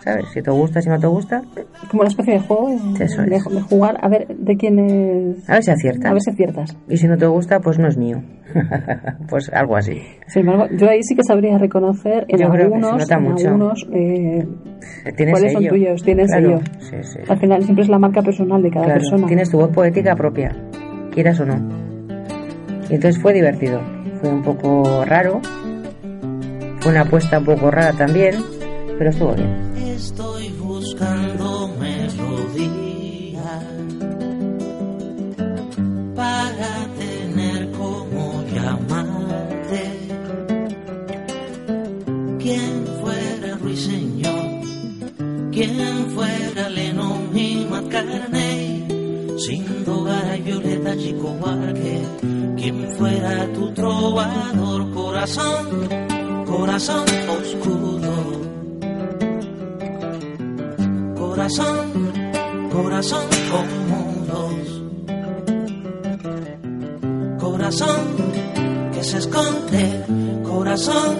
¿Sabes? 0.03 0.25
Si 0.33 0.41
te 0.41 0.51
gusta, 0.51 0.81
si 0.81 0.89
no 0.89 0.99
te 0.99 1.07
gusta, 1.07 1.41
Como 1.89 2.01
una 2.01 2.09
especie 2.09 2.33
de 2.33 2.39
juego 2.41 2.69
de, 2.97 3.05
es. 3.05 3.15
jugar 3.69 3.97
a 4.01 4.09
ver 4.09 4.27
de 4.27 4.57
quién 4.57 4.79
es. 4.79 5.49
a 5.49 5.53
ver 5.53 5.63
si 5.63 5.71
aciertas. 5.71 6.05
A 6.09 6.13
ver 6.13 6.21
si 6.21 6.29
aciertas. 6.31 6.77
Y 6.89 6.97
si 6.97 7.07
no 7.07 7.17
te 7.17 7.25
gusta, 7.25 7.61
pues 7.61 7.79
no 7.79 7.87
es 7.87 7.95
mío. 7.97 8.21
pues 9.29 9.49
algo 9.53 9.77
así. 9.77 10.01
Sin 10.27 10.41
embargo, 10.41 10.67
yo 10.75 10.89
ahí 10.89 11.01
sí 11.03 11.15
que 11.15 11.23
sabría 11.23 11.57
reconocer 11.57 12.25
en 12.27 12.37
Yo 12.39 12.49
creo 12.49 12.69
que 12.71 12.79
se 12.81 12.85
algunos, 12.85 13.09
en 13.09 13.47
algunos 13.47 13.87
eh, 13.93 14.47
cuáles 15.31 15.53
son 15.53 15.67
tuyos, 15.67 16.03
tienes 16.03 16.27
Claro, 16.27 16.59
sello. 16.59 16.59
Sí, 16.79 16.95
sí, 17.01 17.09
sí. 17.13 17.19
Al 17.29 17.39
final 17.39 17.63
siempre 17.63 17.83
es 17.83 17.89
la 17.89 17.99
marca 17.99 18.21
personal 18.21 18.61
de 18.61 18.69
cada 18.71 18.85
Claro, 18.85 18.99
persona. 18.99 19.27
tienes 19.27 19.49
tu 19.49 19.57
voz 19.57 19.69
poética 19.69 20.15
propia, 20.17 20.51
quieras 21.11 21.39
o 21.39 21.45
no. 21.45 21.55
Y 22.89 22.95
entonces 22.95 23.21
fue 23.21 23.31
divertido. 23.31 23.79
Fue 24.19 24.29
un 24.33 24.41
poco 24.41 25.05
raro. 25.05 25.39
Fue 26.81 26.91
una 26.91 27.01
apuesta 27.01 27.39
un 27.39 27.45
poco 27.45 27.71
rara 27.71 27.93
también, 27.93 28.35
pero 28.97 29.09
estuvo 29.09 29.33
bien. 29.33 29.62
Estoy 29.95 30.49
buscando 30.59 31.69
melodía 31.79 33.61
para 36.15 36.87
tener 36.97 37.71
como 37.73 38.43
llamarte. 38.51 40.09
Quien 42.39 42.87
fuera 43.01 43.55
Ruiseñor, 43.61 44.61
quien 45.51 46.09
fuera 46.15 46.69
Lennon 46.69 47.37
y 47.37 47.67
McCartney, 47.69 48.87
sin 49.37 49.63
y 49.85 50.41
Violeta 50.41 50.97
Chico 50.97 51.35
igual 51.37 51.71
que 51.75 52.01
quien 52.59 52.89
fuera 52.97 53.47
tu 53.53 53.71
trovador, 53.73 54.91
corazón, 54.91 55.87
corazón 56.47 57.05
oscuro. 57.29 58.52
Corazón, 61.43 61.91
corazón 62.71 63.27
con. 63.51 63.67
Corazón 67.37 68.07
que 68.93 69.03
se 69.03 69.17
esconde, 69.17 70.05
corazón 70.47 71.17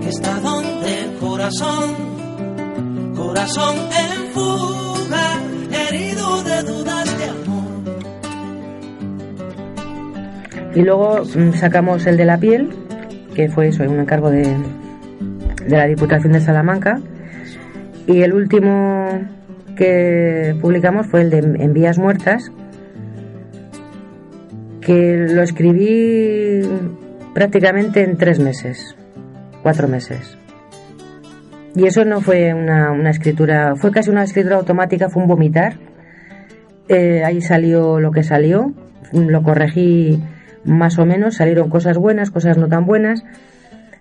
que 0.00 0.08
está 0.08 0.40
donde, 0.40 1.16
corazón, 1.20 1.94
corazón 3.14 3.76
en 3.76 4.32
fuga, 4.32 5.40
herido 5.70 6.42
de 6.42 6.62
dudas 6.64 7.16
de 7.16 7.24
amor. 7.26 7.94
Y 10.74 10.82
luego 10.82 11.22
mm, 11.22 11.52
sacamos 11.52 12.04
el 12.06 12.16
de 12.16 12.24
la 12.24 12.38
piel, 12.38 12.70
que 13.32 13.48
fue 13.48 13.68
eso, 13.68 13.84
un 13.84 14.00
encargo 14.00 14.28
de 14.28 14.56
la 15.68 15.86
Diputación 15.86 16.32
de 16.32 16.40
Salamanca. 16.40 16.98
Y 18.08 18.22
el 18.22 18.34
último 18.34 19.35
que 19.76 20.56
publicamos 20.60 21.06
fue 21.06 21.20
el 21.20 21.30
de 21.30 21.38
En 21.38 21.72
Vías 21.72 21.98
Muertas, 21.98 22.50
que 24.80 25.26
lo 25.30 25.42
escribí 25.42 26.62
prácticamente 27.34 28.02
en 28.02 28.16
tres 28.16 28.40
meses, 28.40 28.96
cuatro 29.62 29.86
meses. 29.86 30.36
Y 31.74 31.86
eso 31.86 32.04
no 32.04 32.20
fue 32.20 32.54
una, 32.54 32.90
una 32.90 33.10
escritura, 33.10 33.76
fue 33.76 33.90
casi 33.90 34.10
una 34.10 34.24
escritura 34.24 34.56
automática, 34.56 35.10
fue 35.10 35.22
un 35.22 35.28
vomitar. 35.28 35.74
Eh, 36.88 37.22
ahí 37.24 37.40
salió 37.42 38.00
lo 38.00 38.10
que 38.10 38.22
salió, 38.22 38.72
lo 39.12 39.42
corregí 39.42 40.22
más 40.64 40.98
o 40.98 41.04
menos, 41.04 41.36
salieron 41.36 41.68
cosas 41.68 41.98
buenas, 41.98 42.30
cosas 42.30 42.56
no 42.56 42.68
tan 42.68 42.86
buenas, 42.86 43.24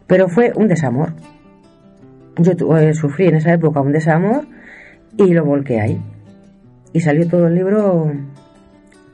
pero 0.07 0.29
fue 0.29 0.53
un 0.55 0.67
desamor. 0.67 1.13
Yo 2.37 2.77
eh, 2.77 2.93
sufrí 2.93 3.27
en 3.27 3.35
esa 3.35 3.53
época 3.53 3.81
un 3.81 3.91
desamor 3.91 4.45
y 5.17 5.33
lo 5.33 5.45
volqué 5.45 5.79
ahí. 5.79 6.01
Y 6.93 6.99
salió 7.01 7.27
todo 7.27 7.47
el 7.47 7.55
libro 7.55 8.11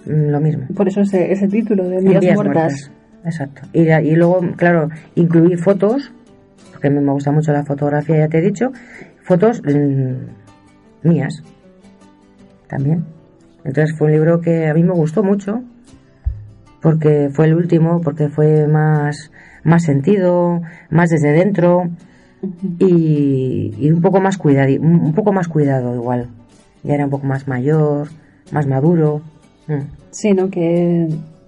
mm, 0.05 0.29
lo 0.29 0.39
mismo. 0.39 0.67
Por 0.75 0.87
eso 0.87 1.01
ese, 1.01 1.31
ese 1.31 1.47
título 1.47 1.87
de 1.87 1.97
En 1.97 2.05
Vías 2.05 2.21
vías 2.21 2.35
Muertas. 2.35 2.91
Exacto. 3.23 3.61
Y, 3.73 3.89
y 3.89 4.15
luego, 4.15 4.41
claro, 4.55 4.89
incluí 5.15 5.55
fotos, 5.57 6.11
porque 6.71 6.87
a 6.87 6.91
mí 6.91 6.99
me 6.99 7.11
gusta 7.11 7.31
mucho 7.31 7.51
la 7.51 7.63
fotografía, 7.63 8.17
ya 8.17 8.27
te 8.27 8.39
he 8.39 8.41
dicho, 8.41 8.71
fotos 9.23 9.61
mm, 9.63 11.07
mías 11.07 11.43
también. 12.67 13.05
Entonces 13.63 13.95
fue 13.97 14.07
un 14.07 14.13
libro 14.13 14.41
que 14.41 14.67
a 14.67 14.73
mí 14.73 14.83
me 14.83 14.93
gustó 14.93 15.23
mucho, 15.23 15.61
porque 16.81 17.29
fue 17.31 17.45
el 17.45 17.53
último, 17.53 18.01
porque 18.01 18.29
fue 18.29 18.67
más, 18.67 19.31
más 19.63 19.83
sentido, 19.83 20.61
más 20.89 21.09
desde 21.09 21.31
dentro 21.31 21.89
y, 22.79 23.73
y 23.79 23.91
un 23.91 24.01
poco 24.01 24.19
más 24.21 24.37
cuidado, 24.37 24.69
un 24.81 25.13
poco 25.13 25.31
más 25.33 25.47
cuidado 25.47 25.95
igual. 25.95 26.27
Ya 26.83 26.95
era 26.95 27.05
un 27.05 27.11
poco 27.11 27.27
más 27.27 27.47
mayor, 27.47 28.07
más 28.51 28.65
maduro. 28.67 29.21
Mm. 29.67 29.81
Sí, 30.09 30.33
¿no? 30.33 30.49
Que 30.49 31.07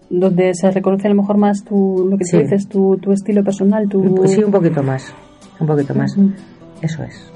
donde 0.09 0.53
se 0.53 0.69
reconoce 0.69 1.07
a 1.07 1.09
lo 1.09 1.15
mejor 1.15 1.37
más 1.37 1.63
tu, 1.63 2.07
lo 2.09 2.17
que 2.17 2.25
Sí. 2.25 2.37
tú 2.37 2.43
dices, 2.43 2.67
tu, 2.67 2.97
tu 2.97 3.11
estilo 3.11 3.43
personal, 3.43 3.89
tu... 3.89 4.23
Sí, 4.27 4.43
un 4.43 4.51
poquito 4.51 4.83
más. 4.83 5.13
Un 5.59 5.65
poquito 5.67 5.95
más. 5.95 6.15
Eso 6.81 7.03
es. 7.03 7.31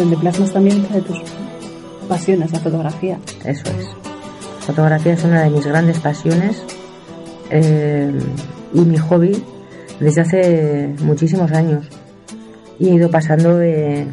Donde 0.00 0.16
plasmas 0.16 0.52
también 0.52 0.82
de 0.90 1.02
tus 1.02 1.20
pasiones, 2.08 2.50
la 2.52 2.58
fotografía. 2.60 3.18
Eso 3.44 3.64
es. 3.78 3.88
Fotografía 4.60 5.12
es 5.12 5.24
una 5.24 5.44
de 5.44 5.50
mis 5.50 5.66
grandes 5.66 6.00
pasiones 6.00 6.64
eh, 7.50 8.12
y 8.72 8.80
mi 8.80 8.96
hobby 8.96 9.42
desde 10.00 10.22
hace 10.22 10.94
muchísimos 11.02 11.52
años. 11.52 11.88
Y 12.78 12.88
he 12.88 12.94
ido 12.94 13.10
pasando 13.10 13.58
de 13.58 14.06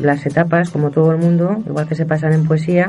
las 0.00 0.24
etapas, 0.26 0.70
como 0.70 0.90
todo 0.90 1.10
el 1.10 1.18
mundo, 1.18 1.62
igual 1.66 1.88
que 1.88 1.96
se 1.96 2.06
pasan 2.06 2.32
en 2.32 2.46
poesía, 2.46 2.86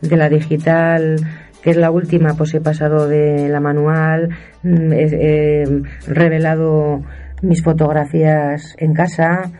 de 0.00 0.16
la 0.16 0.28
digital, 0.30 1.16
que 1.62 1.70
es 1.70 1.76
la 1.76 1.90
última, 1.90 2.34
pues 2.34 2.54
he 2.54 2.60
pasado 2.60 3.08
de 3.08 3.48
la 3.48 3.60
manual, 3.60 4.30
mm, 4.62 4.92
he 4.92 5.64
revelado 6.06 7.02
mis 7.42 7.62
fotografías 7.62 8.74
en 8.78 8.94
casa. 8.94 9.50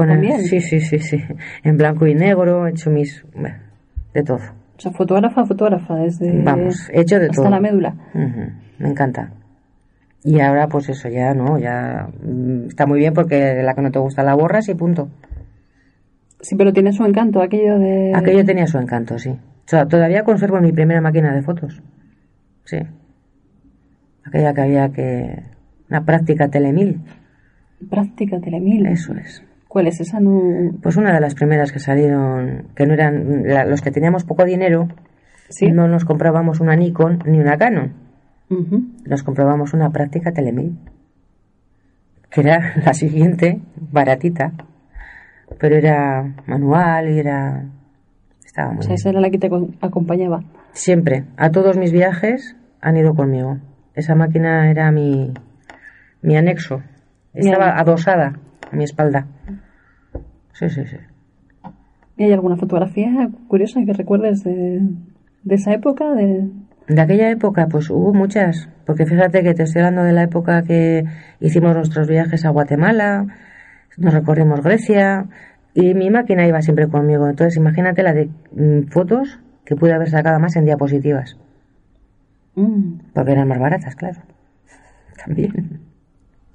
Con 0.00 0.10
el- 0.10 0.16
¿También? 0.16 0.40
sí, 0.42 0.60
sí, 0.60 0.80
sí, 0.80 0.98
sí. 0.98 1.22
En 1.62 1.76
blanco 1.76 2.06
y 2.06 2.14
negro, 2.14 2.66
he 2.66 2.70
hecho 2.70 2.90
mis. 2.90 3.24
bueno, 3.34 3.56
de 4.14 4.22
todo. 4.22 4.38
O 4.76 4.80
sea, 4.80 4.92
fotógrafa, 4.92 5.44
fotógrafa, 5.44 5.94
desde... 5.96 6.42
Vamos, 6.42 6.88
he 6.92 7.02
hecho 7.02 7.18
de 7.18 7.26
hasta 7.26 7.42
todo. 7.42 7.50
la 7.50 7.60
médula. 7.60 7.94
Me 8.78 8.88
encanta. 8.88 9.32
Y 10.24 10.40
ahora, 10.40 10.68
pues 10.68 10.88
eso 10.88 11.08
ya, 11.08 11.34
¿no? 11.34 11.58
Ya 11.58 12.08
mm, 12.22 12.68
está 12.68 12.86
muy 12.86 12.98
bien 12.98 13.12
porque 13.12 13.62
la 13.62 13.74
que 13.74 13.82
no 13.82 13.90
te 13.90 13.98
gusta 13.98 14.22
la 14.22 14.34
borras 14.34 14.68
y 14.70 14.74
punto. 14.74 15.10
Sí, 16.40 16.56
pero 16.56 16.72
tiene 16.72 16.92
su 16.94 17.04
encanto, 17.04 17.42
aquello 17.42 17.78
de... 17.78 18.12
Aquello 18.14 18.42
tenía 18.44 18.66
su 18.66 18.78
encanto, 18.78 19.18
sí. 19.18 19.28
O 19.30 19.68
sea, 19.70 19.86
todavía 19.86 20.24
conservo 20.24 20.58
mi 20.60 20.72
primera 20.72 21.02
máquina 21.02 21.34
de 21.34 21.42
fotos. 21.42 21.82
Sí. 22.64 22.78
Aquella 24.24 24.54
que 24.54 24.60
había 24.62 24.88
que... 24.90 25.42
Una 25.90 26.04
práctica 26.04 26.48
telemil. 26.48 27.00
Práctica 27.90 28.40
telemil. 28.40 28.86
Eso 28.86 29.14
es. 29.14 29.42
¿Cuál 29.70 29.86
es 29.86 30.00
esa? 30.00 30.18
No... 30.18 30.72
Pues 30.82 30.96
una 30.96 31.14
de 31.14 31.20
las 31.20 31.36
primeras 31.36 31.70
que 31.70 31.78
salieron, 31.78 32.66
que 32.74 32.86
no 32.86 32.92
eran 32.94 33.44
la- 33.46 33.64
los 33.64 33.80
que 33.82 33.92
teníamos 33.92 34.24
poco 34.24 34.44
dinero, 34.44 34.88
Sí. 35.48 35.70
no 35.70 35.86
nos 35.86 36.04
comprábamos 36.04 36.58
una 36.58 36.74
Nikon 36.74 37.20
ni 37.24 37.38
una 37.38 37.56
Canon. 37.56 37.92
Ujú. 38.50 38.82
nos 39.06 39.22
comprábamos 39.22 39.74
una 39.74 39.90
práctica 39.90 40.32
telemil, 40.32 40.76
que 42.30 42.40
era 42.40 42.74
la 42.84 42.94
siguiente, 42.94 43.60
baratita, 43.92 44.52
pero 45.60 45.76
era 45.76 46.34
manual 46.46 47.08
y 47.10 47.20
era... 47.20 47.64
Estaba 48.44 48.70
muy 48.72 48.78
O 48.80 48.82
sea, 48.82 48.88
bien. 48.88 48.94
esa 48.96 49.10
era 49.10 49.20
la 49.20 49.30
que 49.30 49.38
te 49.38 49.48
acom- 49.48 49.76
acompañaba. 49.80 50.42
Siempre, 50.72 51.26
a 51.36 51.50
todos 51.52 51.76
mis 51.78 51.92
viajes 51.92 52.56
han 52.80 52.96
ido 52.96 53.14
conmigo. 53.14 53.58
Esa 53.94 54.16
máquina 54.16 54.68
era 54.68 54.90
mi, 54.90 55.32
mi 56.22 56.36
anexo. 56.36 56.82
Estaba 57.34 57.78
adosada 57.78 58.32
a 58.70 58.76
mi 58.76 58.84
espalda. 58.84 59.26
Sí, 60.52 60.68
sí, 60.70 60.84
sí. 60.86 60.96
¿Y 62.16 62.24
hay 62.24 62.32
alguna 62.32 62.56
fotografía 62.56 63.30
curiosa 63.48 63.80
que 63.84 63.92
recuerdes 63.94 64.44
de, 64.44 64.80
de 65.42 65.54
esa 65.54 65.72
época? 65.72 66.12
De... 66.14 66.48
De 66.88 67.00
aquella 67.00 67.30
época, 67.30 67.66
pues 67.68 67.88
hubo 67.90 68.12
muchas, 68.12 68.68
porque 68.84 69.06
fíjate 69.06 69.42
que 69.42 69.54
te 69.54 69.62
estoy 69.62 69.82
hablando 69.82 70.02
de 70.02 70.12
la 70.12 70.24
época 70.24 70.62
que 70.62 71.04
hicimos 71.40 71.74
nuestros 71.74 72.08
viajes 72.08 72.44
a 72.44 72.50
Guatemala, 72.50 73.26
nos 73.96 74.12
recorrimos 74.12 74.60
Grecia 74.60 75.26
y 75.72 75.94
mi 75.94 76.10
máquina 76.10 76.46
iba 76.46 76.60
siempre 76.62 76.88
conmigo. 76.88 77.28
Entonces 77.28 77.56
imagínate 77.56 78.02
la 78.02 78.12
de 78.12 78.28
mm, 78.52 78.88
fotos 78.88 79.38
que 79.64 79.76
pude 79.76 79.92
haber 79.92 80.10
sacado 80.10 80.40
más 80.40 80.56
en 80.56 80.64
diapositivas, 80.64 81.36
Mm. 82.56 83.12
porque 83.14 83.30
eran 83.32 83.46
más 83.46 83.60
baratas, 83.60 83.94
claro. 83.94 84.18
También. 85.24 85.80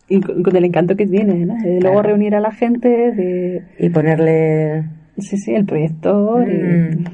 Y 0.08 0.22
con, 0.22 0.44
con 0.44 0.56
el 0.56 0.66
encanto 0.66 0.96
que 0.96 1.08
tiene, 1.08 1.46
¿no? 1.46 1.56
De 1.56 1.80
luego 1.82 1.96
Claro. 2.02 2.10
reunir 2.10 2.36
a 2.36 2.40
la 2.40 2.52
gente, 2.52 2.88
de... 2.90 3.64
Y 3.80 3.90
ponerle 3.90 4.84
Sí, 5.18 5.38
sí, 5.38 5.54
el 5.56 5.66
proyector 5.66 6.48
y, 6.50 6.58
mm, 6.58 7.06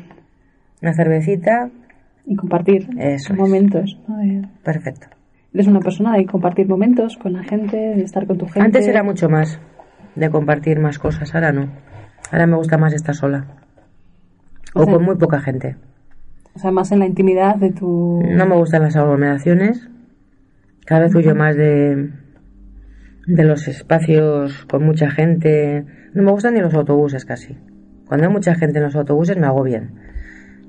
una 0.82 0.94
cervecita, 0.94 1.70
y 2.26 2.36
compartir 2.36 2.88
Eso 2.98 3.34
es. 3.34 3.40
momentos. 3.40 3.98
perfecto. 4.64 5.08
Eres 5.54 5.68
una 5.68 5.80
persona 5.80 6.18
de 6.18 6.26
compartir 6.26 6.68
momentos 6.68 7.18
con 7.18 7.34
la 7.34 7.44
gente, 7.44 7.78
de 7.78 8.04
estar 8.04 8.26
con 8.26 8.38
tu 8.38 8.46
gente. 8.46 8.62
Antes 8.62 8.88
era 8.88 9.04
mucho 9.04 9.30
más 9.30 9.60
de 10.16 10.30
compartir 10.30 10.80
más 10.80 10.98
cosas, 11.00 11.34
ahora 11.36 11.52
no. 11.52 11.68
Ahora 12.32 12.48
me 12.48 12.56
gusta 12.56 12.78
más 12.78 12.94
estar 12.94 13.14
sola. 13.16 13.46
O 14.74 14.82
O 14.82 14.84
sea- 14.86 14.94
con 14.94 15.04
muy 15.06 15.16
poca 15.18 15.40
gente. 15.42 15.76
O 16.56 16.60
sea, 16.60 16.72
más 16.72 16.92
en 16.92 17.00
la 17.00 17.06
intimidad 17.06 17.56
de 17.56 17.72
tu... 17.72 18.22
No 18.26 18.46
me 18.46 18.56
gustan 18.56 18.82
las 18.82 18.96
aglomeraciones. 18.98 19.88
Cada 20.86 21.02
vez 21.04 21.16
huyo 21.16 21.36
más 21.36 21.56
de, 21.56 22.10
de 23.36 23.46
los 23.46 23.68
espacios 23.68 24.66
con 24.66 24.84
mucha 24.84 25.10
gente. 25.10 25.86
No 26.14 26.24
me 26.24 26.32
gustan 26.32 26.54
ni 26.54 26.60
los 26.60 26.74
autobuses 26.74 27.26
casi. 27.26 27.58
Cuando 28.08 28.28
hay 28.28 28.34
mucha 28.34 28.56
gente 28.56 28.80
en 28.80 28.86
los 28.86 28.96
autobuses 28.96 29.38
me 29.38 29.48
agobian. 29.48 29.92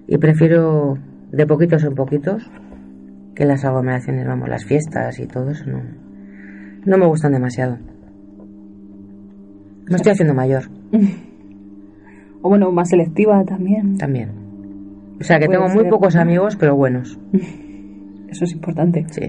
Y 0.07 0.19
prefiero 0.19 0.99
de 1.33 1.47
poquitos 1.47 1.83
en 1.85 1.95
poquitos 1.95 2.51
que 3.35 3.45
las 3.47 3.65
aglomeraciones, 3.65 4.27
vamos, 4.27 4.49
las 4.49 4.65
fiestas 4.65 5.19
y 5.19 5.27
todo 5.27 5.51
eso 5.51 5.65
no, 5.67 5.83
no 6.85 6.99
me 6.99 7.07
gustan 7.07 7.33
demasiado. 7.33 7.79
Me 9.89 9.97
estoy 9.97 10.13
haciendo 10.13 10.35
mayor 10.35 10.65
O 12.43 12.49
bueno, 12.49 12.71
más 12.73 12.89
selectiva 12.89 13.45
también. 13.45 13.97
también. 13.97 14.31
O 15.21 15.25
sea 15.25 15.39
que 15.39 15.47
Puede 15.47 15.61
tengo 15.61 15.73
muy 15.73 15.89
pocos 15.89 16.17
amigos, 16.17 16.57
pero 16.57 16.75
buenos. 16.75 17.19
Eso 18.29 18.45
es 18.45 18.53
importante. 18.53 19.07
Sí. 19.11 19.29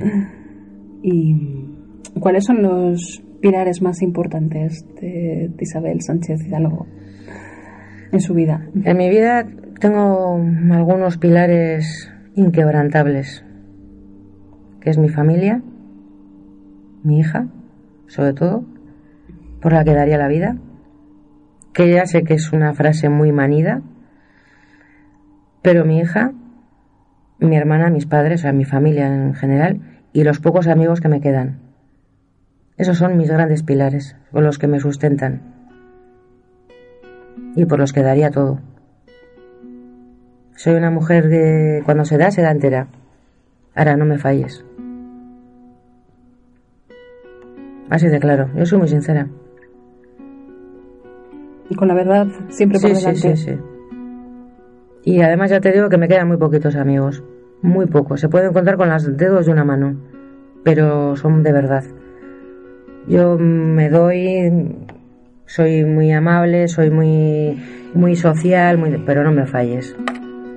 ¿Y 1.03 1.72
cuáles 2.19 2.45
son 2.45 2.61
los 2.61 3.23
pilares 3.41 3.81
más 3.81 4.01
importantes 4.01 4.85
de, 4.99 5.51
Isabel 5.59 6.01
Sánchez 6.01 6.45
Hidalgo 6.45 6.87
en 8.11 8.19
su 8.19 8.33
vida? 8.33 8.67
En 8.83 8.97
mi 8.97 9.09
vida 9.09 9.45
tengo 9.79 10.39
algunos 10.71 11.17
pilares 11.17 12.11
inquebrantables, 12.35 13.43
que 14.81 14.89
es 14.89 14.97
mi 14.97 15.09
familia, 15.09 15.61
mi 17.03 17.19
hija, 17.19 17.47
sobre 18.07 18.33
todo, 18.33 18.65
por 19.61 19.73
la 19.73 19.83
que 19.83 19.93
daría 19.93 20.17
la 20.17 20.27
vida, 20.27 20.57
que 21.73 21.91
ya 21.91 22.05
sé 22.05 22.23
que 22.23 22.35
es 22.35 22.51
una 22.53 22.73
frase 22.73 23.09
muy 23.09 23.31
manida, 23.31 23.81
pero 25.61 25.85
mi 25.85 25.99
hija, 25.99 26.33
mi 27.39 27.55
hermana, 27.55 27.89
mis 27.89 28.05
padres, 28.05 28.41
o 28.41 28.43
sea, 28.43 28.53
mi 28.53 28.65
familia 28.65 29.07
en 29.07 29.33
general, 29.33 29.81
y 30.13 30.23
los 30.23 30.39
pocos 30.39 30.67
amigos 30.67 31.01
que 31.01 31.09
me 31.09 31.21
quedan. 31.21 31.62
Esos 32.77 32.97
son 32.97 33.17
mis 33.17 33.29
grandes 33.29 33.63
pilares, 33.63 34.15
con 34.31 34.43
los 34.43 34.57
que 34.57 34.67
me 34.67 34.79
sustentan 34.79 35.53
y 37.55 37.65
por 37.65 37.79
los 37.79 37.93
que 37.93 38.01
daría 38.01 38.31
todo. 38.31 38.59
Soy 40.55 40.75
una 40.75 40.91
mujer 40.91 41.29
que 41.29 41.81
cuando 41.85 42.05
se 42.05 42.17
da, 42.17 42.31
se 42.31 42.41
da 42.41 42.51
entera. 42.51 42.87
Ahora, 43.75 43.97
no 43.97 44.05
me 44.05 44.17
falles. 44.17 44.63
Así 47.89 48.07
de 48.07 48.19
claro, 48.19 48.49
yo 48.55 48.65
soy 48.65 48.79
muy 48.79 48.87
sincera. 48.87 49.27
Y 51.69 51.75
con 51.75 51.87
la 51.87 51.93
verdad 51.93 52.27
siempre 52.49 52.79
por 52.79 52.95
Sí, 52.95 52.95
sí, 52.95 53.15
sí, 53.15 53.37
sí. 53.37 53.57
Y 55.05 55.21
además 55.21 55.49
ya 55.49 55.59
te 55.59 55.71
digo 55.71 55.89
que 55.89 55.97
me 55.97 56.07
quedan 56.07 56.27
muy 56.27 56.37
poquitos 56.37 56.75
amigos. 56.75 57.23
Muy 57.61 57.87
pocos. 57.87 58.21
Se 58.21 58.29
pueden 58.29 58.53
contar 58.53 58.77
con 58.77 58.89
los 58.89 59.17
dedos 59.17 59.45
de 59.45 59.51
una 59.51 59.63
mano. 59.63 59.97
Pero 60.63 61.15
son 61.15 61.43
de 61.43 61.51
verdad. 61.51 61.83
Yo 63.07 63.37
me 63.37 63.89
doy. 63.89 64.75
Soy 65.45 65.83
muy 65.83 66.11
amable, 66.11 66.67
soy 66.67 66.89
muy, 66.89 67.61
muy 67.93 68.15
social, 68.15 68.77
muy, 68.77 68.97
pero 69.05 69.23
no 69.23 69.31
me 69.31 69.45
falles. 69.45 69.95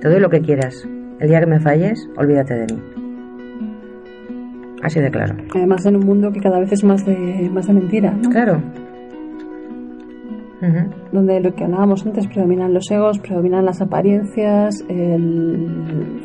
Te 0.01 0.09
doy 0.09 0.19
lo 0.19 0.29
que 0.29 0.41
quieras. 0.41 0.87
El 1.19 1.29
día 1.29 1.39
que 1.39 1.47
me 1.47 1.59
falles, 1.59 2.09
olvídate 2.15 2.53
de 2.53 2.73
mí. 2.73 2.81
Así 4.83 4.99
de 4.99 5.09
claro. 5.09 5.35
Además 5.53 5.85
en 5.85 5.97
un 5.97 6.05
mundo 6.05 6.31
que 6.31 6.39
cada 6.39 6.59
vez 6.59 6.71
es 6.71 6.83
más 6.83 7.05
de, 7.05 7.49
más 7.51 7.67
de 7.67 7.73
mentira, 7.73 8.11
¿no? 8.11 8.29
Claro. 8.29 8.61
Donde 11.11 11.39
lo 11.39 11.53
que 11.53 11.63
hablábamos 11.63 12.05
antes 12.05 12.27
predominan 12.27 12.73
los 12.73 12.89
egos, 12.89 13.19
predominan 13.19 13.65
las 13.65 13.81
apariencias, 13.81 14.83
el... 14.89 16.21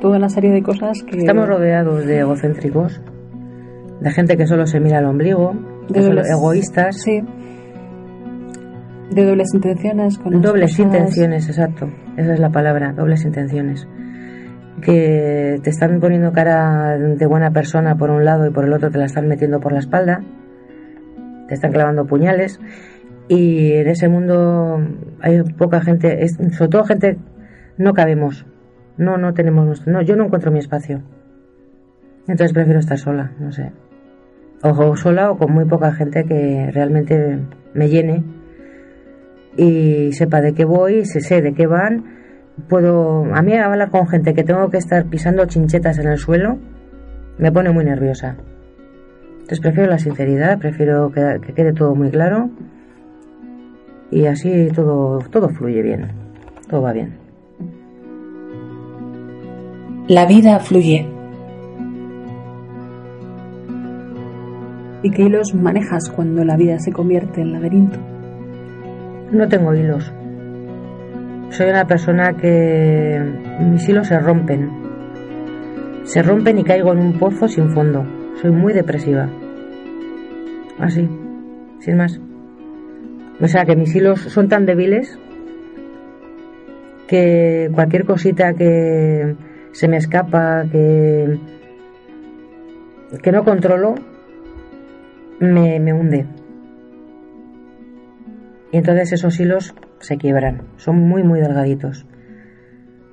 toda 0.00 0.16
una 0.18 0.28
serie 0.28 0.50
de 0.50 0.62
cosas 0.62 1.02
que 1.04 1.18
Estamos 1.18 1.48
rodeados 1.48 2.04
de 2.04 2.18
egocéntricos, 2.20 3.00
de 4.02 4.10
gente 4.10 4.36
que 4.36 4.46
solo 4.46 4.66
se 4.66 4.80
mira 4.80 4.98
al 4.98 5.06
ombligo, 5.06 5.54
De 5.88 5.94
que 5.94 6.02
son 6.02 6.16
dobles- 6.16 6.30
egoístas, 6.30 7.00
sí, 7.02 7.22
de 9.10 9.24
dobles 9.26 9.52
intenciones 9.54 10.18
con 10.18 10.40
dobles 10.40 10.78
intenciones, 10.78 11.48
exacto, 11.48 11.90
esa 12.16 12.32
es 12.32 12.40
la 12.40 12.50
palabra, 12.50 12.92
dobles 12.92 13.24
intenciones, 13.24 13.86
que 14.80 15.60
te 15.62 15.70
están 15.70 16.00
poniendo 16.00 16.32
cara 16.32 16.96
de 16.98 17.26
buena 17.26 17.50
persona 17.50 17.96
por 17.96 18.10
un 18.10 18.24
lado 18.24 18.46
y 18.46 18.50
por 18.50 18.64
el 18.64 18.72
otro 18.72 18.90
te 18.90 18.98
la 18.98 19.04
están 19.04 19.28
metiendo 19.28 19.60
por 19.60 19.72
la 19.72 19.80
espalda, 19.80 20.22
te 21.48 21.54
están 21.54 21.72
clavando 21.72 22.06
puñales. 22.06 22.58
Y 23.28 23.72
en 23.74 23.86
ese 23.88 24.08
mundo 24.08 24.80
hay 25.20 25.42
poca 25.56 25.80
gente, 25.80 26.24
es- 26.24 26.38
sobre 26.56 26.68
todo 26.70 26.84
gente, 26.84 27.18
no 27.78 27.92
cabemos, 27.94 28.46
no, 28.96 29.16
no 29.18 29.32
tenemos 29.34 29.64
nuestro, 29.66 29.92
no, 29.92 30.02
yo 30.02 30.16
no 30.16 30.24
encuentro 30.24 30.50
mi 30.50 30.58
espacio. 30.58 31.02
Entonces 32.26 32.52
prefiero 32.52 32.80
estar 32.80 32.98
sola, 32.98 33.32
no 33.38 33.52
sé. 33.52 33.72
O 34.62 34.96
sola 34.96 35.30
o 35.30 35.38
con 35.38 35.52
muy 35.52 35.64
poca 35.64 35.92
gente 35.92 36.24
que 36.24 36.70
realmente 36.72 37.38
me 37.74 37.88
llene 37.88 38.22
y 39.56 40.12
sepa 40.12 40.40
de 40.40 40.54
qué 40.54 40.64
voy, 40.64 41.04
se 41.04 41.20
sé 41.20 41.42
de 41.42 41.52
qué 41.52 41.66
van. 41.66 42.04
Puedo, 42.68 43.24
a 43.34 43.42
mí 43.42 43.54
hablar 43.54 43.90
con 43.90 44.06
gente 44.06 44.34
que 44.34 44.44
tengo 44.44 44.70
que 44.70 44.78
estar 44.78 45.06
pisando 45.06 45.46
chinchetas 45.46 45.98
en 45.98 46.08
el 46.08 46.18
suelo 46.18 46.58
me 47.38 47.50
pone 47.50 47.70
muy 47.70 47.84
nerviosa. 47.84 48.36
Entonces 49.32 49.60
prefiero 49.60 49.90
la 49.90 49.98
sinceridad, 49.98 50.58
prefiero 50.58 51.10
que, 51.10 51.40
que 51.44 51.52
quede 51.54 51.72
todo 51.72 51.94
muy 51.94 52.10
claro 52.10 52.50
y 54.10 54.26
así 54.26 54.68
todo, 54.74 55.18
todo 55.30 55.48
fluye 55.48 55.82
bien, 55.82 56.08
todo 56.68 56.82
va 56.82 56.92
bien. 56.92 57.14
La 60.08 60.26
vida 60.26 60.58
fluye. 60.60 61.21
¿Y 65.02 65.10
qué 65.10 65.22
hilos 65.22 65.52
manejas 65.54 66.10
cuando 66.10 66.44
la 66.44 66.56
vida 66.56 66.78
se 66.78 66.92
convierte 66.92 67.40
en 67.40 67.52
laberinto? 67.52 67.98
No 69.32 69.48
tengo 69.48 69.74
hilos. 69.74 70.12
Soy 71.50 71.70
una 71.70 71.86
persona 71.86 72.36
que 72.36 73.20
mis 73.60 73.88
hilos 73.88 74.06
se 74.06 74.18
rompen. 74.20 74.70
Se 76.04 76.22
rompen 76.22 76.58
y 76.58 76.64
caigo 76.64 76.92
en 76.92 76.98
un 76.98 77.18
pozo 77.18 77.48
sin 77.48 77.70
fondo. 77.70 78.04
Soy 78.40 78.52
muy 78.52 78.72
depresiva. 78.72 79.28
Así, 80.78 81.08
sin 81.80 81.96
más. 81.96 82.20
O 83.40 83.48
sea 83.48 83.64
que 83.64 83.74
mis 83.74 83.94
hilos 83.94 84.20
son 84.20 84.48
tan 84.48 84.66
débiles 84.66 85.18
que 87.08 87.68
cualquier 87.74 88.04
cosita 88.04 88.54
que 88.54 89.34
se 89.72 89.88
me 89.88 89.96
escapa, 89.96 90.64
que, 90.70 91.38
que 93.20 93.32
no 93.32 93.44
controlo, 93.44 93.96
me, 95.42 95.80
me 95.80 95.92
hunde. 95.92 96.26
Y 98.70 98.78
entonces 98.78 99.12
esos 99.12 99.38
hilos 99.38 99.74
se 100.00 100.16
quiebran, 100.16 100.62
son 100.76 100.96
muy 100.96 101.22
muy 101.22 101.40
delgaditos. 101.40 102.06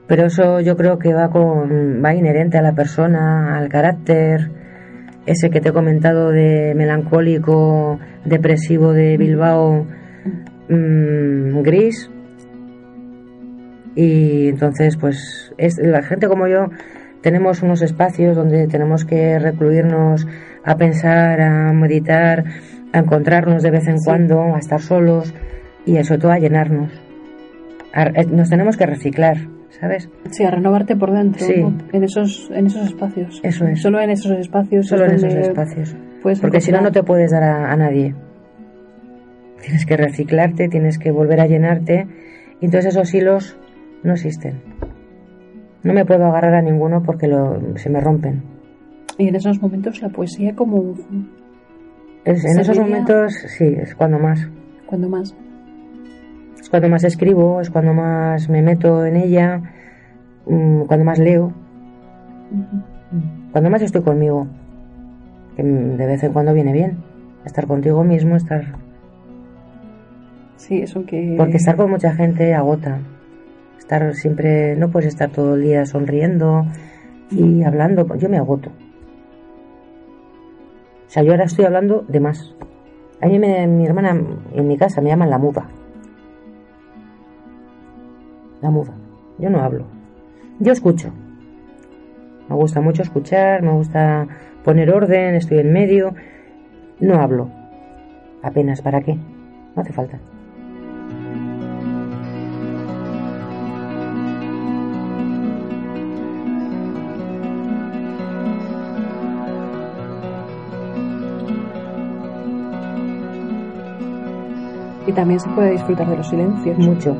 Pero 0.07 0.25
eso 0.25 0.59
yo 0.59 0.75
creo 0.77 0.97
que 0.97 1.13
va 1.13 1.30
con 1.30 2.03
va 2.03 2.15
inherente 2.15 2.57
a 2.57 2.61
la 2.61 2.73
persona, 2.73 3.57
al 3.57 3.69
carácter, 3.69 4.51
ese 5.25 5.49
que 5.49 5.59
te 5.61 5.69
he 5.69 5.73
comentado 5.73 6.32
de 6.32 6.73
melancólico, 6.75 7.99
depresivo 8.25 8.93
de 8.93 9.17
Bilbao, 9.17 9.86
mm, 10.69 11.61
gris. 11.61 12.09
Y 13.95 14.47
entonces 14.47 14.97
pues 14.97 15.53
es 15.57 15.77
la 15.77 16.01
gente 16.03 16.27
como 16.27 16.47
yo 16.47 16.69
tenemos 17.21 17.61
unos 17.61 17.82
espacios 17.82 18.36
donde 18.36 18.67
tenemos 18.67 19.03
que 19.03 19.38
recluirnos 19.39 20.25
a 20.64 20.76
pensar, 20.76 21.41
a 21.41 21.74
meditar, 21.74 22.43
a 22.93 22.99
encontrarnos 22.99 23.64
de 23.64 23.72
vez 23.72 23.88
en 23.88 23.97
cuando, 24.03 24.55
a 24.55 24.60
estar 24.60 24.82
solos 24.82 25.34
y 25.86 26.01
sobre 26.03 26.20
todo 26.22 26.32
a 26.32 26.39
llenarnos. 26.39 26.91
Eh, 27.95 28.26
nos 28.30 28.49
tenemos 28.49 28.78
que 28.78 28.86
reciclar, 28.86 29.38
¿sabes? 29.80 30.10
Sí, 30.32 30.43
a 30.43 30.51
renovarte 30.51 30.95
por 30.95 31.12
dentro, 31.12 31.45
Sí. 31.45 31.62
¿no? 31.62 31.78
en 31.91 32.03
esos 32.03 32.49
en 32.53 32.68
esos 32.68 32.86
espacios. 32.88 33.39
Eso 33.43 33.66
es. 33.68 33.82
Solo 33.82 33.99
en 34.01 34.10
esos 34.12 34.32
espacios. 34.34 34.88
Solo 34.88 35.05
es 35.05 35.24
en 35.24 35.30
esos 35.30 35.47
espacios. 35.47 35.95
Porque 36.41 36.62
si 36.62 36.72
no, 36.72 36.82
no 36.82 36.91
te 36.91 37.01
puedes 37.03 37.32
dar 37.32 37.43
a, 37.43 37.72
a 37.72 37.76
nadie. 37.76 38.14
Tienes 39.62 39.86
que 39.86 39.97
reciclarte, 39.97 40.68
tienes 40.70 40.97
que 40.99 41.12
volver 41.12 41.39
a 41.41 41.47
llenarte. 41.47 42.07
Y 42.62 42.66
entonces 42.66 42.93
esos 42.95 43.14
hilos 43.14 43.57
no 44.03 44.14
existen. 44.14 44.62
No 45.84 45.93
me 45.93 46.05
puedo 46.05 46.26
agarrar 46.26 46.55
a 46.55 46.62
ninguno 46.62 47.03
porque 47.03 47.28
lo- 47.28 47.78
se 47.78 47.89
me 47.89 48.01
rompen. 48.01 48.43
Y 49.20 49.28
en 49.28 49.36
esos 49.36 49.61
momentos 49.61 50.01
la 50.01 50.09
poesía 50.09 50.55
como 50.55 50.95
Es- 52.26 52.43
en 52.45 52.59
esos 52.59 52.80
momentos, 52.80 53.34
sí, 53.47 53.65
es 53.65 53.93
cuando 53.93 54.17
más. 54.17 54.49
cuando 54.88 55.07
más. 55.09 55.36
Es 56.59 56.70
cuando 56.70 56.89
más 56.89 57.03
escribo, 57.03 57.61
es 57.61 57.70
cuando 57.70 57.93
más 57.93 58.49
me 58.49 58.61
meto 58.61 59.05
en 59.05 59.15
ella, 59.17 59.61
mm, 60.47 60.82
cuando 60.86 61.05
más 61.05 61.20
leo, 61.20 61.53
cuando 63.51 63.70
más 63.70 63.82
estoy 63.82 64.01
conmigo. 64.01 64.47
Que 65.55 65.63
de 65.63 66.05
vez 66.05 66.24
en 66.24 66.32
cuando 66.34 66.53
viene 66.53 66.72
bien. 66.74 66.97
Estar 67.45 67.67
contigo 67.67 68.03
mismo, 68.03 68.36
estar 68.36 68.76
Sí, 70.55 70.82
eso 70.82 71.05
que 71.05 71.36
Porque 71.38 71.57
estar 71.57 71.76
con 71.78 71.89
mucha 71.89 72.13
gente 72.13 72.53
agota. 72.53 72.99
Estar 73.78 74.13
siempre, 74.13 74.76
no 74.76 74.89
puedes 74.91 75.07
estar 75.09 75.30
todo 75.30 75.55
el 75.55 75.63
día 75.63 75.86
sonriendo 75.86 76.65
y 77.32 77.63
hablando. 77.63 78.05
Yo 78.15 78.30
me 78.30 78.38
agoto. 78.38 78.72
O 81.10 81.12
sea, 81.12 81.24
yo 81.24 81.32
ahora 81.32 81.45
estoy 81.45 81.66
hablando 81.66 82.05
de 82.07 82.20
más. 82.20 82.53
A 83.20 83.26
mí 83.26 83.39
me- 83.39 83.66
mi 83.66 83.84
hermana 83.88 84.16
en 84.53 84.68
mi 84.68 84.78
casa 84.78 85.01
me 85.01 85.10
llaman 85.10 85.32
la 85.32 85.39
muda. 85.39 85.68
La 88.62 88.70
muda. 88.70 88.93
Yo 89.39 89.49
no 89.49 89.60
hablo. 89.60 89.86
Yo 90.60 90.72
escucho. 90.72 91.10
Me 92.47 92.55
gusta 92.55 92.80
mucho 92.80 93.01
escuchar, 93.01 93.64
me 93.64 93.72
gusta 93.72 94.28
poner 94.64 94.91
orden, 94.93 95.34
estoy 95.34 95.57
en 95.60 95.74
medio. 95.74 96.14
No 96.99 97.16
hablo. 97.16 97.49
Apenas, 98.43 98.82
¿para 98.84 99.01
qué? 99.01 99.16
No 99.76 99.82
hace 99.82 99.93
falta. 99.93 100.20
Y 115.10 115.12
también 115.12 115.39
se 115.39 115.49
puede 115.49 115.72
disfrutar 115.72 116.07
de 116.07 116.18
los 116.18 116.30
silencios. 116.30 116.78
Mucho. 116.78 117.16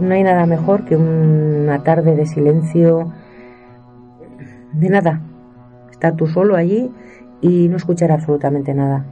No 0.00 0.14
hay 0.14 0.22
nada 0.22 0.46
mejor 0.46 0.86
que 0.86 0.96
una 0.96 1.82
tarde 1.82 2.16
de 2.16 2.24
silencio, 2.24 3.12
de 4.72 4.88
nada. 4.88 5.20
Estar 5.90 6.16
tú 6.16 6.26
solo 6.26 6.56
allí 6.56 6.90
y 7.42 7.68
no 7.68 7.76
escuchar 7.76 8.10
absolutamente 8.10 8.72
nada. 8.72 9.04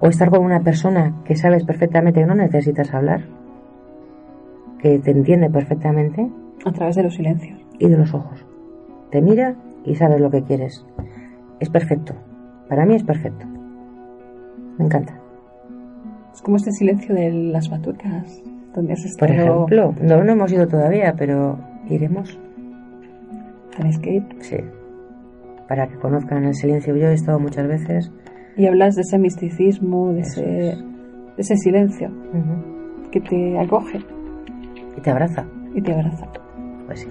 O 0.00 0.06
estar 0.06 0.30
con 0.30 0.42
una 0.46 0.60
persona 0.60 1.12
que 1.26 1.36
sabes 1.36 1.64
perfectamente 1.64 2.20
que 2.20 2.26
no 2.26 2.34
necesitas 2.34 2.94
hablar, 2.94 3.26
que 4.78 4.98
te 5.00 5.10
entiende 5.10 5.50
perfectamente. 5.50 6.26
A 6.64 6.72
través 6.72 6.96
de 6.96 7.02
los 7.02 7.16
silencios. 7.16 7.60
Y 7.78 7.86
de 7.86 7.98
los 7.98 8.14
ojos. 8.14 8.46
Te 9.10 9.20
mira 9.20 9.56
y 9.84 9.94
sabes 9.96 10.22
lo 10.22 10.30
que 10.30 10.42
quieres. 10.42 10.86
Es 11.60 11.68
perfecto. 11.68 12.14
Para 12.66 12.86
mí 12.86 12.94
es 12.94 13.04
perfecto. 13.04 13.44
Me 14.78 14.86
encanta. 14.86 15.17
Es 16.38 16.42
como 16.42 16.56
este 16.56 16.70
silencio 16.70 17.16
de 17.16 17.32
las 17.32 17.68
batucas, 17.68 18.40
donde 18.72 18.92
has 18.92 19.00
Por 19.18 19.28
estado... 19.28 19.66
ejemplo, 19.66 19.92
no, 20.00 20.22
no 20.22 20.32
hemos 20.34 20.52
ido 20.52 20.68
todavía, 20.68 21.12
pero 21.18 21.58
iremos. 21.90 22.38
Tenéis 23.76 23.98
que 23.98 24.12
ir. 24.14 24.22
Sí. 24.38 24.56
Para 25.66 25.88
que 25.88 25.96
conozcan 25.96 26.44
el 26.44 26.54
silencio. 26.54 26.94
Yo 26.94 27.08
he 27.08 27.14
estado 27.14 27.40
muchas 27.40 27.66
veces. 27.66 28.12
Y 28.56 28.66
hablas 28.66 28.94
de 28.94 29.00
ese 29.02 29.18
misticismo, 29.18 30.12
de, 30.12 30.20
ese, 30.20 30.42
de 30.44 30.76
ese 31.38 31.56
silencio 31.56 32.08
Ujú. 32.08 33.10
que 33.10 33.20
te 33.20 33.58
acoge 33.58 33.98
Y 34.96 35.00
te 35.00 35.10
abraza. 35.10 35.44
y 35.74 35.82
te 35.82 35.92
abraza. 35.92 36.26
Pues 36.86 37.00
sí. 37.00 37.08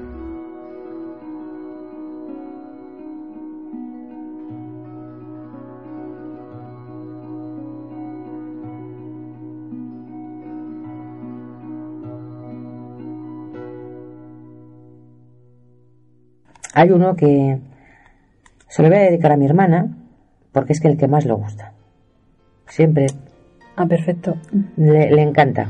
Hay 16.77 16.91
uno 16.91 17.15
que 17.15 17.57
se 18.67 18.83
lo 18.83 18.89
voy 18.89 18.97
a 18.99 19.01
dedicar 19.01 19.31
a 19.31 19.37
mi 19.37 19.45
hermana 19.47 19.97
porque 20.51 20.73
es 20.73 20.79
que 20.79 20.87
el 20.87 20.95
que 20.95 21.07
más 21.07 21.25
le 21.25 21.33
gusta. 21.33 21.73
Siempre 22.67 23.07
Ah, 23.75 23.87
perfecto. 23.87 24.35
le, 24.75 25.09
le 25.09 25.21
encanta. 25.23 25.69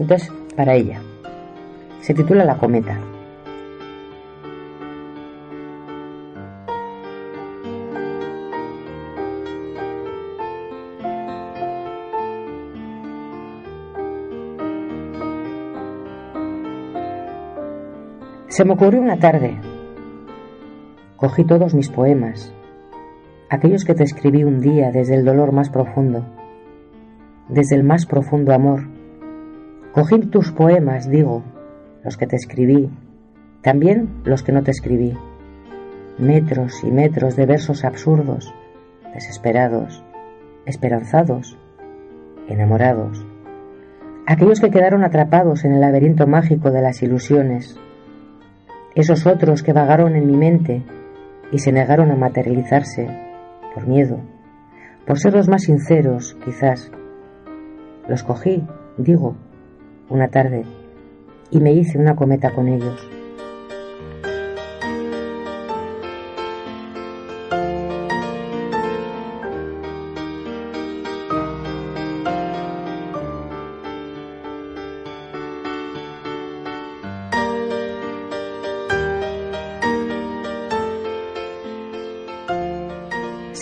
Entonces, 0.00 0.32
para 0.56 0.74
ella. 0.74 1.00
Se 2.00 2.12
titula 2.12 2.44
La 2.44 2.58
cometa. 2.58 2.98
Se 18.48 18.64
me 18.64 18.72
ocurrió 18.72 19.00
una 19.00 19.18
tarde. 19.18 19.58
Cogí 21.26 21.42
todos 21.42 21.74
mis 21.74 21.88
poemas, 21.88 22.54
aquellos 23.50 23.84
que 23.84 23.96
te 23.96 24.04
escribí 24.04 24.44
un 24.44 24.60
día 24.60 24.92
desde 24.92 25.16
el 25.16 25.24
dolor 25.24 25.50
más 25.50 25.70
profundo, 25.70 26.24
desde 27.48 27.74
el 27.74 27.82
más 27.82 28.06
profundo 28.06 28.52
amor. 28.54 28.82
Cogí 29.92 30.20
tus 30.20 30.52
poemas, 30.52 31.10
digo, 31.10 31.42
los 32.04 32.16
que 32.16 32.28
te 32.28 32.36
escribí, 32.36 32.88
también 33.60 34.20
los 34.22 34.44
que 34.44 34.52
no 34.52 34.62
te 34.62 34.70
escribí. 34.70 35.14
Metros 36.16 36.84
y 36.84 36.92
metros 36.92 37.34
de 37.34 37.46
versos 37.46 37.84
absurdos, 37.84 38.54
desesperados, 39.12 40.04
esperanzados, 40.64 41.58
enamorados. 42.46 43.26
Aquellos 44.28 44.60
que 44.60 44.70
quedaron 44.70 45.02
atrapados 45.02 45.64
en 45.64 45.72
el 45.72 45.80
laberinto 45.80 46.28
mágico 46.28 46.70
de 46.70 46.82
las 46.82 47.02
ilusiones. 47.02 47.76
Esos 48.94 49.26
otros 49.26 49.64
que 49.64 49.72
vagaron 49.72 50.14
en 50.14 50.28
mi 50.28 50.36
mente 50.36 50.84
y 51.52 51.58
se 51.58 51.72
negaron 51.72 52.10
a 52.10 52.16
materializarse 52.16 53.08
por 53.74 53.86
miedo, 53.86 54.20
por 55.06 55.18
ser 55.18 55.34
los 55.34 55.48
más 55.48 55.62
sinceros, 55.62 56.36
quizás. 56.44 56.90
Los 58.08 58.22
cogí, 58.22 58.66
digo, 58.98 59.36
una 60.08 60.28
tarde, 60.28 60.64
y 61.50 61.60
me 61.60 61.72
hice 61.72 61.98
una 61.98 62.16
cometa 62.16 62.52
con 62.54 62.68
ellos. 62.68 63.08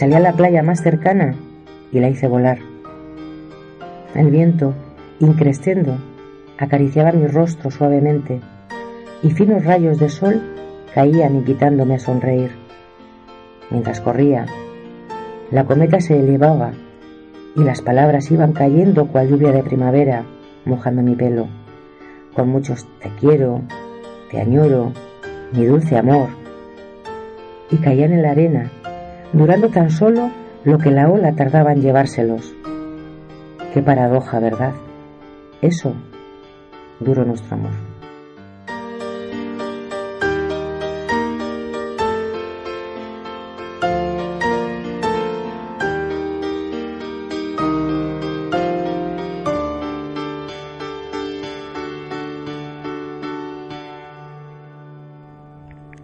Salí 0.04 0.16
a 0.16 0.20
la 0.20 0.34
playa 0.34 0.62
más 0.62 0.82
cercana 0.82 1.34
y 1.90 1.98
la 1.98 2.10
hice 2.10 2.28
volar. 2.28 2.58
El 4.14 4.30
viento, 4.30 4.74
increciendo, 5.18 5.96
acariciaba 6.58 7.12
mi 7.12 7.26
rostro 7.26 7.70
suavemente 7.70 8.42
y 9.22 9.30
finos 9.30 9.64
rayos 9.64 9.98
de 9.98 10.10
sol 10.10 10.42
caían 10.92 11.36
invitándome 11.36 11.94
a 11.94 11.98
sonreír. 11.98 12.50
Mientras 13.70 14.02
corría, 14.02 14.44
la 15.50 15.64
cometa 15.64 15.98
se 16.02 16.20
elevaba 16.20 16.72
y 17.56 17.64
las 17.64 17.80
palabras 17.80 18.30
iban 18.30 18.52
cayendo 18.52 19.06
cual 19.06 19.30
lluvia 19.30 19.52
de 19.52 19.62
primavera, 19.62 20.26
mojando 20.66 21.00
mi 21.00 21.14
pelo, 21.14 21.48
con 22.34 22.50
muchos 22.50 22.86
te 23.00 23.08
quiero, 23.18 23.62
te 24.30 24.38
añoro, 24.38 24.92
mi 25.52 25.64
dulce 25.64 25.96
amor, 25.96 26.28
y 27.70 27.78
caían 27.78 28.12
en 28.12 28.20
la 28.20 28.32
arena, 28.32 28.70
durando 29.34 29.68
tan 29.68 29.90
solo 29.90 30.30
lo 30.64 30.78
que 30.78 30.90
la 30.90 31.10
ola 31.10 31.32
tardaba 31.32 31.72
en 31.72 31.82
llevárselos. 31.82 32.54
Qué 33.72 33.82
paradoja, 33.82 34.38
¿verdad? 34.38 34.72
Eso 35.60 35.92
duró 37.00 37.24
nuestro 37.24 37.56
amor. 37.56 37.72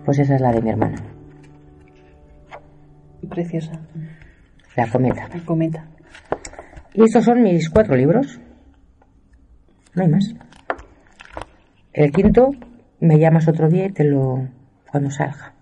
Pues 0.05 0.19
esa 0.19 0.35
es 0.35 0.41
la 0.41 0.51
de 0.51 0.61
mi 0.61 0.71
hermana, 0.71 0.97
Preciosa. 3.31 3.73
la 4.77 4.87
cometa. 4.89 5.29
La 5.29 5.45
cometa. 5.45 5.87
Y 6.93 7.05
estos 7.05 7.25
son 7.25 7.43
mis 7.43 7.71
cuatro 7.71 7.97
libros. 7.97 8.41
No 9.95 10.03
hay 10.03 10.09
más. 10.09 10.35
El 11.93 12.13
quinto 12.13 12.51
me 13.01 13.19
llamas 13.19 13.49
otro 13.49 13.69
día 13.69 13.87
y 13.87 13.93
te 13.93 14.05
lo 14.05 14.49
cuando 14.91 15.11
salga. 15.11 15.55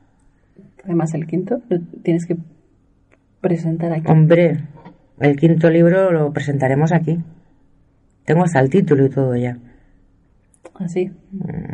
Además, 0.85 1.13
el 1.15 1.27
quinto 1.27 1.61
lo 1.69 1.81
tienes 2.03 2.27
que 2.27 2.37
presentar 3.41 3.93
aquí. 3.93 4.11
Hombre, 4.11 4.65
el 5.21 5.37
quinto 5.37 5.71
libro 5.71 6.11
lo 6.11 6.33
presentaremos 6.33 6.93
aquí. 6.93 7.19
Tengo 8.25 8.45
hasta 8.45 8.61
el 8.61 8.71
título 8.71 9.07
y 9.07 9.11
todo 9.11 9.37
ya. 9.37 9.59
Así. 10.75 11.11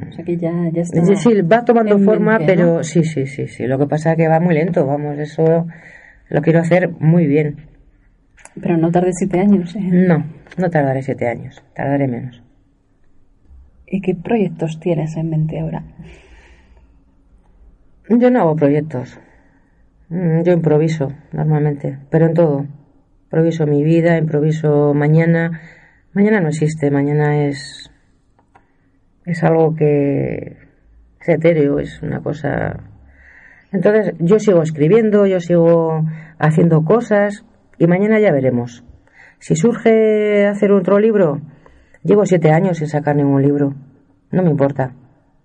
O 0.08 0.12
sea 0.12 0.24
que 0.24 0.36
ya, 0.36 0.52
ya 0.72 0.82
está. 0.82 1.00
Es 1.00 1.08
decir, 1.08 1.50
va 1.50 1.64
tomando 1.64 1.98
forma, 1.98 2.38
mente, 2.38 2.54
pero 2.54 2.76
¿no? 2.76 2.82
sí, 2.84 3.04
sí, 3.04 3.26
sí, 3.26 3.48
sí. 3.48 3.66
Lo 3.66 3.78
que 3.78 3.86
pasa 3.86 4.12
es 4.12 4.16
que 4.16 4.28
va 4.28 4.40
muy 4.40 4.54
lento, 4.54 4.86
vamos, 4.86 5.18
eso 5.18 5.66
lo 6.30 6.42
quiero 6.42 6.60
hacer 6.60 6.90
muy 7.00 7.26
bien. 7.26 7.56
Pero 8.60 8.76
no 8.76 8.90
tarde 8.90 9.10
siete 9.12 9.40
años. 9.40 9.74
¿eh? 9.76 9.80
No, 9.82 10.24
no 10.56 10.70
tardaré 10.70 11.02
siete 11.02 11.28
años, 11.28 11.62
tardaré 11.74 12.08
menos. 12.08 12.42
¿Y 13.86 14.00
qué 14.00 14.14
proyectos 14.14 14.80
tienes 14.80 15.16
en 15.16 15.30
mente 15.30 15.60
ahora? 15.60 15.84
Yo 18.08 18.30
no 18.30 18.40
hago 18.40 18.56
proyectos. 18.56 19.18
Mm, 20.08 20.42
Yo 20.42 20.52
improviso 20.52 21.12
normalmente, 21.32 21.98
pero 22.10 22.26
en 22.26 22.34
todo. 22.34 22.66
Improviso 23.24 23.66
mi 23.66 23.82
vida, 23.82 24.16
improviso 24.16 24.94
mañana. 24.94 25.60
Mañana 26.12 26.40
no 26.40 26.48
existe, 26.48 26.90
mañana 26.90 27.46
es 27.46 27.90
es 29.26 29.42
algo 29.44 29.74
que 29.74 30.56
es 31.20 31.28
etéreo, 31.28 31.78
es 31.78 32.02
una 32.02 32.20
cosa. 32.20 32.80
Entonces 33.72 34.14
yo 34.18 34.38
sigo 34.38 34.62
escribiendo, 34.62 35.26
yo 35.26 35.40
sigo 35.40 36.04
haciendo 36.38 36.84
cosas 36.84 37.44
y 37.78 37.86
mañana 37.86 38.20
ya 38.20 38.32
veremos. 38.32 38.84
Si 39.38 39.56
surge 39.56 40.46
hacer 40.46 40.72
otro 40.72 40.98
libro, 40.98 41.40
llevo 42.02 42.24
siete 42.26 42.50
años 42.50 42.78
sin 42.78 42.88
sacar 42.88 43.16
ningún 43.16 43.42
libro, 43.42 43.74
no 44.30 44.42
me 44.42 44.50
importa. 44.50 44.92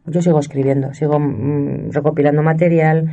Yo 0.06 0.22
sigo 0.22 0.40
escribiendo, 0.40 0.94
sigo 0.94 1.20
mm, 1.20 1.92
recopilando 1.92 2.42
material 2.44 3.10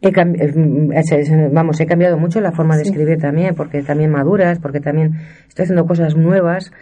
He 0.00 0.08
es- 0.08 1.52
vamos, 1.52 1.80
he 1.80 1.86
cambiado 1.86 2.18
mucho 2.18 2.38
la 2.42 2.52
forma 2.52 2.76
de 2.76 2.84
Sí. 2.84 2.90
escribir 2.90 3.16
también, 3.18 3.54
porque 3.54 3.82
también 3.82 4.10
maduras, 4.10 4.58
porque 4.58 4.80
también 4.80 5.12
estoy 5.48 5.62
haciendo 5.62 5.86
cosas 5.86 6.14
nuevas, 6.14 6.72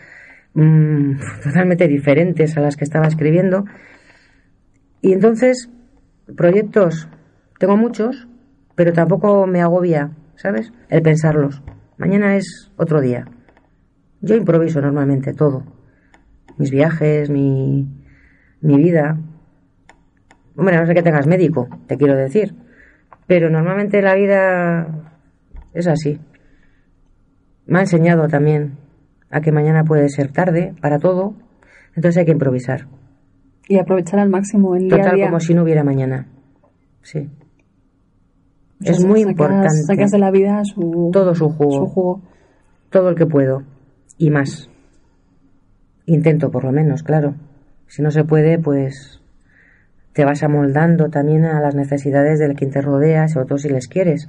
mm, 0.54 1.18
totalmente 1.42 1.88
diferentes 1.88 2.56
a 2.56 2.60
las 2.60 2.76
que 2.76 2.84
estaba 2.84 3.06
escribiendo. 3.06 3.64
Y 5.00 5.12
entonces, 5.12 5.68
proyectos, 6.36 7.08
tengo 7.58 7.76
muchos, 7.76 8.28
pero 8.74 8.92
tampoco 8.92 9.46
me 9.46 9.60
agobia, 9.60 10.10
¿sabes? 10.36 10.72
El 10.88 11.02
pensarlos. 11.02 11.62
Mañana 11.98 12.36
es 12.36 12.70
otro 12.76 13.00
día. 13.00 13.26
Yo 14.20 14.36
improviso 14.36 14.80
normalmente 14.80 15.32
todo. 15.32 15.64
Mis 16.58 16.70
viajes, 16.70 17.30
mi, 17.30 17.88
mi 18.60 18.76
vida. 18.76 19.18
Hombre, 20.56 20.76
no 20.76 20.86
sé 20.86 20.94
que 20.94 21.02
tengas 21.02 21.26
médico, 21.26 21.68
te 21.86 21.96
quiero 21.96 22.16
decir. 22.16 22.54
Pero 23.26 23.50
normalmente 23.50 24.02
la 24.02 24.14
vida 24.14 24.86
es 25.74 25.86
así. 25.86 26.20
Me 27.66 27.78
ha 27.78 27.82
enseñado 27.82 28.28
también 28.28 28.78
a 29.32 29.40
que 29.40 29.50
mañana 29.50 29.82
puede 29.84 30.08
ser 30.08 30.30
tarde 30.30 30.74
para 30.80 30.98
todo, 31.00 31.34
entonces 31.96 32.18
hay 32.18 32.24
que 32.26 32.32
improvisar. 32.32 32.86
Y 33.68 33.78
aprovechar 33.78 34.20
al 34.20 34.28
máximo 34.28 34.76
el 34.76 34.84
día 34.88 34.94
a 34.94 34.98
Total, 34.98 35.16
día. 35.16 35.26
como 35.26 35.40
si 35.40 35.54
no 35.54 35.62
hubiera 35.62 35.82
mañana. 35.82 36.28
Sí. 37.02 37.28
Es 38.80 39.04
muy 39.04 39.20
sacas- 39.22 39.30
importante. 39.30 39.82
Sacas 39.86 40.10
de 40.10 40.18
la 40.18 40.30
vida 40.30 40.62
su, 40.64 41.10
Todo 41.12 41.34
su 41.34 41.48
jugo. 41.48 41.72
su 41.72 41.86
jugo. 41.86 42.22
Todo 42.90 43.08
el 43.08 43.14
que 43.16 43.26
puedo. 43.26 43.62
Y 44.18 44.30
más. 44.30 44.68
Intento, 46.06 46.50
por 46.50 46.64
lo 46.64 46.72
menos, 46.72 47.02
claro. 47.02 47.34
Si 47.86 48.02
no 48.02 48.10
se 48.10 48.24
puede, 48.24 48.58
pues 48.58 49.20
te 50.12 50.24
vas 50.24 50.42
amoldando 50.42 51.08
también 51.08 51.44
a 51.44 51.60
las 51.60 51.74
necesidades 51.74 52.38
del 52.38 52.54
que 52.56 52.66
te 52.66 52.82
rodea, 52.82 53.28
sobre 53.28 53.46
todo 53.46 53.58
si 53.58 53.68
les 53.68 53.88
quieres. 53.88 54.26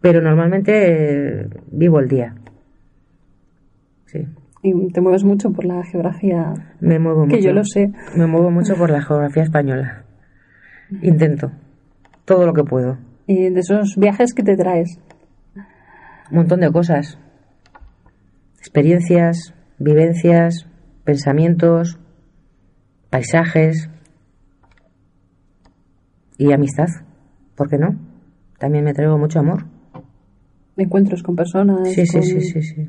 Pero 0.00 0.22
normalmente 0.22 1.40
eh, 1.42 1.48
vivo 1.70 1.98
el 1.98 2.08
día. 2.08 2.34
Sí. 4.12 4.26
Y 4.62 4.92
te 4.92 5.00
mueves 5.00 5.24
mucho 5.24 5.50
por 5.52 5.64
la 5.64 5.82
geografía. 5.84 6.52
Me 6.80 6.98
muevo 6.98 7.22
Que 7.26 7.36
mucho. 7.36 7.48
yo 7.48 7.52
lo 7.52 7.64
sé. 7.64 7.92
Me 8.16 8.26
muevo 8.26 8.50
mucho 8.50 8.74
por 8.76 8.90
la 8.90 9.00
geografía 9.02 9.42
española. 9.42 10.04
Intento. 11.02 11.50
Todo 12.24 12.44
lo 12.46 12.52
que 12.52 12.64
puedo. 12.64 12.98
Y 13.26 13.48
de 13.50 13.60
esos 13.60 13.96
viajes 13.96 14.34
que 14.34 14.42
te 14.42 14.56
traes. 14.56 14.98
Un 16.30 16.36
montón 16.38 16.60
de 16.60 16.70
cosas. 16.70 17.18
Experiencias, 18.58 19.54
vivencias, 19.78 20.66
pensamientos, 21.04 21.98
paisajes 23.08 23.88
y 26.36 26.52
amistad. 26.52 26.86
¿Por 27.54 27.68
qué 27.70 27.78
no? 27.78 27.98
También 28.58 28.84
me 28.84 28.92
traigo 28.92 29.16
mucho 29.18 29.40
amor. 29.40 29.64
Encuentros 30.76 31.22
con 31.22 31.36
personas. 31.36 31.88
Sí, 31.92 32.06
sí, 32.06 32.22
sí, 32.22 32.40
sí, 32.40 32.62
sí. 32.62 32.88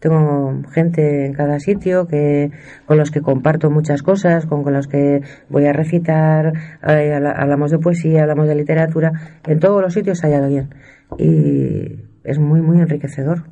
Tengo 0.00 0.62
gente 0.72 1.26
en 1.26 1.34
cada 1.34 1.60
sitio 1.60 2.06
que 2.08 2.50
con 2.86 2.96
los 2.96 3.10
que 3.10 3.20
comparto 3.20 3.70
muchas 3.70 4.02
cosas, 4.02 4.46
con, 4.46 4.62
con 4.64 4.72
los 4.72 4.88
que 4.88 5.20
voy 5.50 5.66
a 5.66 5.72
recitar, 5.72 6.54
eh, 6.88 7.12
habla- 7.14 7.32
hablamos 7.32 7.70
de 7.70 7.78
poesía, 7.78 8.22
hablamos 8.22 8.48
de 8.48 8.54
literatura. 8.54 9.12
En 9.46 9.60
todos 9.60 9.80
los 9.82 9.92
sitios 9.94 10.24
hay 10.24 10.32
alguien 10.32 10.74
y 11.18 12.00
es 12.24 12.38
muy, 12.38 12.60
muy 12.62 12.78
enriquecedor. 12.80 13.44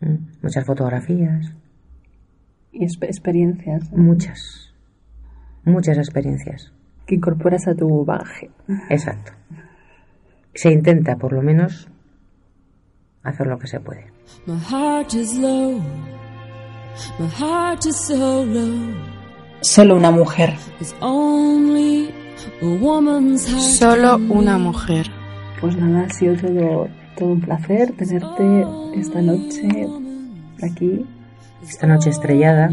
Mm, 0.00 0.16
Muchas 0.42 0.64
fotografías, 0.64 1.54
Y 2.72 2.84
exp- 2.84 3.04
experiencias 3.06 3.90
muchas, 3.92 4.74
muchas 5.64 5.96
experiencias. 5.98 6.72
que 7.06 7.14
incorporas 7.14 7.66
a 7.68 7.74
tu 7.74 8.04
bagaje. 8.04 8.50
Exacto. 8.90 9.32
Se 10.54 10.70
intenta, 10.72 11.16
por 11.16 11.32
lo 11.32 11.40
menos, 11.42 11.88
hacer 13.22 13.46
lo 13.46 13.58
que 13.58 13.66
se 13.66 13.80
puede. 13.80 14.06
My 14.46 14.58
heart 14.58 15.14
is 15.14 15.34
low. 15.34 15.80
My 17.18 17.28
heart 17.28 17.86
is 17.86 17.96
so 17.96 18.44
low. 18.44 18.94
Solo 19.60 19.96
una 19.96 20.10
mujer. 20.10 20.54
It's 20.80 20.94
only 21.00 22.10
a 22.62 22.66
woman's 22.80 23.46
heart. 23.46 23.62
Solo 23.62 24.16
una 24.30 24.58
mujer. 24.58 25.06
Pues 25.60 25.76
nada, 25.76 26.06
ha 26.06 26.10
sido 26.10 26.36
todo, 26.36 26.88
todo 27.16 27.28
un 27.30 27.40
placer 27.40 27.92
tenerte 27.92 28.64
esta 28.94 29.20
noche 29.20 29.86
aquí. 30.62 31.04
Esta 31.62 31.86
noche 31.86 32.10
estrellada, 32.10 32.70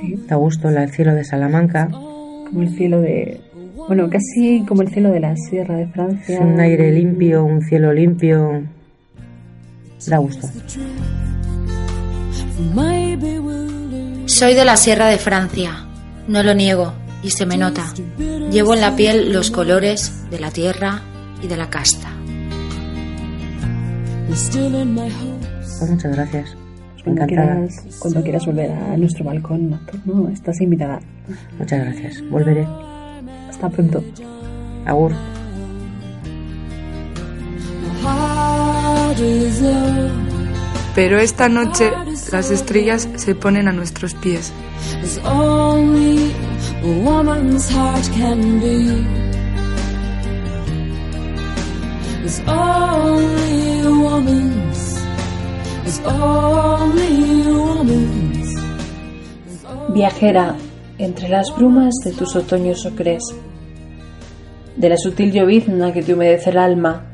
Sí, 0.00 0.14
da 0.28 0.36
gusto 0.36 0.68
el 0.68 0.90
cielo 0.90 1.14
de 1.14 1.24
Salamanca, 1.24 1.88
como 1.90 2.62
el 2.62 2.68
cielo 2.70 3.00
de. 3.00 3.40
Bueno, 3.88 4.08
casi 4.10 4.64
como 4.66 4.82
el 4.82 4.88
cielo 4.88 5.10
de 5.10 5.20
la 5.20 5.34
Sierra 5.36 5.76
de 5.76 5.86
Francia. 5.88 6.36
Es 6.36 6.40
un 6.40 6.60
aire 6.60 6.92
limpio, 6.92 7.44
un 7.44 7.62
cielo 7.62 7.92
limpio. 7.92 8.62
Da 10.06 10.18
gusto. 10.18 10.48
Soy 14.26 14.54
de 14.54 14.64
la 14.64 14.76
Sierra 14.76 15.06
de 15.06 15.18
Francia, 15.18 15.86
no 16.28 16.42
lo 16.42 16.54
niego, 16.54 16.92
y 17.22 17.30
se 17.30 17.46
me 17.46 17.56
nota. 17.56 17.84
Llevo 18.50 18.74
en 18.74 18.80
la 18.80 18.94
piel 18.96 19.32
los 19.32 19.50
colores 19.50 20.28
de 20.30 20.38
la 20.38 20.50
tierra 20.50 21.02
y 21.42 21.46
de 21.46 21.56
la 21.56 21.70
casta. 21.70 22.08
Pues 25.78 25.90
muchas 25.90 26.12
gracias. 26.12 26.56
Cuando 27.04 27.22
Encantada. 27.22 27.66
quieras, 27.66 27.98
cuando 27.98 28.22
quieras 28.22 28.46
volver 28.46 28.70
a 28.72 28.96
nuestro 28.96 29.24
balcón 29.24 29.70
nocturno, 29.70 30.28
estás 30.28 30.60
invitada. 30.60 31.00
Muchas 31.58 31.80
gracias. 31.80 32.22
Volveré. 32.30 32.66
Hasta 33.48 33.68
pronto. 33.70 34.04
Agur. 34.84 35.12
Pero 40.94 41.18
esta 41.18 41.48
noche 41.48 41.90
las 42.30 42.50
estrellas 42.50 43.08
se 43.16 43.34
ponen 43.34 43.68
a 43.68 43.72
nuestros 43.72 44.14
pies. 44.14 44.52
As 45.02 45.18
only 45.24 46.32
a 46.82 46.86
woman's 47.04 47.68
heart 47.70 48.08
can 48.16 48.60
be. 48.60 49.04
It's 52.24 52.40
only 52.46 53.80
a 53.80 53.90
woman's. 53.90 54.98
It's 55.84 56.00
only 56.04 57.48
a 57.48 57.54
woman's. 57.54 58.54
Viajera 59.94 60.54
entre 60.98 61.28
las 61.28 61.54
brumas 61.56 61.94
de 62.04 62.12
tus 62.12 62.36
otoños 62.36 62.84
ocres, 62.86 63.22
de 64.76 64.88
la 64.88 64.96
sutil 64.96 65.32
llovizna 65.32 65.92
que 65.92 66.02
te 66.02 66.14
humedece 66.14 66.50
el 66.50 66.58
alma, 66.58 67.04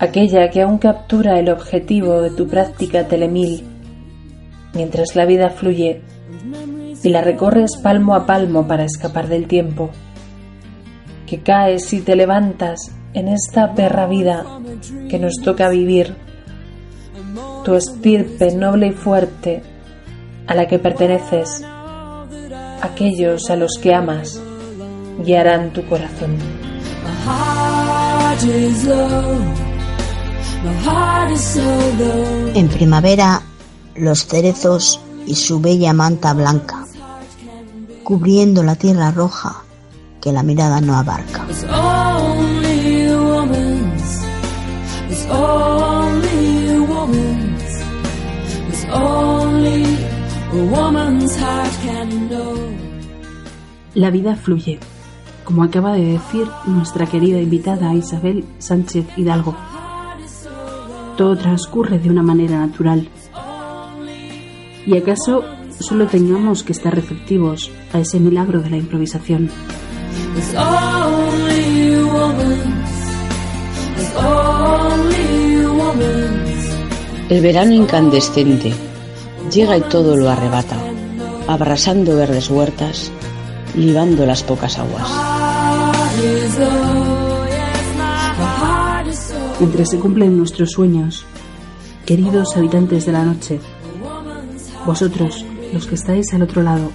aquella 0.00 0.48
que 0.48 0.62
aún 0.62 0.78
captura 0.78 1.38
el 1.38 1.50
objetivo 1.50 2.22
de 2.22 2.30
tu 2.30 2.48
práctica 2.48 3.06
telemil, 3.06 3.62
mientras 4.72 5.14
la 5.14 5.26
vida 5.26 5.50
fluye 5.50 6.00
y 7.02 7.08
la 7.10 7.20
recorres 7.20 7.76
palmo 7.76 8.14
a 8.14 8.24
palmo 8.26 8.66
para 8.66 8.84
escapar 8.84 9.28
del 9.28 9.46
tiempo, 9.46 9.90
que 11.26 11.42
caes 11.42 11.92
y 11.92 12.00
te 12.00 12.16
levantas 12.16 12.96
en 13.12 13.28
esta 13.28 13.74
perra 13.74 14.06
vida 14.06 14.46
que 15.10 15.18
nos 15.18 15.36
toca 15.36 15.68
vivir, 15.68 16.16
tu 17.64 17.74
estirpe 17.74 18.54
noble 18.54 18.86
y 18.88 18.92
fuerte 18.92 19.62
a 20.46 20.54
la 20.54 20.66
que 20.66 20.78
perteneces, 20.78 21.62
aquellos 22.80 23.50
a 23.50 23.56
los 23.56 23.72
que 23.82 23.94
amas, 23.94 24.42
guiarán 25.22 25.74
tu 25.74 25.84
corazón. 25.84 26.38
En 32.54 32.68
primavera, 32.68 33.42
los 33.94 34.26
cerezos 34.26 35.00
y 35.26 35.34
su 35.34 35.60
bella 35.60 35.92
manta 35.92 36.34
blanca, 36.34 36.84
cubriendo 38.04 38.62
la 38.62 38.74
tierra 38.74 39.10
roja 39.10 39.62
que 40.20 40.32
la 40.32 40.42
mirada 40.42 40.80
no 40.80 40.96
abarca. 40.96 41.46
La 53.94 54.10
vida 54.10 54.36
fluye, 54.36 54.78
como 55.44 55.64
acaba 55.64 55.94
de 55.94 56.04
decir 56.04 56.46
nuestra 56.66 57.06
querida 57.06 57.40
invitada 57.40 57.94
Isabel 57.94 58.44
Sánchez 58.58 59.06
Hidalgo. 59.16 59.56
Todo 61.20 61.36
transcurre 61.36 61.98
de 61.98 62.08
una 62.08 62.22
manera 62.22 62.60
natural. 62.60 63.06
¿Y 64.86 64.96
acaso 64.96 65.44
solo 65.78 66.06
tengamos 66.06 66.62
que 66.62 66.72
estar 66.72 66.94
receptivos 66.94 67.70
a 67.92 67.98
ese 67.98 68.18
milagro 68.18 68.62
de 68.62 68.70
la 68.70 68.78
improvisación? 68.78 69.50
El 77.28 77.42
verano 77.42 77.74
incandescente 77.74 78.72
llega 79.52 79.76
y 79.76 79.82
todo 79.82 80.16
lo 80.16 80.30
arrebata, 80.30 80.78
abrasando 81.46 82.16
verdes 82.16 82.48
huertas, 82.48 83.12
libando 83.76 84.24
las 84.24 84.42
pocas 84.42 84.78
aguas. 84.78 85.10
Mientras 89.60 89.90
se 89.90 89.98
cumplen 89.98 90.38
nuestros 90.38 90.70
sueños, 90.70 91.26
queridos 92.06 92.56
habitantes 92.56 93.04
de 93.04 93.12
la 93.12 93.24
noche, 93.24 93.60
vosotros, 94.86 95.44
los 95.74 95.86
que 95.86 95.96
estáis 95.96 96.32
al 96.32 96.42
otro 96.42 96.62
lado, 96.62 96.90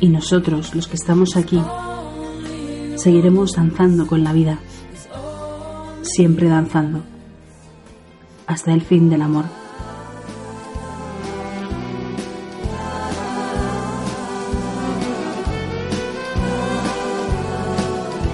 y 0.00 0.08
nosotros, 0.08 0.74
los 0.74 0.88
que 0.88 0.96
estamos 0.96 1.36
aquí, 1.36 1.60
seguiremos 2.96 3.52
danzando 3.52 4.06
con 4.06 4.24
la 4.24 4.32
vida, 4.32 4.58
siempre 6.02 6.48
danzando, 6.48 7.02
hasta 8.46 8.72
el 8.72 8.80
fin 8.80 9.10
del 9.10 9.22
amor. 9.22 9.44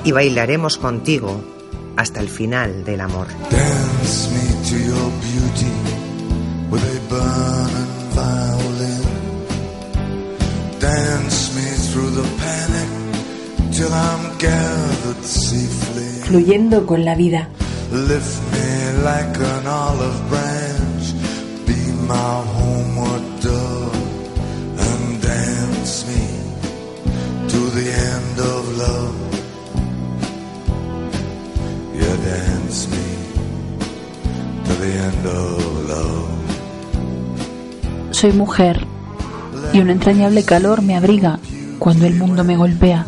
Y 0.04 0.12
bailaremos 0.12 0.76
contigo 0.76 1.54
hasta 1.96 2.20
el 2.20 2.28
final 2.28 2.84
del 2.84 3.00
amor. 3.00 3.26
Dance 3.50 4.30
me 4.30 4.68
to 4.68 4.76
your 4.78 5.10
beauty 5.20 5.74
with 6.70 6.82
a 6.82 7.00
burning 7.08 7.94
violin. 8.14 9.02
Dance 10.80 11.54
me 11.54 11.68
through 11.90 12.10
the 12.10 12.28
panic 12.38 12.90
till 13.72 13.92
I'm 13.92 14.38
gathered 14.38 15.24
safely. 15.24 16.22
Fluyendo 16.24 16.86
con 16.86 17.04
la 17.04 17.14
vida. 17.14 17.48
Lift 17.92 18.42
me 18.52 19.02
like 19.04 19.36
an 19.38 19.66
olive 19.66 20.28
branch, 20.28 21.14
be 21.66 21.92
my 22.08 22.42
homeward 22.56 23.33
Soy 38.10 38.32
mujer 38.32 38.86
y 39.72 39.80
un 39.80 39.90
entrañable 39.90 40.44
calor 40.44 40.82
me 40.82 40.96
abriga 40.96 41.38
cuando 41.78 42.06
el 42.06 42.14
mundo 42.14 42.44
me 42.44 42.56
golpea. 42.56 43.06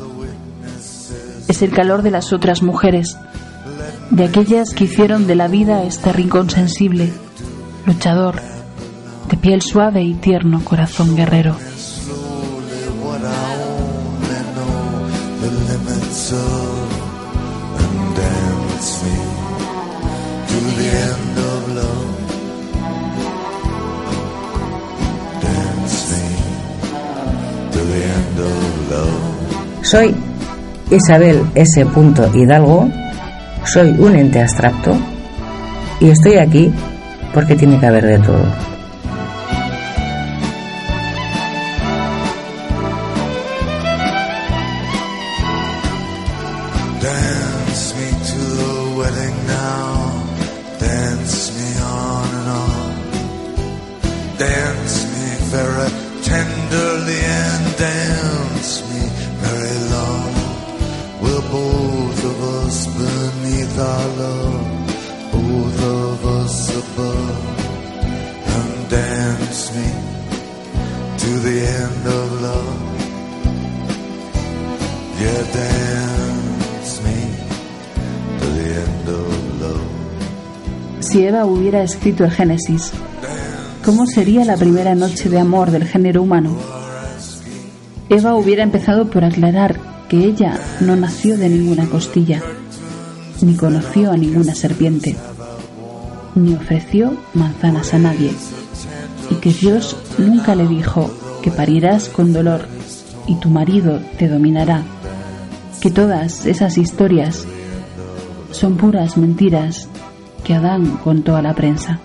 Es 1.48 1.62
el 1.62 1.70
calor 1.70 2.02
de 2.02 2.10
las 2.10 2.32
otras 2.32 2.62
mujeres, 2.62 3.16
de 4.10 4.24
aquellas 4.24 4.74
que 4.74 4.84
hicieron 4.84 5.26
de 5.26 5.34
la 5.34 5.48
vida 5.48 5.84
este 5.84 6.12
rincón 6.12 6.50
sensible, 6.50 7.12
luchador, 7.86 8.40
de 9.30 9.36
piel 9.36 9.62
suave 9.62 10.02
y 10.02 10.14
tierno 10.14 10.64
corazón 10.64 11.14
guerrero. 11.14 11.56
Soy 29.86 30.12
Isabel 30.90 31.44
S. 31.54 31.86
Hidalgo, 32.34 32.90
soy 33.64 33.90
un 33.90 34.16
ente 34.16 34.40
abstracto 34.42 34.96
y 36.00 36.08
estoy 36.08 36.38
aquí 36.38 36.72
porque 37.32 37.54
tiene 37.54 37.78
que 37.78 37.86
haber 37.86 38.04
de 38.04 38.18
todo. 38.18 38.65
Escrito 82.06 82.24
el 82.24 82.30
Génesis, 82.30 82.92
¿cómo 83.84 84.06
sería 84.06 84.44
la 84.44 84.56
primera 84.56 84.94
noche 84.94 85.28
de 85.28 85.40
amor 85.40 85.72
del 85.72 85.84
género 85.84 86.22
humano? 86.22 86.56
Eva 88.08 88.36
hubiera 88.36 88.62
empezado 88.62 89.10
por 89.10 89.24
aclarar 89.24 89.80
que 90.08 90.18
ella 90.18 90.56
no 90.80 90.94
nació 90.94 91.36
de 91.36 91.48
ninguna 91.48 91.86
costilla, 91.86 92.40
ni 93.42 93.56
conoció 93.56 94.12
a 94.12 94.16
ninguna 94.16 94.54
serpiente, 94.54 95.16
ni 96.36 96.54
ofreció 96.54 97.16
manzanas 97.34 97.92
a 97.92 97.98
nadie, 97.98 98.30
y 99.28 99.34
que 99.40 99.52
Dios 99.52 99.96
nunca 100.16 100.54
le 100.54 100.68
dijo 100.68 101.10
que 101.42 101.50
parirás 101.50 102.08
con 102.08 102.32
dolor 102.32 102.68
y 103.26 103.34
tu 103.40 103.50
marido 103.50 103.98
te 104.16 104.28
dominará, 104.28 104.84
que 105.80 105.90
todas 105.90 106.46
esas 106.46 106.78
historias 106.78 107.44
son 108.52 108.76
puras 108.76 109.16
mentiras 109.16 109.88
que 110.46 110.54
Adán 110.54 110.98
contó 111.02 111.34
a 111.34 111.42
la 111.42 111.54
prensa. 111.54 111.98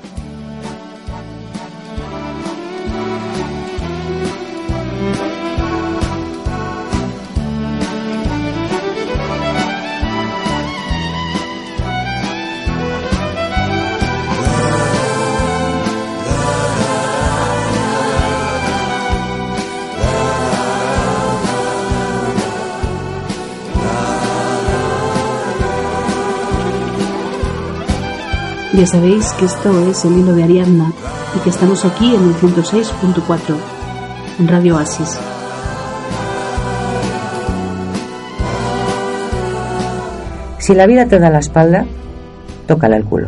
Ya 28.81 28.87
sabéis 28.87 29.31
que 29.33 29.45
esto 29.45 29.91
es 29.91 30.05
el 30.05 30.17
hilo 30.17 30.33
de 30.33 30.43
Ariadna 30.43 30.91
y 31.35 31.39
que 31.41 31.51
estamos 31.51 31.85
aquí 31.85 32.15
en 32.15 32.23
el 32.29 32.33
106.4, 32.33 33.55
en 34.39 34.47
Radio 34.47 34.77
Oasis. 34.77 35.19
Si 40.57 40.73
la 40.73 40.87
vida 40.87 41.05
te 41.05 41.19
da 41.19 41.29
la 41.29 41.37
espalda, 41.37 41.85
tócala 42.65 42.97
el 42.97 43.03
culo. 43.03 43.27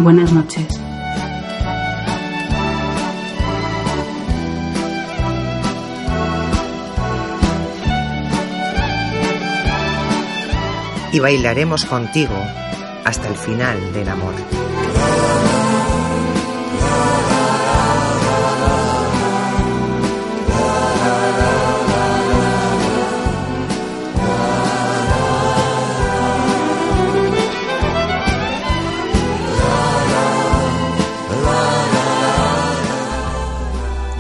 Buenas 0.01 0.33
noches. 0.33 0.67
Y 11.13 11.21
bailaremos 11.21 11.85
contigo 11.85 12.35
hasta 13.05 13.29
el 13.29 13.37
final 13.37 13.93
del 13.93 14.09
amor. 14.09 14.35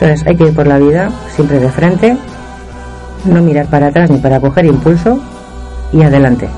Entonces 0.00 0.26
hay 0.26 0.34
que 0.34 0.44
ir 0.44 0.54
por 0.54 0.66
la 0.66 0.78
vida 0.78 1.10
siempre 1.34 1.58
de 1.58 1.68
frente, 1.68 2.16
no 3.26 3.42
mirar 3.42 3.66
para 3.66 3.88
atrás 3.88 4.08
ni 4.10 4.16
para 4.16 4.40
coger 4.40 4.64
impulso 4.64 5.20
y 5.92 6.02
adelante. 6.02 6.48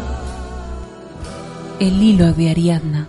El 1.81 2.01
hilo 2.01 2.32
de 2.32 2.51
Ariadna. 2.51 3.09